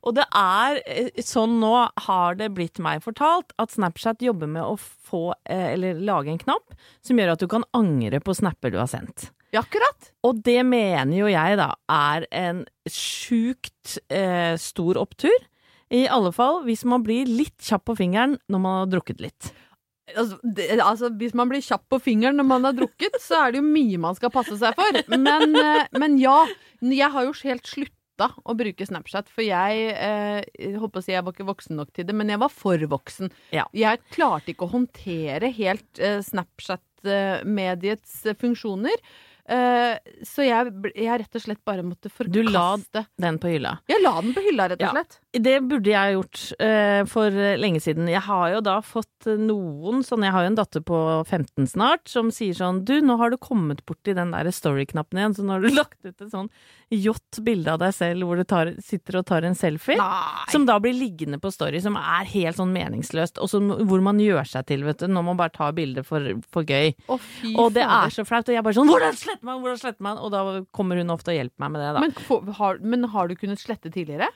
Og 0.03 0.17
det 0.17 0.25
er 0.35 0.81
eh, 0.91 1.23
sånn 1.23 1.61
nå 1.63 1.73
har 2.07 2.39
det 2.39 2.51
blitt 2.57 2.81
meg 2.83 3.05
fortalt 3.05 3.55
at 3.63 3.75
Snapchat 3.75 4.23
jobber 4.25 4.51
med 4.51 4.65
å 4.65 4.75
få, 4.79 5.31
eh, 5.47 5.73
eller 5.77 6.01
lage 6.03 6.33
en 6.33 6.43
knapp 6.43 6.75
som 7.05 7.19
gjør 7.19 7.37
at 7.37 7.45
du 7.45 7.49
kan 7.51 7.67
angre 7.77 8.19
på 8.23 8.35
snapper 8.35 8.75
du 8.75 8.81
har 8.83 8.91
sendt. 8.91 9.31
Ja, 9.53 9.63
akkurat. 9.63 10.11
Og 10.27 10.41
det 10.43 10.63
mener 10.67 11.13
jo 11.15 11.31
jeg 11.31 11.59
da 11.61 11.71
er 11.93 12.27
en 12.35 12.65
sjukt 12.89 13.99
eh, 14.09 14.55
stor 14.59 14.99
opptur. 15.01 15.49
I 15.93 16.07
alle 16.09 16.33
fall 16.33 16.63
hvis 16.65 16.87
man 16.89 17.05
blir 17.05 17.29
litt 17.29 17.61
kjapp 17.63 17.85
på 17.91 17.99
fingeren 17.99 18.39
når 18.51 18.65
man 18.65 18.79
har 18.81 18.93
drukket 18.95 19.21
litt. 19.23 19.53
Altså, 20.18 20.38
det, 20.42 20.68
altså, 20.81 21.11
hvis 21.20 21.35
man 21.38 21.51
blir 21.51 21.62
kjapp 21.64 21.85
på 21.92 21.98
fingeren 22.03 22.38
når 22.40 22.48
man 22.48 22.68
har 22.68 22.77
drukket, 22.77 23.19
så 23.23 23.46
er 23.46 23.54
det 23.54 23.63
jo 23.63 23.67
mye 23.69 24.00
man 24.02 24.19
skal 24.19 24.33
passe 24.35 24.58
seg 24.60 24.77
for. 24.79 25.02
Men, 25.13 25.56
eh, 25.58 25.87
men 26.02 26.19
ja, 26.21 26.44
jeg 26.83 27.10
har 27.15 27.27
jo 27.29 27.35
helt 27.44 27.69
slutta 27.69 27.98
å 28.44 28.54
bruke 28.58 28.87
Snapchat, 28.87 29.31
for 29.33 29.42
jeg 29.44 29.88
eh, 29.96 30.77
håper 30.79 31.00
å 31.00 31.04
si 31.04 31.15
jeg 31.15 31.25
var 31.25 31.35
ikke 31.35 31.48
voksen 31.48 31.79
nok 31.81 31.90
til 31.96 32.06
det, 32.08 32.15
men 32.17 32.31
jeg 32.31 32.42
var 32.42 32.52
for 32.52 32.87
voksen. 32.92 33.33
Ja. 33.56 33.67
Jeg 33.77 34.02
klarte 34.15 34.52
ikke 34.52 34.69
å 34.69 34.75
håndtere 34.77 35.52
helt 35.56 36.02
eh, 36.02 36.21
Snapchat-mediets 36.27 38.23
eh, 38.29 38.38
funksjoner. 38.38 38.98
Eh, 39.52 39.96
så 40.29 40.46
jeg, 40.46 40.71
jeg 40.94 41.19
rett 41.25 41.40
og 41.40 41.42
slett 41.42 41.63
bare 41.67 41.83
måtte 41.83 42.13
Du 42.31 42.42
la 42.46 42.77
forkaste 42.77 43.06
den 43.21 43.40
på 43.42 43.50
hylla. 43.56 43.79
Jeg 43.90 44.04
la 44.04 44.15
den 44.21 44.37
på 44.37 44.44
hylla, 44.44 44.69
rett 44.71 44.85
og 44.87 44.94
slett. 44.96 45.19
Det 45.33 45.55
burde 45.65 45.89
jeg 45.89 46.13
gjort 46.13 46.41
uh, 46.61 47.03
for 47.09 47.33
lenge 47.57 47.81
siden. 47.81 48.11
Jeg 48.11 48.21
har 48.27 48.51
jo 48.53 48.61
da 48.65 48.75
fått 48.85 49.09
noen 49.41 50.03
sånn 50.05 50.27
Jeg 50.27 50.35
har 50.35 50.45
jo 50.45 50.51
en 50.51 50.59
datter 50.59 50.83
på 50.85 50.99
15 51.23 51.71
snart 51.71 52.11
som 52.11 52.33
sier 52.35 52.57
sånn 52.59 52.83
Du, 52.89 52.97
nå 53.05 53.17
har 53.21 53.33
du 53.33 53.39
kommet 53.41 53.81
borti 53.89 54.13
den 54.17 54.35
der 54.35 54.51
story-knappen 54.53 55.21
igjen, 55.21 55.37
så 55.39 55.47
nå 55.47 55.55
har 55.57 55.65
du 55.65 55.71
lagt 55.81 56.01
ut 56.05 56.13
et 56.13 56.33
sånn 56.33 56.51
jått 56.93 57.39
bilde 57.41 57.73
av 57.73 57.81
deg 57.81 57.95
selv 57.97 58.27
hvor 58.29 58.37
du 58.37 58.45
tar, 58.45 58.75
sitter 58.85 59.17
og 59.23 59.25
tar 59.31 59.47
en 59.49 59.57
selfie. 59.57 59.97
Nei. 59.97 60.45
Som 60.53 60.67
da 60.69 60.77
blir 60.83 60.93
liggende 60.93 61.39
på 61.41 61.49
story, 61.55 61.81
som 61.81 61.97
er 61.97 62.29
helt 62.29 62.59
sånn 62.59 62.75
meningsløst, 62.75 63.41
og 63.41 63.49
som, 63.49 63.71
hvor 63.89 64.05
man 64.05 64.21
gjør 64.21 64.45
seg 64.51 64.67
til, 64.69 64.85
vet 64.85 65.01
du, 65.01 65.07
når 65.09 65.25
man 65.31 65.41
bare 65.41 65.55
tar 65.55 65.73
bilder 65.77 66.05
for, 66.05 66.27
for 66.53 66.69
gøy. 66.69 66.93
Å, 67.09 67.19
Og 67.57 67.73
det 67.73 67.87
er 67.87 68.13
så 68.13 68.27
flaut, 68.29 68.45
og 68.45 68.59
jeg 68.59 68.67
bare 68.67 68.77
sånn 68.77 68.93
Hvordan 68.93 69.17
sletter 69.17 69.49
man? 69.49 69.65
Hvordan 69.65 69.81
sletter 69.81 70.05
man? 70.05 70.21
Og 70.21 70.35
da 70.35 70.45
kommer 70.77 71.01
hun 71.01 71.17
ofte 71.17 71.33
og 71.33 71.41
hjelper 71.41 71.65
meg 71.65 71.73
med 71.79 71.85
det, 71.87 71.91
da. 71.97 72.05
men, 72.05 72.17
for, 72.29 72.57
har, 72.61 72.83
men 72.85 73.09
har 73.15 73.33
du 73.33 73.39
kunnet 73.41 73.63
slette 73.63 73.89
tidligere? 73.89 74.29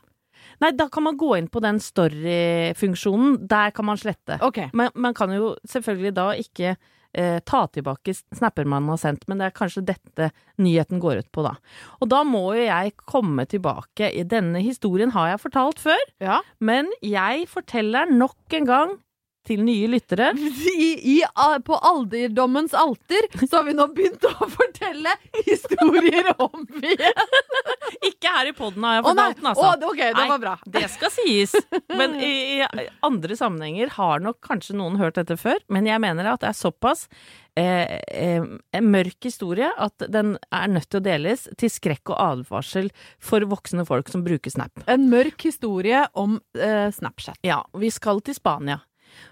Nei, 0.61 0.71
da 0.73 0.89
kan 0.93 1.05
man 1.05 1.17
gå 1.21 1.35
inn 1.39 1.49
på 1.53 1.61
den 1.65 1.79
story-funksjonen. 1.83 3.39
Der 3.49 3.71
kan 3.77 3.85
man 3.89 3.99
slette. 4.01 4.39
Okay. 4.43 4.71
Men 4.73 4.91
man 4.95 5.15
kan 5.17 5.33
jo 5.35 5.55
selvfølgelig 5.69 6.15
da 6.17 6.27
ikke 6.41 6.75
eh, 7.17 7.39
ta 7.49 7.63
tilbake 7.73 8.15
snapper 8.37 8.69
man 8.69 8.89
har 8.93 9.01
sendt, 9.01 9.27
men 9.29 9.41
det 9.41 9.49
er 9.51 9.57
kanskje 9.57 9.85
dette 9.89 10.31
nyheten 10.63 11.01
går 11.03 11.23
ut 11.25 11.31
på, 11.33 11.45
da. 11.47 11.55
Og 12.01 12.11
da 12.13 12.23
må 12.29 12.45
jo 12.57 12.67
jeg 12.67 12.95
komme 13.09 13.47
tilbake. 13.49 14.11
I 14.13 14.25
denne 14.29 14.61
historien 14.65 15.13
har 15.17 15.35
jeg 15.35 15.43
fortalt 15.47 15.83
før, 15.83 16.07
Ja. 16.21 16.41
men 16.61 16.91
jeg 17.03 17.49
forteller 17.53 18.11
nok 18.13 18.37
en 18.61 18.67
gang 18.69 18.97
til 19.47 19.63
nye 19.67 19.89
lyttere. 19.91 20.33
I, 20.87 20.91
i, 21.17 21.17
på 21.67 21.79
alderdommens 21.91 22.75
alter 22.77 23.29
så 23.43 23.61
har 23.61 23.69
vi 23.69 23.77
nå 23.77 23.89
begynt 23.97 24.27
å 24.29 24.51
fortelle 24.53 25.15
historier 25.47 26.33
om 26.37 26.67
igjen. 26.83 27.25
Ikke 28.09 28.33
her 28.33 28.51
i 28.51 28.55
poden 28.57 28.85
har 28.85 28.99
jeg 28.99 29.07
fortalt 29.07 29.41
den, 29.41 29.49
altså. 29.53 29.71
Å, 29.71 29.91
ok, 29.91 30.03
det 30.19 30.27
var 30.33 30.43
bra. 30.43 30.55
Det 30.77 30.85
skal 30.93 31.13
sies. 31.15 31.55
Men 31.93 32.17
i, 32.21 32.61
i 32.61 32.87
andre 33.07 33.39
sammenhenger 33.39 33.93
har 33.97 34.23
nok 34.25 34.41
kanskje 34.45 34.77
noen 34.79 34.99
hørt 35.01 35.19
dette 35.21 35.39
før, 35.41 35.61
men 35.73 35.89
jeg 35.89 36.03
mener 36.03 36.33
at 36.33 36.43
det 36.43 36.51
er 36.51 36.59
såpass 36.59 37.07
eh, 37.57 37.99
eh, 38.09 38.45
en 38.79 38.91
mørk 38.93 39.29
historie 39.29 39.71
at 39.71 40.07
den 40.13 40.37
er 40.55 40.73
nødt 40.73 40.91
til 40.91 41.01
å 41.01 41.07
deles 41.07 41.47
til 41.61 41.73
skrekk 41.73 42.13
og 42.15 42.21
advarsel 42.23 42.91
for 43.23 43.47
voksne 43.49 43.87
folk 43.89 44.11
som 44.13 44.25
bruker 44.27 44.53
Snap. 44.53 44.85
En 44.91 45.09
mørk 45.13 45.49
historie 45.49 46.05
om 46.19 46.39
eh, 46.59 46.89
Snapchat. 46.95 47.41
Ja, 47.47 47.63
vi 47.77 47.91
skal 47.95 48.23
til 48.27 48.37
Spania. 48.37 48.81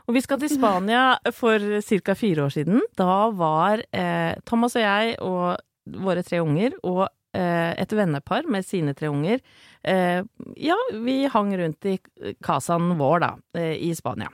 Og 0.08 0.16
vi 0.16 0.22
skal 0.24 0.40
til 0.42 0.52
Spania 0.52 1.04
for 1.32 1.80
ca. 1.82 2.14
fire 2.18 2.46
år 2.46 2.54
siden. 2.54 2.80
Da 2.98 3.28
var 3.34 3.82
eh, 3.92 4.34
Thomas 4.46 4.76
og 4.76 4.84
jeg 4.84 5.16
og 5.24 5.56
våre 6.04 6.24
tre 6.24 6.40
unger 6.44 6.76
og 6.82 7.04
eh, 7.36 7.72
et 7.80 7.92
vennepar 7.92 8.48
med 8.50 8.66
sine 8.66 8.94
tre 8.96 9.10
unger 9.12 9.40
eh, 9.82 10.22
Ja, 10.56 10.78
vi 11.04 11.18
hang 11.30 11.52
rundt 11.60 11.90
i 11.90 11.98
casaen 12.44 12.94
vår, 13.00 13.24
da, 13.24 13.34
eh, 13.58 13.76
i 13.84 13.92
Spania. 13.96 14.30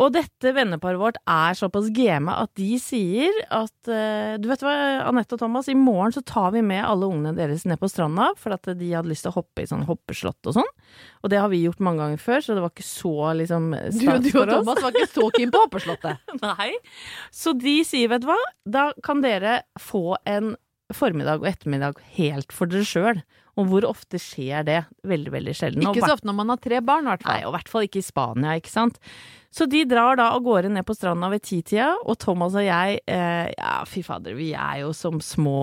Og 0.00 0.12
dette 0.14 0.52
venneparet 0.56 1.00
vårt 1.00 1.18
er 1.28 1.56
såpass 1.58 1.90
game 1.92 2.32
at 2.32 2.52
de 2.56 2.78
sier 2.80 3.34
at 3.52 3.90
uh, 3.90 4.36
Du 4.40 4.48
vet 4.48 4.62
hva, 4.64 4.74
Anette 5.04 5.36
og 5.36 5.42
Thomas, 5.42 5.68
i 5.68 5.76
morgen 5.76 6.14
så 6.16 6.22
tar 6.26 6.54
vi 6.54 6.62
med 6.64 6.82
alle 6.86 7.10
ungene 7.10 7.34
deres 7.36 7.66
ned 7.68 7.80
på 7.80 7.90
stranda, 7.90 8.30
for 8.40 8.56
at 8.56 8.70
de 8.80 8.92
hadde 8.94 9.10
lyst 9.10 9.26
til 9.26 9.34
å 9.34 9.38
hoppe 9.40 9.64
i 9.64 9.68
sånn 9.68 9.84
hoppeslott 9.88 10.50
og 10.50 10.56
sånn. 10.56 10.70
Og 11.20 11.32
det 11.32 11.40
har 11.42 11.52
vi 11.52 11.62
gjort 11.66 11.82
mange 11.84 12.02
ganger 12.04 12.22
før, 12.22 12.44
så 12.44 12.56
det 12.56 12.64
var 12.64 12.72
ikke 12.72 12.88
så 12.88 13.14
liksom 13.42 13.70
for 13.76 14.14
oss. 14.14 14.24
du 14.24 14.32
og. 14.32 14.48
Thomas 14.54 14.82
var 14.86 14.96
ikke 14.96 15.12
så 15.12 15.28
keen 15.36 15.52
på 15.52 15.62
Hoppeslottet. 15.66 16.32
Nei. 16.40 16.72
Så 17.34 17.52
de 17.60 17.76
sier, 17.86 18.08
vet 18.10 18.24
du 18.24 18.30
hva, 18.30 18.40
da 18.64 18.88
kan 19.04 19.20
dere 19.24 19.60
få 19.80 20.16
en 20.24 20.54
formiddag 20.96 21.42
og 21.42 21.48
ettermiddag 21.50 22.00
helt 22.16 22.52
for 22.54 22.70
dere 22.70 22.86
sjøl. 22.86 23.22
Og 23.58 23.66
hvor 23.68 23.84
ofte 23.84 24.16
skjer 24.22 24.62
det? 24.64 24.78
Veldig, 25.04 25.32
veldig 25.34 25.52
sjelden. 25.58 25.82
Ikke 25.90 26.06
så 26.06 26.14
ofte 26.14 26.28
når 26.30 26.36
man 26.38 26.52
har 26.54 26.60
tre 26.62 26.78
barn, 26.86 27.04
i 27.04 27.10
hvert 27.10 27.24
Nei, 27.26 27.40
og 27.44 27.50
i 27.50 27.56
hvert 27.58 27.68
fall 27.72 27.84
ikke 27.88 28.00
i 28.00 28.06
Spania, 28.06 28.54
ikke 28.60 28.70
sant. 28.72 28.96
Så 29.52 29.66
de 29.68 29.80
drar 29.90 30.14
da 30.20 30.28
av 30.36 30.44
gårde 30.46 30.70
ned 30.70 30.86
på 30.86 30.94
stranda 30.94 31.26
ved 31.32 31.42
titida, 31.42 31.88
og 32.06 32.16
Thomas 32.22 32.54
og 32.54 32.62
jeg, 32.62 33.00
eh, 33.10 33.50
ja 33.58 33.72
fy 33.90 34.04
fader, 34.06 34.36
vi 34.38 34.52
er 34.54 34.84
jo 34.84 34.92
som 34.96 35.18
små 35.20 35.56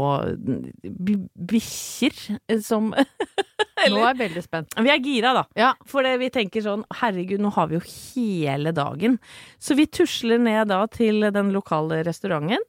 bi- 0.84 1.22
bikkjer 1.54 2.20
eh, 2.52 2.60
som 2.62 2.92
Nå 3.88 4.02
er 4.02 4.10
jeg 4.12 4.20
veldig 4.20 4.44
spent. 4.44 4.74
Vi 4.84 4.92
er 4.92 5.00
gira, 5.06 5.32
da. 5.38 5.44
Ja. 5.56 5.72
For 5.88 6.06
vi 6.20 6.28
tenker 6.34 6.64
sånn, 6.66 6.84
herregud, 7.00 7.40
nå 7.42 7.54
har 7.56 7.70
vi 7.72 7.78
jo 7.78 7.84
hele 7.88 8.74
dagen. 8.76 9.16
Så 9.64 9.78
vi 9.80 9.86
tusler 9.88 10.42
ned 10.44 10.68
da 10.74 10.82
til 10.92 11.30
den 11.32 11.54
lokale 11.56 12.02
restauranten. 12.06 12.66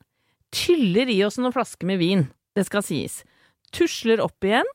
Tyller 0.54 1.11
i 1.11 1.18
oss 1.26 1.36
noen 1.40 1.52
flasker 1.52 1.88
med 1.88 1.98
vin, 2.00 2.26
det 2.59 2.66
skal 2.66 2.82
sies. 2.86 3.20
Tusler 3.74 4.20
opp 4.24 4.44
igjen. 4.48 4.66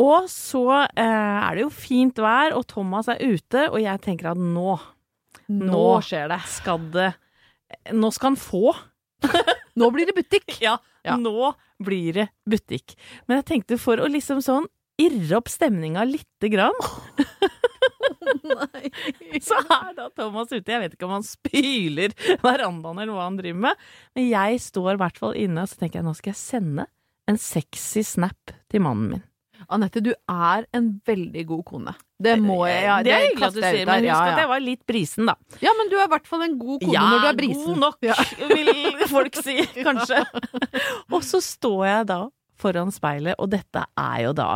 Og 0.00 0.24
så 0.32 0.64
eh, 0.80 1.04
er 1.04 1.54
det 1.54 1.62
jo 1.66 1.70
fint 1.70 2.18
vær, 2.18 2.56
og 2.56 2.64
Thomas 2.72 3.06
er 3.12 3.20
ute, 3.22 3.68
og 3.70 3.78
jeg 3.82 4.00
tenker 4.02 4.32
at 4.32 4.40
nå, 4.40 4.74
Nå 5.44 5.68
Nå. 5.68 5.84
skjer 6.02 6.30
det. 6.32 6.40
skal 6.48 6.80
det 6.94 7.10
Nå 7.92 8.08
skal 8.14 8.30
han 8.32 8.38
få. 8.40 8.72
Nå 9.76 9.88
blir 9.94 10.08
det 10.08 10.16
butikk. 10.16 10.56
Ja, 10.64 10.78
Ja. 11.04 11.18
nå 11.20 11.50
blir 11.84 12.14
det 12.16 12.28
butikk. 12.48 12.94
Men 13.28 13.42
jeg 13.42 13.46
tenkte 13.50 13.76
for 13.82 14.00
å 14.00 14.06
liksom 14.08 14.38
sånn 14.40 14.64
irre 15.00 15.38
opp 15.38 15.50
stemninga 15.50 16.04
lite 16.08 16.50
grann, 16.52 16.76
så 19.44 19.58
er 19.62 19.92
da 19.96 20.08
Thomas 20.14 20.52
ute. 20.52 20.70
Jeg 20.70 20.82
vet 20.82 20.96
ikke 20.96 21.08
om 21.08 21.16
han 21.16 21.26
spyler 21.26 22.14
verandaen 22.44 23.00
eller 23.02 23.14
hva 23.14 23.28
han 23.28 23.38
driver 23.40 23.62
med, 23.68 23.84
men 24.14 24.28
jeg 24.30 24.64
står 24.68 24.94
i 24.94 25.00
hvert 25.02 25.20
fall 25.20 25.38
inne, 25.38 25.64
og 25.64 25.70
så 25.70 25.80
tenker 25.82 26.00
jeg 26.00 26.08
nå 26.08 26.16
skal 26.18 26.34
jeg 26.34 26.42
sende 26.42 26.88
en 27.30 27.40
sexy 27.40 28.04
snap 28.06 28.54
til 28.70 28.84
mannen 28.84 29.14
min. 29.16 29.24
Anette, 29.72 30.02
du 30.04 30.10
er 30.12 30.66
en 30.76 30.88
veldig 31.08 31.44
god 31.48 31.62
kone. 31.64 31.94
Det 32.24 32.34
må 32.40 32.60
jeg 32.68 32.84
ja, 32.84 32.98
det 33.04 33.12
er 33.14 33.22
hyggelig 33.24 33.46
at 33.46 33.56
du 33.56 33.60
sier, 33.62 33.86
men 33.88 34.04
husk 34.04 34.10
ja, 34.10 34.18
at 34.28 34.40
jeg 34.42 34.50
var 34.50 34.62
litt 34.62 34.82
brisen, 34.88 35.30
da. 35.30 35.34
ja, 35.64 35.72
men 35.78 35.90
du 35.90 35.96
er 35.98 36.04
i 36.04 36.12
hvert 36.12 36.28
fall 36.28 36.44
en 36.46 36.56
god 36.60 36.84
kone 36.84 37.04
når 37.04 37.24
du 37.24 37.28
er 37.30 37.38
brisen. 37.40 37.64
god 37.64 37.80
nok, 37.82 37.98
vil 38.52 39.08
folk 39.10 39.40
si, 39.40 39.56
kanskje. 39.86 40.20
og 41.14 41.20
så 41.26 41.40
står 41.44 41.82
jeg 41.88 42.08
da 42.12 42.20
foran 42.60 42.92
speilet, 42.94 43.34
og 43.38 43.50
dette 43.54 43.84
er 43.98 44.22
jo 44.26 44.32
da 44.36 44.48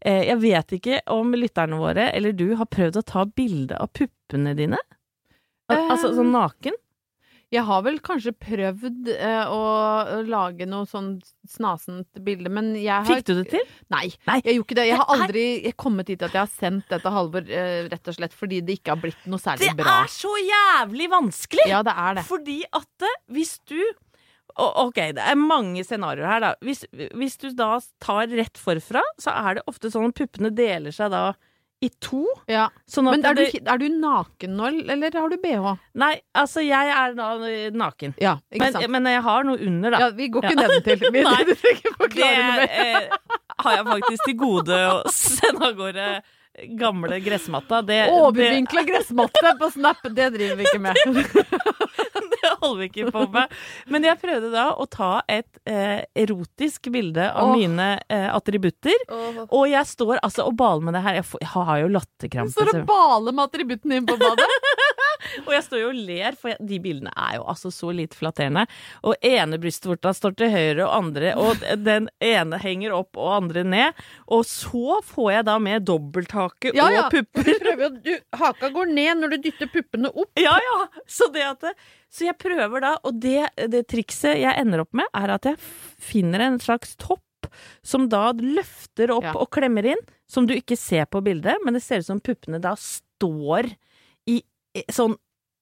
eh, 0.00 0.26
Jeg 0.28 0.40
vet 0.42 0.76
ikke 0.78 1.00
om 1.14 1.34
lytterne 1.36 1.80
våre, 1.80 2.10
eller 2.12 2.36
du, 2.36 2.50
har 2.60 2.68
prøvd 2.70 3.00
å 3.00 3.06
ta 3.06 3.24
bilde 3.26 3.78
av 3.80 3.90
puppene 3.96 4.54
dine? 4.58 4.78
Al 5.70 5.92
altså 5.94 6.14
sånn 6.16 6.32
naken? 6.34 6.76
Jeg 7.50 7.64
har 7.66 7.80
vel 7.82 7.96
kanskje 7.98 8.30
prøvd 8.38 9.08
eh, 9.10 9.48
å 9.50 10.20
lage 10.22 10.68
noe 10.70 10.86
sånn 10.86 11.16
snasent 11.50 12.20
bilde, 12.22 12.50
men 12.52 12.68
jeg 12.78 12.94
har 12.94 13.08
Fikk 13.08 13.24
du 13.26 13.32
det 13.40 13.46
til? 13.56 13.64
Nei, 13.90 14.04
Nei. 14.28 14.36
jeg 14.44 14.54
gjorde 14.54 14.68
ikke 14.68 14.76
det. 14.78 14.84
Jeg 14.86 15.00
har 15.00 15.10
aldri 15.16 15.42
jeg 15.64 15.74
kommet 15.82 16.12
hit 16.12 16.22
at 16.22 16.36
jeg 16.36 16.44
har 16.44 16.52
sendt 16.52 16.86
det 16.92 17.00
til 17.02 17.16
Halvor, 17.16 17.50
eh, 17.50 17.80
rett 17.90 18.12
og 18.12 18.16
slett 18.20 18.36
fordi 18.38 18.60
det 18.62 18.78
ikke 18.78 18.94
har 18.94 19.02
blitt 19.02 19.26
noe 19.26 19.42
særlig 19.42 19.72
Det 19.72 19.82
bra. 19.82 19.96
er 20.04 20.12
så 20.14 20.30
jævlig 20.38 21.10
vanskelig! 21.10 21.66
Ja, 21.72 21.82
det 21.86 21.96
er 22.04 22.20
det. 22.20 22.24
Fordi 22.30 22.60
at 22.70 23.08
eh, 23.10 23.18
hvis 23.34 23.56
du 23.66 23.80
Ok, 24.60 24.98
det 25.16 25.24
er 25.24 25.38
mange 25.38 25.84
scenarioer 25.86 26.28
her, 26.28 26.42
da. 26.44 26.54
Hvis, 26.64 26.84
hvis 27.16 27.38
du 27.40 27.50
da 27.56 27.76
tar 28.02 28.30
rett 28.32 28.60
forfra, 28.60 29.02
så 29.20 29.34
er 29.36 29.58
det 29.58 29.68
ofte 29.70 29.92
sånn 29.92 30.10
at 30.10 30.18
puppene 30.18 30.52
deler 30.54 30.94
seg 30.94 31.12
da 31.14 31.30
i 31.80 31.88
to. 32.04 32.26
Ja. 32.50 32.66
Sånn 32.90 33.08
Men 33.08 33.24
er 33.24 33.38
du, 33.38 33.44
er 33.48 33.80
du 33.80 33.86
naken 33.88 34.56
nå, 34.58 34.68
eller 34.92 35.14
har 35.16 35.30
du 35.32 35.38
bh? 35.40 35.70
Nei, 36.00 36.12
altså, 36.36 36.60
jeg 36.64 36.92
er 36.92 37.14
da 37.16 37.30
naken. 37.72 38.12
Ja, 38.20 38.36
Men, 38.52 38.76
men 38.92 39.08
jeg 39.08 39.22
har 39.24 39.48
noe 39.48 39.56
under, 39.64 39.94
da. 39.96 40.02
Ja, 40.04 40.10
vi 40.16 40.28
går 40.32 40.44
ikke 40.44 40.60
nedentil. 40.60 41.06
Vi 41.08 41.24
Nei. 41.28 41.38
du 41.48 41.54
trenger 41.54 41.80
ikke 41.80 41.94
forklare 42.02 42.42
noe 42.42 42.58
mer. 42.60 42.76
eh, 42.84 43.48
har 43.64 43.78
jeg 43.78 43.88
faktisk 43.94 44.28
til 44.28 44.36
gode 44.44 44.82
å 44.90 45.00
sende 45.22 45.70
av 45.70 45.80
gårde 45.80 46.10
gamle 46.76 47.20
gressmatta. 47.24 47.80
Det, 47.82 47.96
det, 47.96 48.12
Overvinkla 48.12 48.82
gressmatte 48.84 49.54
på 49.58 49.70
Snap, 49.72 50.04
det 50.04 50.30
driver 50.36 50.60
vi 50.60 50.68
ikke 50.68 50.82
med. 50.84 50.96
Det 52.50 52.58
holder 52.62 52.80
vi 52.82 52.88
ikke 52.90 53.14
på 53.14 53.24
med. 53.34 53.56
Men 53.90 54.06
jeg 54.08 54.20
prøvde 54.20 54.52
da 54.54 54.66
å 54.74 54.86
ta 54.90 55.12
et 55.30 55.60
eh, 55.68 56.02
erotisk 56.18 56.90
bilde 56.92 57.30
av 57.30 57.50
oh. 57.50 57.56
mine 57.58 57.92
eh, 58.08 58.28
attributter. 58.30 58.96
Og 59.48 59.66
jeg 59.70 59.86
står 59.88 60.20
altså 60.20 60.48
og 60.50 60.56
baler 60.58 60.88
med 60.88 60.98
det 60.98 61.04
her. 61.06 61.20
Jeg, 61.20 61.28
får, 61.30 61.44
jeg 61.44 61.52
har 61.56 61.82
jo 61.84 61.92
latterkrampe. 61.96 62.56
Står 62.56 62.72
og 62.74 62.86
baler 62.88 63.36
med 63.36 63.46
attributtene 63.46 64.00
din 64.00 64.08
på 64.10 64.18
badet. 64.20 64.48
Og 65.44 65.52
jeg 65.52 65.64
står 65.66 65.80
jo 65.82 65.88
og 65.90 65.98
ler, 66.08 66.36
for 66.38 66.52
jeg, 66.52 66.58
de 66.70 66.78
bildene 66.82 67.10
er 67.12 67.36
jo 67.36 67.44
altså 67.52 67.70
så 67.74 67.92
lite 67.94 68.16
flatterende. 68.18 68.64
Og 69.06 69.26
ene 69.26 69.58
brystvorta 69.60 70.12
står 70.16 70.36
til 70.38 70.52
høyre, 70.52 70.86
og 70.86 70.94
andre 70.96 71.34
Og 71.40 71.64
den 71.84 72.08
ene 72.24 72.60
henger 72.60 72.94
opp, 72.96 73.18
og 73.20 73.34
andre 73.36 73.64
ned. 73.66 74.00
Og 74.32 74.46
så 74.48 75.00
får 75.06 75.30
jeg 75.34 75.46
da 75.50 75.58
med 75.62 75.86
dobbelthake 75.88 76.74
Ja, 76.76 76.88
ja. 76.92 77.06
og 77.06 77.14
pupper. 77.14 77.52
Du 77.80 78.00
du, 78.04 78.12
haka 78.40 78.70
går 78.72 78.92
ned 78.94 79.20
når 79.20 79.34
du 79.34 79.48
dytter 79.48 79.70
puppene 79.70 80.10
opp. 80.10 80.32
Ja, 80.40 80.56
ja. 80.64 80.78
Så, 81.06 81.30
det 81.34 81.44
at 81.46 81.64
det, 81.64 81.74
så 82.10 82.26
jeg 82.26 82.36
prøver 82.42 82.82
da, 82.82 82.92
og 83.06 83.20
det, 83.22 83.48
det 83.70 83.84
trikset 83.90 84.40
jeg 84.42 84.54
ender 84.58 84.82
opp 84.84 84.92
med, 84.98 85.06
er 85.14 85.30
at 85.36 85.46
jeg 85.46 85.58
finner 86.02 86.42
en 86.48 86.58
slags 86.62 86.96
topp 87.00 87.22
som 87.86 88.08
da 88.12 88.32
løfter 88.36 89.10
opp 89.14 89.24
Ja. 89.26 89.32
og 89.38 89.48
klemmer 89.54 89.86
inn, 89.94 90.02
som 90.30 90.46
du 90.46 90.52
ikke 90.54 90.76
ser 90.78 91.06
på 91.10 91.22
bildet, 91.24 91.56
men 91.64 91.74
det 91.74 91.82
ser 91.82 92.02
ut 92.02 92.06
som 92.10 92.20
puppene 92.20 92.60
da 92.62 92.74
står 92.78 93.70
i 94.30 94.42
sånn 94.92 95.16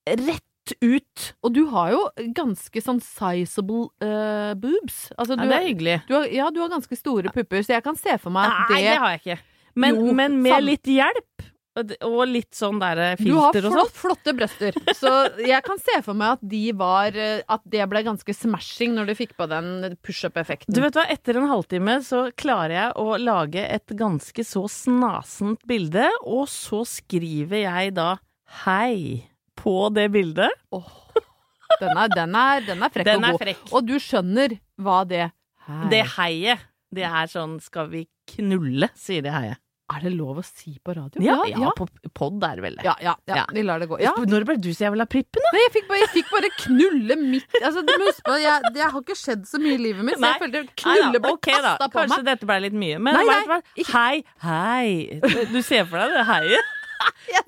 rett 0.09 0.45
ut. 0.85 1.23
Og 1.47 1.53
du 1.55 1.63
har 1.73 1.93
jo 1.95 2.01
ganske 2.37 2.81
sånn 2.85 2.99
sizable 3.01 3.87
uh, 4.05 4.53
boobs. 4.61 5.07
Altså, 5.17 5.37
du, 5.39 5.45
Ja, 5.47 5.49
det 5.55 5.61
er 5.63 5.69
hyggelig. 5.71 5.95
du 6.09 6.13
har, 6.19 6.27
ja, 6.35 6.51
du 6.53 6.61
har 6.61 6.69
ganske 6.75 6.97
store 6.99 7.33
pupper, 7.33 7.63
så 7.65 7.79
jeg 7.79 7.85
kan 7.87 7.97
se 7.97 8.19
for 8.21 8.35
meg 8.35 8.51
at 8.51 8.69
det 8.69 8.77
Nei, 8.77 8.83
det 8.91 8.99
har 9.01 9.15
jeg 9.15 9.23
ikke. 9.23 9.39
Men, 9.79 9.97
Jo, 10.03 10.13
men 10.19 10.37
med 10.45 10.65
litt 10.67 10.91
hjelp 10.91 11.47
Og, 12.07 12.20
litt 12.29 12.57
sånn 12.57 12.81
der 12.83 13.01
har 13.03 13.20
filter 13.20 13.37
og 13.39 13.68
sånn. 13.68 13.74
Du 13.74 13.81
har 13.81 13.91
flotte 13.95 14.35
brøster, 14.37 14.79
så 14.99 15.12
jeg 15.43 15.62
kan 15.66 15.81
se 15.83 15.99
for 16.07 16.18
meg 16.18 16.37
at 16.39 16.45
de 16.51 16.62
var 16.79 17.16
eh, 17.16 17.43
At 17.49 17.62
det 17.68 17.87
ble 17.91 18.03
ganske 18.07 18.35
smashing 18.35 18.95
når 18.97 19.11
du 19.11 19.14
fikk 19.18 19.35
på 19.39 19.49
den 19.51 19.97
pushup-effekten. 20.05 20.74
Du 20.74 20.83
vet 20.85 20.99
hva, 20.99 21.07
etter 21.12 21.39
en 21.41 21.49
halvtime 21.51 21.99
så 22.07 22.26
klarer 22.39 22.76
jeg 22.76 22.95
å 23.01 23.16
lage 23.22 23.64
et 23.64 23.97
ganske 23.99 24.45
så 24.47 24.64
snasent 24.72 25.64
bilde, 25.68 26.09
og 26.24 26.47
så 26.51 26.85
skriver 26.89 27.64
jeg 27.64 27.95
da 27.99 28.14
hei 28.64 29.29
på 29.59 29.89
det 29.95 30.09
bildet. 30.14 30.55
Den 31.79 31.99
er, 32.01 32.09
den 32.09 32.35
er, 32.39 32.62
den 32.64 32.83
er 32.83 32.93
frekk 32.93 33.07
Den 33.07 33.24
og 33.24 33.35
god. 33.37 33.43
frekk. 33.43 33.64
Og 33.76 33.87
du 33.87 33.97
skjønner 34.03 34.55
hva 34.81 35.03
det 35.09 35.24
er. 35.29 35.35
Det 35.93 36.01
heiet, 36.16 36.62
det 36.95 37.05
er 37.05 37.29
sånn 37.29 37.59
skal 37.61 37.91
vi 37.93 38.07
knulle, 38.33 38.89
sier 38.97 39.24
det 39.24 39.35
heiet. 39.35 39.61
Er 39.89 40.03
det 40.05 40.11
lov 40.12 40.36
å 40.41 40.43
si 40.45 40.74
på 40.84 40.93
radio? 40.93 41.22
Ja, 41.24 41.39
ja, 41.49 41.70
på 41.76 41.86
pod 42.12 42.43
er 42.45 42.59
det 42.59 42.64
vel 42.66 42.74
det. 42.76 42.84
ja, 42.84 42.93
ja, 43.01 43.14
ja. 43.30 43.39
Ja. 43.41 43.45
Vi 43.57 43.62
lar 43.64 43.80
det 43.80 43.89
gå. 43.89 43.97
Ja. 44.05 44.12
Når 44.20 44.45
ble 44.45 44.57
du 44.61 44.68
så 44.76 44.84
jævla 44.84 45.07
prippen, 45.09 45.41
da? 45.47 45.53
Nei, 45.55 45.62
jeg 45.64 45.72
fikk 45.78 45.86
bare, 45.89 46.01
jeg 46.03 46.11
fikk 46.12 46.32
bare 46.34 46.51
knulle 46.59 47.16
midt 47.22 47.57
Altså, 47.62 47.80
du 47.86 47.93
må 47.95 48.11
huske 48.11 48.24
på, 48.26 48.36
jeg, 48.43 48.72
det 48.74 48.82
har 48.84 48.99
ikke 49.01 49.16
skjedd 49.16 49.47
så 49.49 49.61
mye 49.62 49.78
i 49.78 49.80
livet 49.80 50.05
mitt, 50.05 50.18
så 50.20 50.26
Nei. 50.26 50.32
jeg 50.34 50.43
følte 50.45 50.62
knulle 50.84 51.12
da, 51.14 51.22
ble 51.24 51.32
okay, 51.39 51.57
kasta 51.57 51.89
på 51.89 52.03
Kanskje 52.03 52.18
meg. 52.20 52.26
dette 52.28 52.49
ble 52.51 52.59
litt 52.66 52.76
mye. 52.84 52.99
Men 53.07 53.16
Nei, 53.16 53.24
nei, 53.49 53.61
hei, 53.95 54.16
hei. 54.45 55.20
Du 55.55 55.61
ser 55.64 55.89
for 55.89 56.03
deg 56.05 56.18
det 56.18 56.26
heiet? 56.34 56.74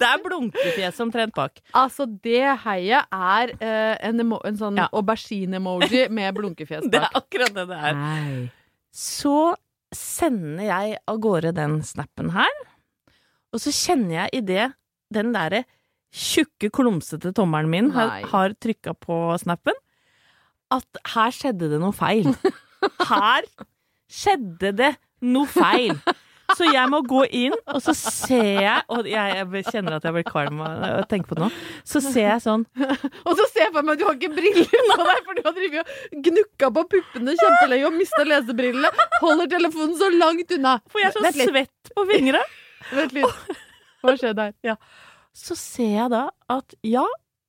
Det 0.00 0.06
er 0.06 0.20
blunkefjes 0.22 1.00
omtrent 1.02 1.34
bak. 1.34 1.56
Altså, 1.76 2.04
det 2.06 2.44
heiet 2.62 3.08
er 3.10 3.50
uh, 3.58 3.96
en, 4.06 4.20
emo 4.22 4.38
en 4.46 4.56
sånn 4.60 4.78
Ja. 4.78 4.86
aubergine-emoji 4.94 6.04
med 6.14 6.36
blunkefjes 6.36 6.86
Det 6.92 7.00
er 7.02 7.18
akkurat 7.18 7.52
det 7.56 7.64
det 7.72 7.78
er. 7.90 7.98
Nei. 7.98 8.44
Så 8.94 9.34
sender 9.94 10.66
jeg 10.68 10.98
av 11.10 11.18
gårde 11.22 11.52
den 11.56 11.80
snappen 11.86 12.30
her, 12.34 12.56
og 13.50 13.62
så 13.62 13.72
kjenner 13.74 14.22
jeg 14.22 14.42
idet 14.44 14.66
den 15.14 15.32
derre 15.34 15.64
tjukke, 16.14 16.70
klumsete 16.74 17.32
tommelen 17.34 17.70
min 17.70 17.90
har, 17.94 18.20
har 18.30 18.54
trykka 18.58 18.94
på 18.98 19.18
snappen, 19.42 19.74
at 20.70 21.02
her 21.14 21.34
skjedde 21.34 21.70
det 21.72 21.80
noe 21.82 21.94
feil. 21.94 22.30
Her 23.10 23.44
skjedde 24.08 24.70
det 24.78 24.90
noe 25.26 25.48
feil. 25.50 25.98
Så 26.60 26.68
jeg 26.68 26.90
må 26.92 27.00
gå 27.08 27.22
inn, 27.40 27.54
og 27.72 27.80
så 27.80 27.94
ser 27.96 28.60
jeg 28.60 28.82
Og 28.92 29.06
jeg, 29.08 29.36
jeg 29.40 29.64
kjenner 29.70 29.96
at 29.96 30.04
jeg 30.04 30.16
blir 30.18 30.26
kvalm 30.28 30.60
av 30.64 30.82
å 31.00 31.06
tenke 31.08 31.30
på 31.30 31.38
det 31.38 31.46
nå. 31.46 31.50
Så 31.88 32.02
ser 32.04 32.26
jeg 32.26 32.42
sånn 32.44 32.66
Og 33.28 33.32
så 33.38 33.46
ser 33.48 33.66
jeg 33.66 33.72
for 33.72 33.86
meg 33.86 33.96
at 33.96 34.02
du 34.02 34.06
har 34.08 34.18
ikke 34.18 34.32
briller 34.36 34.68
på 34.68 35.06
deg, 35.08 35.22
for 35.24 35.38
du 35.38 35.42
har 35.46 35.56
drevet 35.56 35.94
og 36.10 36.28
gnukka 36.28 36.70
på 36.76 36.84
puppene 36.96 37.36
kjempelenge 37.40 37.88
og 37.88 37.96
mista 37.96 38.26
lesebrillene. 38.26 39.08
Holder 39.22 39.50
telefonen 39.56 39.96
så 39.98 40.10
langt 40.12 40.54
unna. 40.56 40.76
For 40.90 41.02
jeg 41.02 41.10
er 41.10 41.16
så 41.16 41.48
svett 41.48 41.92
på 41.96 42.06
fingra. 42.10 42.42
Vent 42.90 43.16
litt. 43.16 43.58
Hva 44.04 44.16
skjedde 44.18 44.50
her? 44.50 44.78
Så 45.36 45.56
ser 45.58 45.94
jeg 45.94 46.12
da 46.12 46.24
at 46.50 46.74
ja, 46.86 47.04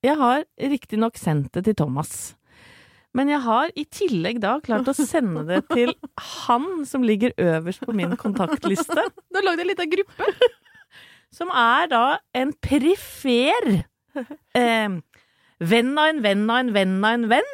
jeg 0.06 0.18
har 0.20 0.46
riktignok 0.72 1.20
sendt 1.20 1.52
det 1.58 1.66
til 1.70 1.78
Thomas. 1.84 2.34
Men 3.18 3.32
jeg 3.32 3.42
har 3.44 3.72
i 3.76 3.84
tillegg 3.92 4.40
da 4.44 4.56
klart 4.64 4.88
å 4.88 4.96
sende 4.96 5.44
det 5.50 5.62
til 5.72 5.92
han 6.46 6.86
som 6.88 7.04
ligger 7.04 7.34
øverst 7.36 7.84
på 7.84 7.96
min 7.96 8.16
kontaktliste. 8.20 9.08
Du 9.28 9.40
har 9.40 9.48
lagd 9.50 9.64
en 9.64 9.72
lita 9.72 9.88
gruppe. 9.92 10.32
Som 11.32 11.48
er 11.56 11.88
da 11.88 12.04
en 12.36 12.50
perifer 12.60 13.68
eh, 14.58 14.96
venn 15.72 15.92
av 15.96 16.10
en 16.10 16.20
venn 16.26 16.42
av 16.52 16.58
en 16.60 16.72
venn 16.76 16.98
av 17.08 17.14
en 17.16 17.28
venn. 17.32 17.52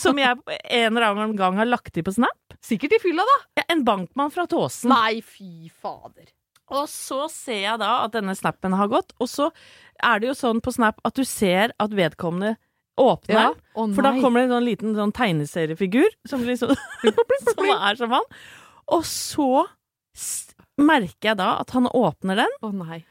Som 0.00 0.20
jeg 0.20 0.38
en 0.38 0.86
eller 0.96 1.08
annen 1.10 1.34
gang 1.36 1.58
har 1.60 1.68
lagt 1.68 2.00
i 2.00 2.04
på 2.04 2.14
Snap. 2.16 2.56
Sikkert 2.64 2.96
i 2.96 3.02
fylla, 3.02 3.26
da. 3.28 3.36
Ja, 3.60 3.66
En 3.74 3.84
bankmann 3.84 4.32
fra 4.32 4.46
Tåsen. 4.48 4.92
Nei, 4.94 5.20
fy 5.20 5.68
fader. 5.68 6.30
Og 6.72 6.88
så 6.88 7.26
ser 7.28 7.60
jeg 7.66 7.80
da 7.82 7.98
at 8.06 8.14
denne 8.16 8.32
snappen 8.38 8.72
har 8.80 8.88
gått, 8.88 9.12
og 9.20 9.28
så 9.28 9.50
er 10.00 10.22
det 10.22 10.30
jo 10.30 10.38
sånn 10.38 10.62
på 10.64 10.72
Snap 10.72 11.02
at 11.04 11.18
du 11.18 11.24
ser 11.28 11.74
at 11.82 11.92
vedkommende 11.92 12.54
åpner 13.00 13.34
Ja. 13.34 13.44
den. 13.76 13.94
For 13.94 14.02
da 14.02 14.12
kommer 14.20 14.40
det 14.40 14.44
en 14.50 14.54
sånn 14.56 14.66
liten 14.68 14.94
sånn 14.98 15.12
tegneseriefigur 15.16 16.08
som, 16.28 16.42
liksom, 16.44 16.74
som 17.54 17.70
er 17.72 17.96
som 18.00 18.10
han. 18.12 18.26
Og 18.92 19.04
så 19.08 19.66
merker 20.82 21.32
jeg 21.32 21.38
da 21.40 21.54
at 21.62 21.70
han 21.76 21.86
åpner 21.88 22.36
den, 22.42 22.52
Å 22.62 22.72
nei. 22.74 23.04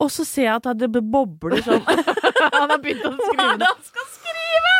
og 0.00 0.10
så 0.10 0.24
ser 0.26 0.48
jeg 0.48 0.56
at 0.62 0.78
det 0.78 0.90
bobler 1.10 1.62
sånn. 1.62 1.82
Han 2.54 2.70
har 2.70 2.78
begynt 2.82 3.04
å 3.04 3.12
skrive. 3.18 3.34
Hva 3.34 3.46
er 3.52 3.58
det 3.60 3.66
han 3.68 3.82
skal 3.86 4.06
skrive? 4.14 4.74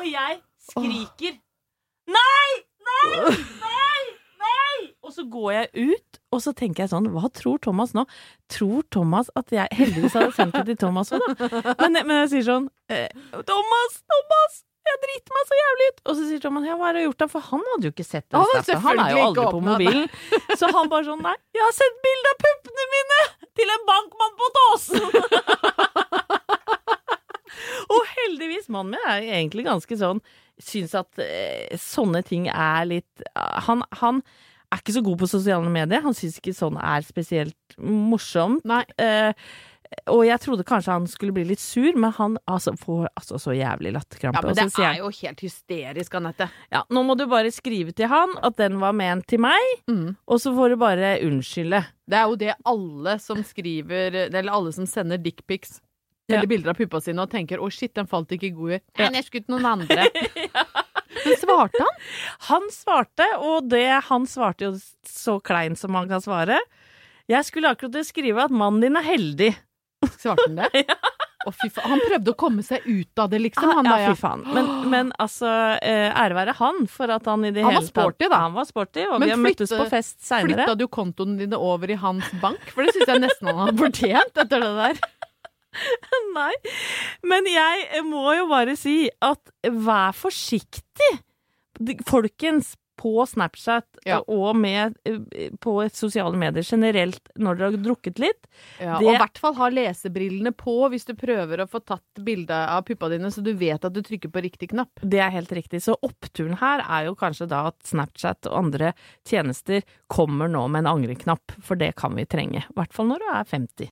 Og 0.00 0.06
jeg 0.08 0.38
skriker 0.72 1.32
Oh. 1.32 2.12
Nei! 2.12 2.48
Nei! 2.82 3.34
Nei! 3.62 3.91
Og 5.02 5.10
så 5.10 5.24
går 5.26 5.48
jeg 5.52 5.90
ut, 5.90 6.18
og 6.30 6.38
så 6.44 6.52
tenker 6.54 6.84
jeg 6.84 6.90
sånn 6.92 7.08
Hva 7.10 7.26
tror 7.34 7.58
Thomas 7.62 7.90
nå? 7.96 8.04
Tror 8.52 8.84
Thomas 8.94 9.30
at 9.38 9.50
jeg 9.54 9.66
Heldigvis 9.74 10.14
hadde 10.14 10.34
sendt 10.36 10.54
det 10.60 10.66
til 10.70 10.78
Thomas 10.84 11.10
òg, 11.14 11.24
da. 11.26 11.32
Men, 11.80 11.98
men 12.06 12.16
jeg 12.22 12.28
sier 12.36 12.46
sånn 12.46 12.68
eh, 12.92 13.08
Thomas! 13.48 13.92
Thomas! 14.06 14.52
Jeg 14.82 14.98
driter 15.02 15.34
meg 15.34 15.44
så 15.48 15.56
jævlig 15.58 15.84
ut! 15.88 15.98
Og 16.02 16.12
så 16.18 16.22
sier 16.28 16.40
Thomas 16.42 16.64
ja, 16.66 16.74
hva 16.78 16.86
har 16.88 16.96
du 16.98 17.02
gjort 17.04 17.20
da? 17.22 17.26
For 17.30 17.40
han 17.50 17.62
hadde 17.72 17.84
jo 17.88 17.92
ikke 17.94 18.06
sett 18.06 18.26
den 18.28 18.36
Han 18.42 18.48
snappen. 18.52 18.82
Han 18.86 19.02
er 19.02 19.10
jo 19.14 19.18
aldri 19.28 19.44
på 19.56 19.60
mobilen. 19.66 20.06
Så 20.58 20.64
han 20.74 20.90
bare 20.92 21.04
sånn 21.06 21.22
nei, 21.26 21.36
jeg 21.54 21.62
har 21.66 21.74
sendt 21.76 21.98
bilde 22.06 22.28
av 22.32 22.36
puppene 22.44 22.84
mine 22.94 23.20
til 23.58 23.68
en 23.74 23.84
bankmann 23.90 24.34
på 24.38 24.46
Tåsen! 24.58 25.04
Og 27.92 28.02
heldigvis, 28.14 28.66
mannen 28.72 28.94
min 28.96 29.04
er 29.12 29.20
egentlig 29.38 29.64
ganske 29.66 29.94
sånn 29.98 30.20
Syns 30.62 30.92
at 30.94 31.18
eh, 31.22 31.74
sånne 31.80 32.20
ting 32.26 32.44
er 32.50 32.84
litt 32.86 33.22
han, 33.66 33.82
han 33.98 34.20
er 34.72 34.80
ikke 34.80 34.94
så 34.96 35.02
god 35.04 35.18
på 35.20 35.28
sosiale 35.28 35.68
medier. 35.70 36.02
Han 36.02 36.14
syns 36.16 36.38
ikke 36.40 36.54
sånn 36.56 36.78
er 36.80 37.04
spesielt 37.06 37.76
morsomt. 37.78 38.64
Nei. 38.68 38.82
Eh, 38.98 39.32
og 40.08 40.22
jeg 40.24 40.40
trodde 40.40 40.64
kanskje 40.64 40.94
han 40.94 41.06
skulle 41.06 41.34
bli 41.36 41.42
litt 41.44 41.60
sur, 41.60 41.92
men 42.00 42.14
han 42.16 42.38
altså, 42.48 42.72
får 42.80 43.10
altså 43.12 43.36
så 43.42 43.52
jævlig 43.52 43.92
latterkrampe. 43.92 44.40
Ja, 44.40 44.46
men 44.48 44.56
det 44.56 44.86
er 44.88 45.00
jo 45.02 45.10
helt 45.12 45.42
hysterisk, 45.44 46.14
Anette. 46.16 46.46
ja, 46.72 46.80
nå 46.88 47.02
må 47.04 47.16
du 47.20 47.26
bare 47.28 47.50
skrive 47.52 47.92
til 47.92 48.08
han 48.08 48.32
at 48.42 48.56
den 48.56 48.78
var 48.80 48.92
ment 48.96 49.26
til 49.28 49.42
meg, 49.44 49.60
Mm. 49.90 50.16
og 50.26 50.40
så 50.40 50.54
får 50.56 50.70
du 50.70 50.76
bare 50.80 51.18
unnskylde. 51.26 51.84
Det 52.08 52.16
er 52.18 52.24
jo 52.28 52.36
det 52.36 52.54
alle 52.64 53.18
som 53.20 53.42
skriver 53.44 54.16
Eller 54.32 54.50
alle 54.52 54.72
som 54.72 54.86
sender 54.86 55.18
dickpics 55.18 55.80
Ja. 56.28 56.36
eller 56.38 56.46
bilder 56.46 56.70
av 56.70 56.76
puppa 56.76 57.00
sine 57.02 57.18
og 57.20 57.28
tenker 57.30 57.58
'å 57.58 57.70
shit, 57.70 57.92
den 57.92 58.06
falt 58.06 58.28
ikke 58.32 58.54
god 58.56 58.70
i'. 58.70 58.80
Ja. 58.96 59.10
Men 59.10 59.14
jeg 59.14 59.24
skutt 59.24 59.48
noen 59.48 59.66
andre. 59.66 60.08
Men 61.24 61.36
svarte 61.40 61.82
han? 61.82 62.06
Han 62.50 62.68
svarte, 62.74 63.26
og 63.38 63.68
det 63.70 63.88
han 64.08 64.26
svarte 64.26 64.70
jo 64.70 64.72
så 65.08 65.38
klein 65.44 65.76
som 65.78 65.92
man 65.94 66.08
kan 66.10 66.22
svare. 66.24 66.58
Jeg 67.30 67.46
skulle 67.46 67.70
akkurat 67.72 68.06
skrive 68.06 68.46
at 68.46 68.54
mannen 68.54 68.82
din 68.82 68.98
er 68.98 69.06
heldig. 69.06 69.52
Svarte 70.18 70.48
han 70.48 70.58
det? 70.58 70.84
ja. 70.88 70.96
faen. 71.46 71.86
Han 71.92 72.02
prøvde 72.02 72.34
å 72.34 72.38
komme 72.38 72.64
seg 72.66 72.84
ut 72.86 73.22
av 73.22 73.30
det, 73.32 73.42
liksom. 73.46 73.70
Han, 73.78 73.88
ja, 73.88 74.10
fy 74.10 74.18
faen. 74.18 74.44
Men, 74.56 74.70
men 74.90 75.14
altså, 75.22 75.50
eh, 75.78 76.10
ære 76.10 76.38
være 76.38 76.56
han 76.58 76.84
for 76.90 77.12
at 77.14 77.26
han 77.30 77.46
i 77.46 77.52
det 77.54 77.62
Han 77.62 77.70
var 77.70 77.78
hele 77.78 77.86
tatt 77.86 77.94
sporty, 77.94 78.28
da. 78.28 78.42
Han 78.48 78.56
var 78.58 78.68
sporty, 78.68 79.06
og 79.06 79.18
Men 79.18 79.28
vi 79.28 79.36
har 79.36 79.42
møttes 79.42 79.74
på 79.74 79.88
fest 79.92 80.18
seinere. 80.26 80.64
Flytta 80.64 80.78
du 80.80 80.88
kontoene 80.90 81.38
dine 81.44 81.60
over 81.60 81.90
i 81.92 81.98
hans 82.02 82.30
bank? 82.42 82.62
For 82.74 82.86
det 82.86 82.96
syns 82.96 83.14
jeg 83.14 83.26
nesten 83.28 83.52
han 83.52 83.62
har 83.66 83.76
fortjent 83.84 84.44
etter 84.46 84.66
det 84.66 84.72
der. 84.80 85.04
Nei. 86.36 86.52
Men 87.24 87.48
jeg 87.50 88.04
må 88.08 88.26
jo 88.36 88.46
bare 88.50 88.76
si 88.78 89.08
at 89.22 89.52
vær 89.64 90.12
forsiktig, 90.16 91.12
folkens, 92.06 92.74
på 93.02 93.24
Snapchat 93.26 93.86
Ja. 94.06 94.18
og 94.30 94.54
med, 94.54 94.94
eh, 95.08 95.48
på 95.58 95.72
sosiale 95.90 96.36
medier 96.38 96.62
generelt 96.62 97.32
når 97.40 97.56
dere 97.58 97.70
har 97.72 97.80
drukket 97.82 98.18
litt. 98.20 98.46
Ja, 98.78 98.98
Det- 98.98 99.06
Og 99.08 99.14
i 99.14 99.18
hvert 99.18 99.38
fall 99.38 99.54
ha 99.54 99.68
lesebrillene 99.70 100.52
på 100.54 100.88
hvis 100.90 101.06
du 101.06 101.14
prøver 101.14 101.58
å 101.64 101.66
få 101.68 101.80
tatt 101.84 102.04
bilde 102.22 102.50
av 102.54 102.84
puppa 102.84 103.08
dine, 103.08 103.26
så 103.32 103.42
du 103.42 103.54
vet 103.54 103.84
at 103.84 103.92
du 103.92 104.02
trykker 104.02 104.30
på 104.30 104.42
riktig 104.44 104.68
knapp. 104.70 104.90
Det 105.00 105.18
er 105.18 105.30
helt 105.30 105.48
riktig. 105.50 105.80
Så 105.82 105.96
oppturen 106.04 106.58
her 106.58 106.84
er 106.86 107.06
jo 107.06 107.16
kanskje 107.16 107.48
da 107.48 107.66
at 107.68 107.78
Snapchat 107.82 108.46
og 108.46 108.52
andre 108.66 108.92
tjenester 109.26 109.82
kommer 110.08 110.46
nå 110.48 110.68
med 110.70 110.86
en 110.86 110.94
angreknapp, 111.02 111.40
for 111.60 111.74
det 111.74 111.96
kan 111.96 112.14
vi 112.14 112.24
trenge. 112.26 112.62
I 112.70 112.72
hvert 112.76 112.92
fall 112.92 113.06
når 113.08 113.18
du 113.18 113.24
er 113.34 113.44
50. 113.44 113.90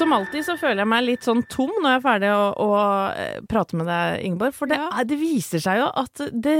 Som 0.00 0.14
alltid 0.16 0.46
så 0.46 0.56
føler 0.60 0.82
jeg 0.84 0.88
meg 0.90 1.04
litt 1.06 1.26
sånn 1.26 1.42
tom 1.52 1.72
når 1.76 1.90
jeg 1.94 2.00
er 2.00 2.04
ferdig 2.06 2.30
å, 2.32 2.44
å 2.64 2.70
eh, 3.12 3.40
prate 3.50 3.76
med 3.76 3.86
deg, 3.90 4.24
Ingeborg. 4.30 4.56
For 4.56 4.70
det, 4.70 4.78
Ja. 4.80 5.04
det 5.04 5.18
viser 5.20 5.60
seg 5.62 5.80
jo 5.82 5.88
at 6.02 6.22
det, 6.32 6.56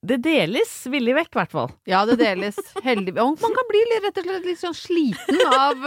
det 0.00 0.16
deles 0.24 0.70
villig 0.88 1.14
vekk, 1.18 1.32
i 1.34 1.40
hvert 1.42 1.52
fall. 1.52 1.72
Ja, 1.90 2.06
det 2.08 2.16
deles. 2.22 2.56
Heldigvis. 2.86 3.20
Og 3.20 3.42
man 3.44 3.56
kan 3.58 3.68
bli 3.68 3.82
litt, 3.90 4.04
rett 4.06 4.20
og 4.22 4.30
slett 4.30 4.48
litt 4.48 4.62
sånn 4.62 4.78
sliten 4.78 5.42
av, 5.52 5.84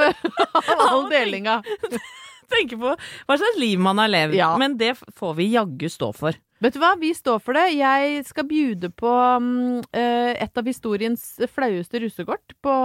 av 0.62 0.84
all 0.92 1.08
delinga. 1.10 1.60
Tenke 2.54 2.78
på 2.78 2.92
hva 2.94 3.38
slags 3.40 3.58
liv 3.58 3.80
man 3.82 3.98
har 4.04 4.12
levd. 4.14 4.36
Ja. 4.38 4.52
Men 4.62 4.76
det 4.78 4.94
får 5.18 5.34
vi 5.40 5.48
jaggu 5.56 5.88
stå 5.90 6.12
for. 6.14 6.38
Vet 6.64 6.78
du 6.78 6.80
hva, 6.80 6.94
vi 6.96 7.10
står 7.12 7.42
for 7.44 7.58
det. 7.58 7.74
Jeg 7.76 8.22
skal 8.24 8.46
bjude 8.48 8.88
på 8.96 9.12
eh, 10.00 10.30
et 10.32 10.60
av 10.60 10.68
historiens 10.70 11.24
flaueste 11.52 12.00
russekort 12.00 12.54
på 12.64 12.76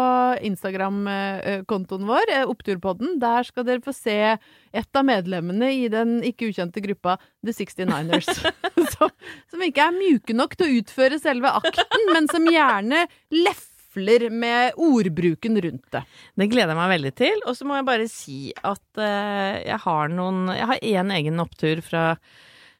Instagram-kontoen 0.49 2.09
vår, 2.09 2.33
eh, 2.35 2.51
Oppturpodden. 2.51 3.20
Der 3.22 3.47
skal 3.47 3.68
dere 3.68 3.85
få 3.85 3.95
se 3.95 4.16
et 4.35 4.99
av 4.99 5.07
medlemmene 5.07 5.70
i 5.76 5.87
den 5.93 6.16
ikke 6.26 6.49
ukjente 6.51 6.83
gruppa 6.83 7.20
The 7.47 7.55
69ers. 7.55 8.33
som, 8.97 9.14
som 9.47 9.62
ikke 9.68 9.87
er 9.87 9.95
mjuke 9.95 10.35
nok 10.35 10.59
til 10.59 10.66
å 10.66 10.81
utføre 10.81 11.22
selve 11.22 11.55
akten, 11.61 12.11
men 12.11 12.26
som 12.35 12.51
gjerne 12.51 13.05
leffer 13.31 14.26
med 14.35 14.74
ordbruken 14.74 15.62
rundt 15.62 15.87
det. 15.95 16.03
Det 16.35 16.51
gleder 16.51 16.74
jeg 16.74 16.81
meg 16.83 16.93
veldig 16.97 17.14
til. 17.22 17.47
Og 17.47 17.55
så 17.55 17.70
må 17.70 17.79
jeg 17.79 17.87
bare 17.87 18.11
si 18.11 18.41
at 18.59 18.85
uh, 18.99 19.55
jeg 19.62 19.81
har 19.87 20.12
noen 20.12 20.53
Jeg 20.55 20.68
har 20.70 20.85
én 20.99 21.14
egen 21.14 21.43
opptur 21.47 21.83
fra 21.87 22.11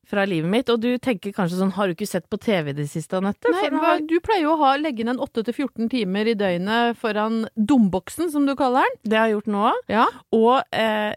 fra 0.09 0.24
livet 0.28 0.48
mitt, 0.50 0.70
og 0.72 0.80
du 0.80 0.90
tenker 0.98 1.34
kanskje 1.36 1.59
sånn, 1.61 1.72
har 1.76 1.86
du 1.90 1.92
ikke 1.94 2.09
sett 2.09 2.24
på 2.32 2.38
TV 2.40 2.72
det 2.72 2.86
siste, 2.88 3.18
Anette? 3.20 3.50
Nei, 3.52 3.68
har- 3.82 4.00
du 4.09 4.16
pleier 4.24 4.46
jo 4.46 4.54
å 4.54 4.59
ha, 4.62 4.70
legge 4.80 5.04
inn 5.04 5.12
en 5.12 5.20
8-14 5.20 5.90
timer 5.92 6.30
i 6.32 6.34
døgnet 6.34 6.96
foran 6.96 7.42
domboksen, 7.59 8.30
som 8.32 8.46
du 8.48 8.54
kaller 8.56 8.88
den. 8.88 8.98
Det 9.12 9.18
har 9.18 9.28
jeg 9.28 9.36
gjort 9.38 9.52
nå. 9.52 9.72
Ja. 9.92 10.06
Og 10.32 10.62
eh, 10.72 11.12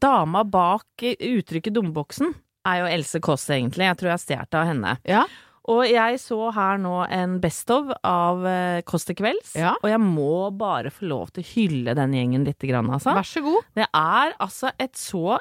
dama 0.00 0.44
bak 0.44 0.86
uttrykket 1.02 1.74
dumboksen 1.74 2.34
er 2.70 2.82
jo 2.82 2.90
Else 2.94 3.20
Kåss, 3.24 3.48
egentlig. 3.50 3.86
Jeg 3.88 3.96
tror 4.00 4.12
jeg 4.14 4.20
stjal 4.26 4.46
det 4.50 4.58
av 4.60 4.66
henne. 4.68 4.96
Ja. 5.08 5.24
Og 5.70 5.84
jeg 5.86 6.16
så 6.18 6.48
her 6.56 6.78
nå 6.80 7.02
en 7.12 7.38
Best 7.42 7.68
of 7.70 7.90
av 8.06 8.44
eh, 8.48 8.80
Kåss 8.88 9.04
til 9.10 9.16
kvelds, 9.18 9.52
Ja. 9.60 9.74
og 9.82 9.88
jeg 9.90 10.00
må 10.00 10.50
bare 10.56 10.90
få 10.90 11.06
lov 11.10 11.30
til 11.34 11.44
å 11.44 11.50
hylle 11.54 11.94
den 11.94 12.12
gjengen 12.16 12.44
litt, 12.48 12.58
altså. 12.64 13.12
Vær 13.14 13.28
så 13.28 13.42
god. 13.44 13.62
Det 13.76 13.86
er 13.92 14.32
altså 14.40 14.72
et 14.80 14.92
så 14.94 15.38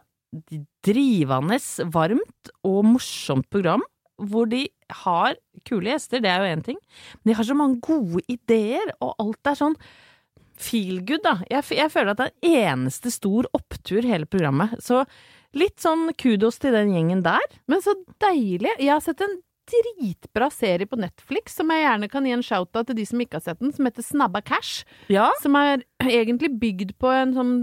drivende, 0.85 1.57
varmt 1.93 2.51
og 2.67 2.83
morsomt 2.85 3.49
program, 3.51 3.83
hvor 4.19 4.49
de 4.51 4.65
har 5.05 5.37
kule 5.67 5.93
gjester, 5.93 6.21
det 6.23 6.29
er 6.31 6.43
jo 6.43 6.53
én 6.57 6.63
ting, 6.65 6.77
men 7.19 7.31
de 7.31 7.37
har 7.39 7.47
så 7.47 7.55
mange 7.57 7.79
gode 7.83 8.21
ideer, 8.31 8.91
og 8.99 9.15
alt 9.23 9.51
er 9.51 9.59
sånn 9.59 9.77
feel 10.59 10.99
good, 11.07 11.23
da. 11.23 11.37
Jeg, 11.47 11.63
jeg 11.77 11.91
føler 11.93 12.13
at 12.13 12.19
det 12.19 12.29
er 12.29 12.71
eneste 12.73 13.11
stor 13.13 13.47
opptur 13.55 14.03
hele 14.03 14.27
programmet. 14.27 14.75
Så 14.83 15.05
litt 15.57 15.79
sånn 15.81 16.09
kudos 16.19 16.59
til 16.59 16.75
den 16.75 16.91
gjengen 16.93 17.23
der. 17.23 17.45
Men 17.71 17.83
så 17.83 17.95
deilig. 18.21 18.73
Jeg 18.75 18.91
har 18.91 19.03
sett 19.05 19.23
en 19.23 19.37
dritbra 19.69 20.49
serie 20.53 20.89
på 20.89 20.99
Netflix 20.99 21.55
som 21.59 21.71
jeg 21.73 21.85
gjerne 21.85 22.09
kan 22.11 22.27
gi 22.27 22.35
en 22.35 22.45
shout-out 22.45 22.89
til 22.89 22.99
de 22.99 23.05
som 23.07 23.23
ikke 23.23 23.39
har 23.39 23.45
sett 23.45 23.61
den, 23.61 23.73
som 23.75 23.87
heter 23.87 24.05
Snabba 24.05 24.41
Cash. 24.45 24.83
Ja. 25.11 25.29
Som 25.43 25.57
er 25.59 25.83
egentlig 26.03 26.51
bygd 26.61 26.93
på 27.01 27.11
en 27.13 27.33
sånn 27.35 27.55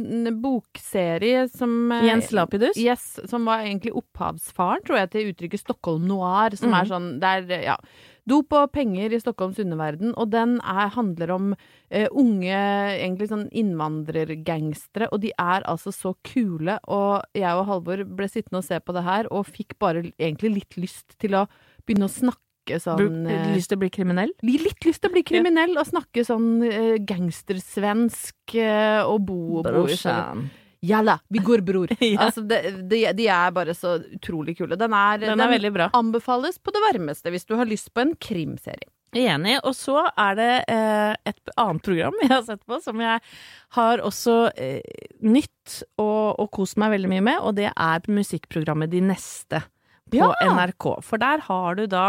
bokserie 0.42 1.46
som 1.52 1.92
eh, 1.94 2.09
Jens 2.11 2.32
Lapidus. 2.36 2.78
Yes, 2.80 3.14
som 3.30 3.48
var 3.48 3.64
egentlig 3.64 3.94
opphavsfaren, 3.96 4.84
tror 4.86 5.02
jeg, 5.02 5.12
til 5.14 5.32
uttrykket 5.32 5.64
Stockholm 5.64 6.04
noir, 6.09 6.57
som 6.59 6.72
mm. 6.72 6.78
er 6.80 6.92
sånn 6.92 7.09
Det 7.22 7.32
er, 7.38 7.57
ja 7.70 7.80
Dop 8.26 8.50
og 8.59 8.72
penger 8.74 9.12
i 9.14 9.20
Stockholms 9.22 9.61
underverden, 9.62 10.11
og 10.18 10.32
den 10.32 10.57
er, 10.59 10.88
handler 10.96 11.30
om 11.30 11.52
eh, 11.54 12.09
unge, 12.11 12.57
egentlig 12.96 13.28
sånn 13.30 13.44
innvandrergangstere, 13.54 15.07
og 15.14 15.22
de 15.22 15.30
er 15.38 15.62
altså 15.70 15.92
så 15.94 16.11
kule, 16.26 16.74
og 16.90 17.22
jeg 17.38 17.54
og 17.54 17.68
Halvor 17.70 18.02
ble 18.18 18.26
sittende 18.26 18.64
og 18.64 18.66
se 18.66 18.80
på 18.82 18.96
det 18.96 19.04
her, 19.07 19.30
og 19.30 19.46
fikk 19.46 19.76
bare 19.78 20.09
egentlig 20.18 20.57
litt 20.57 20.78
lyst 20.82 21.14
til 21.22 21.38
å 21.38 21.44
begynne 21.87 22.11
å 22.11 22.12
snakke 22.12 22.80
sånn 22.82 23.28
eh, 23.30 23.53
Lyst 23.55 23.70
til 23.70 23.78
å 23.78 23.82
bli 23.84 23.91
kriminell? 23.95 24.32
Litt 24.43 24.87
lyst 24.87 25.05
til 25.05 25.12
å 25.12 25.14
bli 25.14 25.22
kriminell 25.26 25.76
og 25.78 25.87
snakke 25.87 26.24
sånn 26.26 26.49
uh, 26.66 26.97
gangstersvensk 27.07 28.57
uh, 28.59 29.07
og 29.07 29.20
bo, 29.28 29.41
og 29.61 29.68
bo 29.70 29.84
i 29.87 29.99
sjøen. 29.99 30.49
Jalla, 30.87 31.18
vi 31.28 31.39
går, 31.39 31.62
bror. 31.66 31.89
Ja. 32.01 32.26
Altså, 32.26 32.43
de, 32.47 32.59
de, 32.91 33.01
de 33.16 33.28
er 33.32 33.55
bare 33.55 33.74
så 33.74 33.97
utrolig 34.18 34.57
kule. 34.59 34.76
Den 34.78 34.95
er, 34.95 35.18
Den 35.22 35.41
er 35.41 35.59
den 35.59 35.72
bra. 35.74 35.89
anbefales 35.97 36.59
på 36.59 36.74
det 36.74 36.82
varmeste 36.84 37.32
hvis 37.34 37.49
du 37.49 37.57
har 37.59 37.66
lyst 37.66 37.93
på 37.95 38.05
en 38.05 38.14
krimserie. 38.18 38.91
Enig. 39.16 39.57
Og 39.64 39.74
så 39.76 40.03
er 40.18 40.37
det 40.37 40.51
eh, 40.72 41.14
et 41.30 41.55
annet 41.57 41.84
program 41.87 42.16
jeg 42.22 42.32
har 42.32 42.45
sett 42.47 42.64
på, 42.68 42.80
som 42.84 43.01
jeg 43.01 43.22
har 43.78 44.03
også 44.05 44.37
eh, 44.53 44.82
nytt 45.24 45.80
og, 46.03 46.37
og 46.43 46.51
kost 46.55 46.78
meg 46.80 46.93
veldig 46.97 47.12
mye 47.14 47.24
med, 47.30 47.41
og 47.41 47.57
det 47.59 47.70
er 47.72 48.11
musikkprogrammet 48.12 48.93
De 48.93 49.03
neste 49.07 49.62
på 50.11 50.20
Ja! 50.20 50.32
NRK. 50.52 50.86
For 51.04 51.18
der 51.20 51.42
har 51.46 51.76
du 51.78 51.84
da 51.90 52.04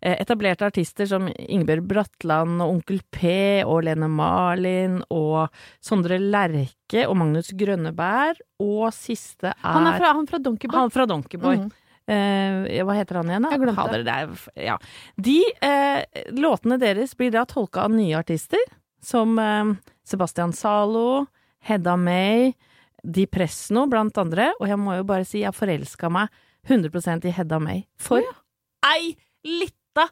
eh, 0.00 0.16
etablerte 0.20 0.66
artister 0.68 1.08
som 1.10 1.28
Ingebjørg 1.28 1.84
Bratland 1.90 2.62
og 2.62 2.76
Onkel 2.78 3.00
P 3.10 3.62
og 3.66 3.84
Lene 3.86 4.08
Marlin 4.10 5.00
og 5.10 5.48
Sondre 5.82 6.18
Lerche 6.22 7.06
og 7.08 7.16
Magnus 7.20 7.52
Grønneberg, 7.58 8.40
og 8.62 8.90
siste 8.94 9.52
er 9.52 9.62
Han 9.64 9.86
er 9.90 9.98
fra, 9.98 10.12
han 10.18 10.28
fra 10.30 10.38
Donkeyboy. 10.42 10.78
han 10.78 10.90
fra 10.94 11.06
Donkeyboy. 11.06 11.56
Mhm. 11.62 11.70
Eh, 12.12 12.82
hva 12.82 12.96
heter 12.98 13.20
han 13.20 13.30
igjen, 13.30 13.44
da? 13.46 13.50
Jeg 13.54 13.60
glemte 13.62 13.78
Fader, 13.78 14.02
det. 14.02 14.64
Ja. 14.66 14.74
De 15.16 15.38
eh, 15.62 16.24
låtene 16.34 16.78
deres 16.82 17.14
blir 17.16 17.30
da 17.30 17.44
tolka 17.46 17.84
av 17.86 17.94
nye 17.94 18.18
artister, 18.18 18.58
som 19.02 19.38
eh, 19.38 19.70
Sebastian 20.04 20.52
Zalo, 20.52 21.26
Hedda 21.62 21.94
May, 21.96 22.52
Di 23.02 23.26
Presno, 23.30 23.86
blant 23.90 24.18
andre. 24.18 24.50
Og 24.58 24.66
jeg 24.70 24.78
må 24.82 24.96
jo 24.98 25.06
bare 25.06 25.24
si, 25.26 25.44
jeg 25.44 25.54
forelska 25.54 26.10
meg 26.10 26.28
100 26.68 27.24
i 27.24 27.30
Hedda 27.30 27.58
May. 27.58 27.86
For 27.96 28.22
ei 28.82 29.16
lita 29.44 30.08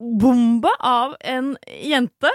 sukkerbombe 0.00 0.70
av 0.80 1.14
en 1.20 1.56
jente! 1.66 2.30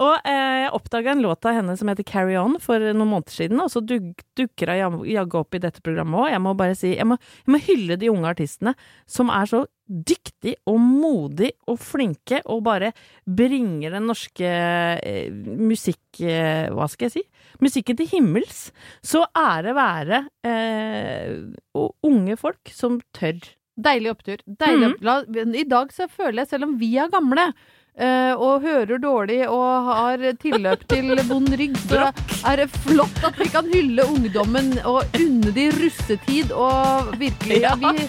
Og 0.00 0.14
eh, 0.24 0.62
jeg 0.64 0.72
oppdaga 0.72 1.12
en 1.12 1.22
låt 1.22 1.44
av 1.44 1.54
henne 1.58 1.76
som 1.76 1.88
heter 1.88 2.04
Carry 2.04 2.36
On 2.36 2.58
for 2.60 2.80
noen 2.80 3.10
måneder 3.10 3.32
siden, 3.32 3.60
og 3.60 3.70
så 3.70 3.80
duk, 3.80 4.22
dukker 4.36 4.72
hun 4.80 5.04
jaggu 5.04 5.38
opp 5.38 5.54
i 5.54 5.60
dette 5.60 5.82
programmet 5.82 6.18
òg. 6.18 6.30
Jeg 6.32 6.42
må 6.42 6.54
bare 6.56 6.74
si, 6.74 6.94
jeg 6.96 7.06
må, 7.06 7.18
jeg 7.44 7.52
må 7.52 7.60
hylle 7.60 7.98
de 8.00 8.10
unge 8.10 8.28
artistene 8.32 8.74
som 9.06 9.30
er 9.30 9.46
så 9.46 9.66
dyktige 9.92 10.56
og 10.66 10.78
modige 10.80 11.52
og 11.68 11.78
flinke, 11.82 12.40
og 12.48 12.64
bare 12.64 12.92
bringer 13.26 13.98
den 13.98 14.08
norske 14.08 14.48
eh, 14.48 15.28
musikk... 15.32 16.00
Eh, 16.22 16.72
hva 16.72 16.88
skal 16.88 17.10
jeg 17.10 17.18
si? 17.18 17.26
Musikken 17.60 17.98
til 18.00 18.08
himmels. 18.08 18.70
Så 19.04 19.26
ære 19.36 19.76
være 19.76 20.24
eh, 20.48 21.36
unge 21.76 22.38
folk 22.40 22.72
som 22.72 23.02
tør. 23.12 23.42
Deilig 23.76 24.10
opptur. 24.12 24.42
Deilig 24.46 24.88
mm. 24.88 24.96
opptur. 24.96 25.54
I 25.56 25.68
dag 25.68 25.94
så 25.94 26.08
føler 26.10 26.42
jeg, 26.42 26.52
selv 26.52 26.68
om 26.68 26.74
vi 26.80 26.90
er 27.00 27.12
gamle 27.12 27.46
uh, 27.52 28.34
og 28.36 28.66
hører 28.66 29.00
dårlig 29.00 29.40
og 29.48 29.88
har 29.88 30.26
tilløp 30.42 30.84
til 30.90 31.14
vond 31.28 31.54
rygg, 31.56 31.78
så 31.88 32.10
er 32.48 32.62
det 32.62 32.68
flott 32.82 33.24
at 33.24 33.38
vi 33.40 33.48
kan 33.52 33.70
hylle 33.72 34.04
ungdommen 34.04 34.74
og 34.84 35.02
unne 35.18 35.54
de 35.56 35.70
russetid 35.78 36.52
og 36.52 37.14
virkelig 37.20 37.62
ja, 37.64 37.72
vi, 37.80 38.08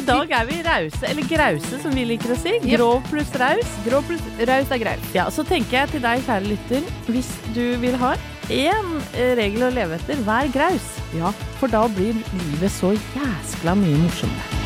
I 0.00 0.04
dag 0.08 0.30
er 0.32 0.48
vi 0.48 0.62
rause, 0.64 1.02
eller 1.04 1.28
grause 1.28 1.80
som 1.82 1.92
vi 1.92 2.06
liker 2.08 2.32
å 2.32 2.38
si. 2.40 2.56
Grov 2.64 3.04
pluss 3.10 3.34
raus. 3.36 3.76
Grå 3.84 4.00
pluss 4.08 4.24
raus 4.48 4.72
er 4.72 4.80
greit. 4.80 5.04
Ja, 5.12 5.28
så 5.28 5.44
tenker 5.44 5.82
jeg 5.82 5.92
til 5.92 6.04
deg, 6.06 6.24
kjære 6.24 6.48
lytter, 6.48 6.88
hvis 7.12 7.28
du 7.52 7.66
vil 7.84 8.00
ha 8.00 8.14
én 8.52 8.96
eh, 9.12 9.36
regel 9.38 9.68
å 9.68 9.70
leve 9.76 10.00
etter, 10.00 10.24
vær 10.24 10.48
graus. 10.54 10.88
Ja, 11.20 11.34
for 11.60 11.72
da 11.72 11.84
blir 11.92 12.16
livet 12.16 12.72
så 12.72 12.96
jæskla 12.96 13.76
mye 13.84 14.00
morsommere. 14.06 14.61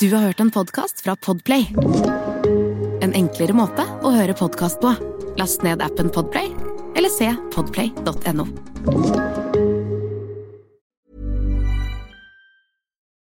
Du 0.00 0.14
har 0.14 0.22
hørt 0.22 0.40
en 0.40 0.50
podcast 0.50 1.00
fra 1.00 1.14
Podplay. 1.16 1.66
En 3.00 3.14
enklere 3.16 3.54
måte 3.56 3.86
å 4.04 4.10
høre 4.12 4.34
podcast 4.36 4.76
på. 4.82 4.90
Last 5.40 5.64
ned 5.64 5.80
appen 5.80 6.10
Podplay, 6.12 6.50
eller 6.96 7.08
se 7.08 7.30
podplay.no. 7.54 8.44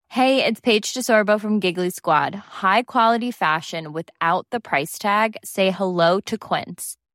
Hey, 0.09 0.43
it's 0.43 0.59
Paige 0.59 0.93
DeSorbo 0.93 1.39
from 1.39 1.61
Giggly 1.61 1.91
Squad. 1.91 2.35
High 2.61 2.83
quality 2.83 3.31
fashion 3.31 3.93
without 3.93 4.45
the 4.51 4.59
price 4.59 4.97
tag. 4.97 5.37
Say 5.45 5.71
hello 5.71 6.19
to 6.25 6.37
Quince. 6.37 6.97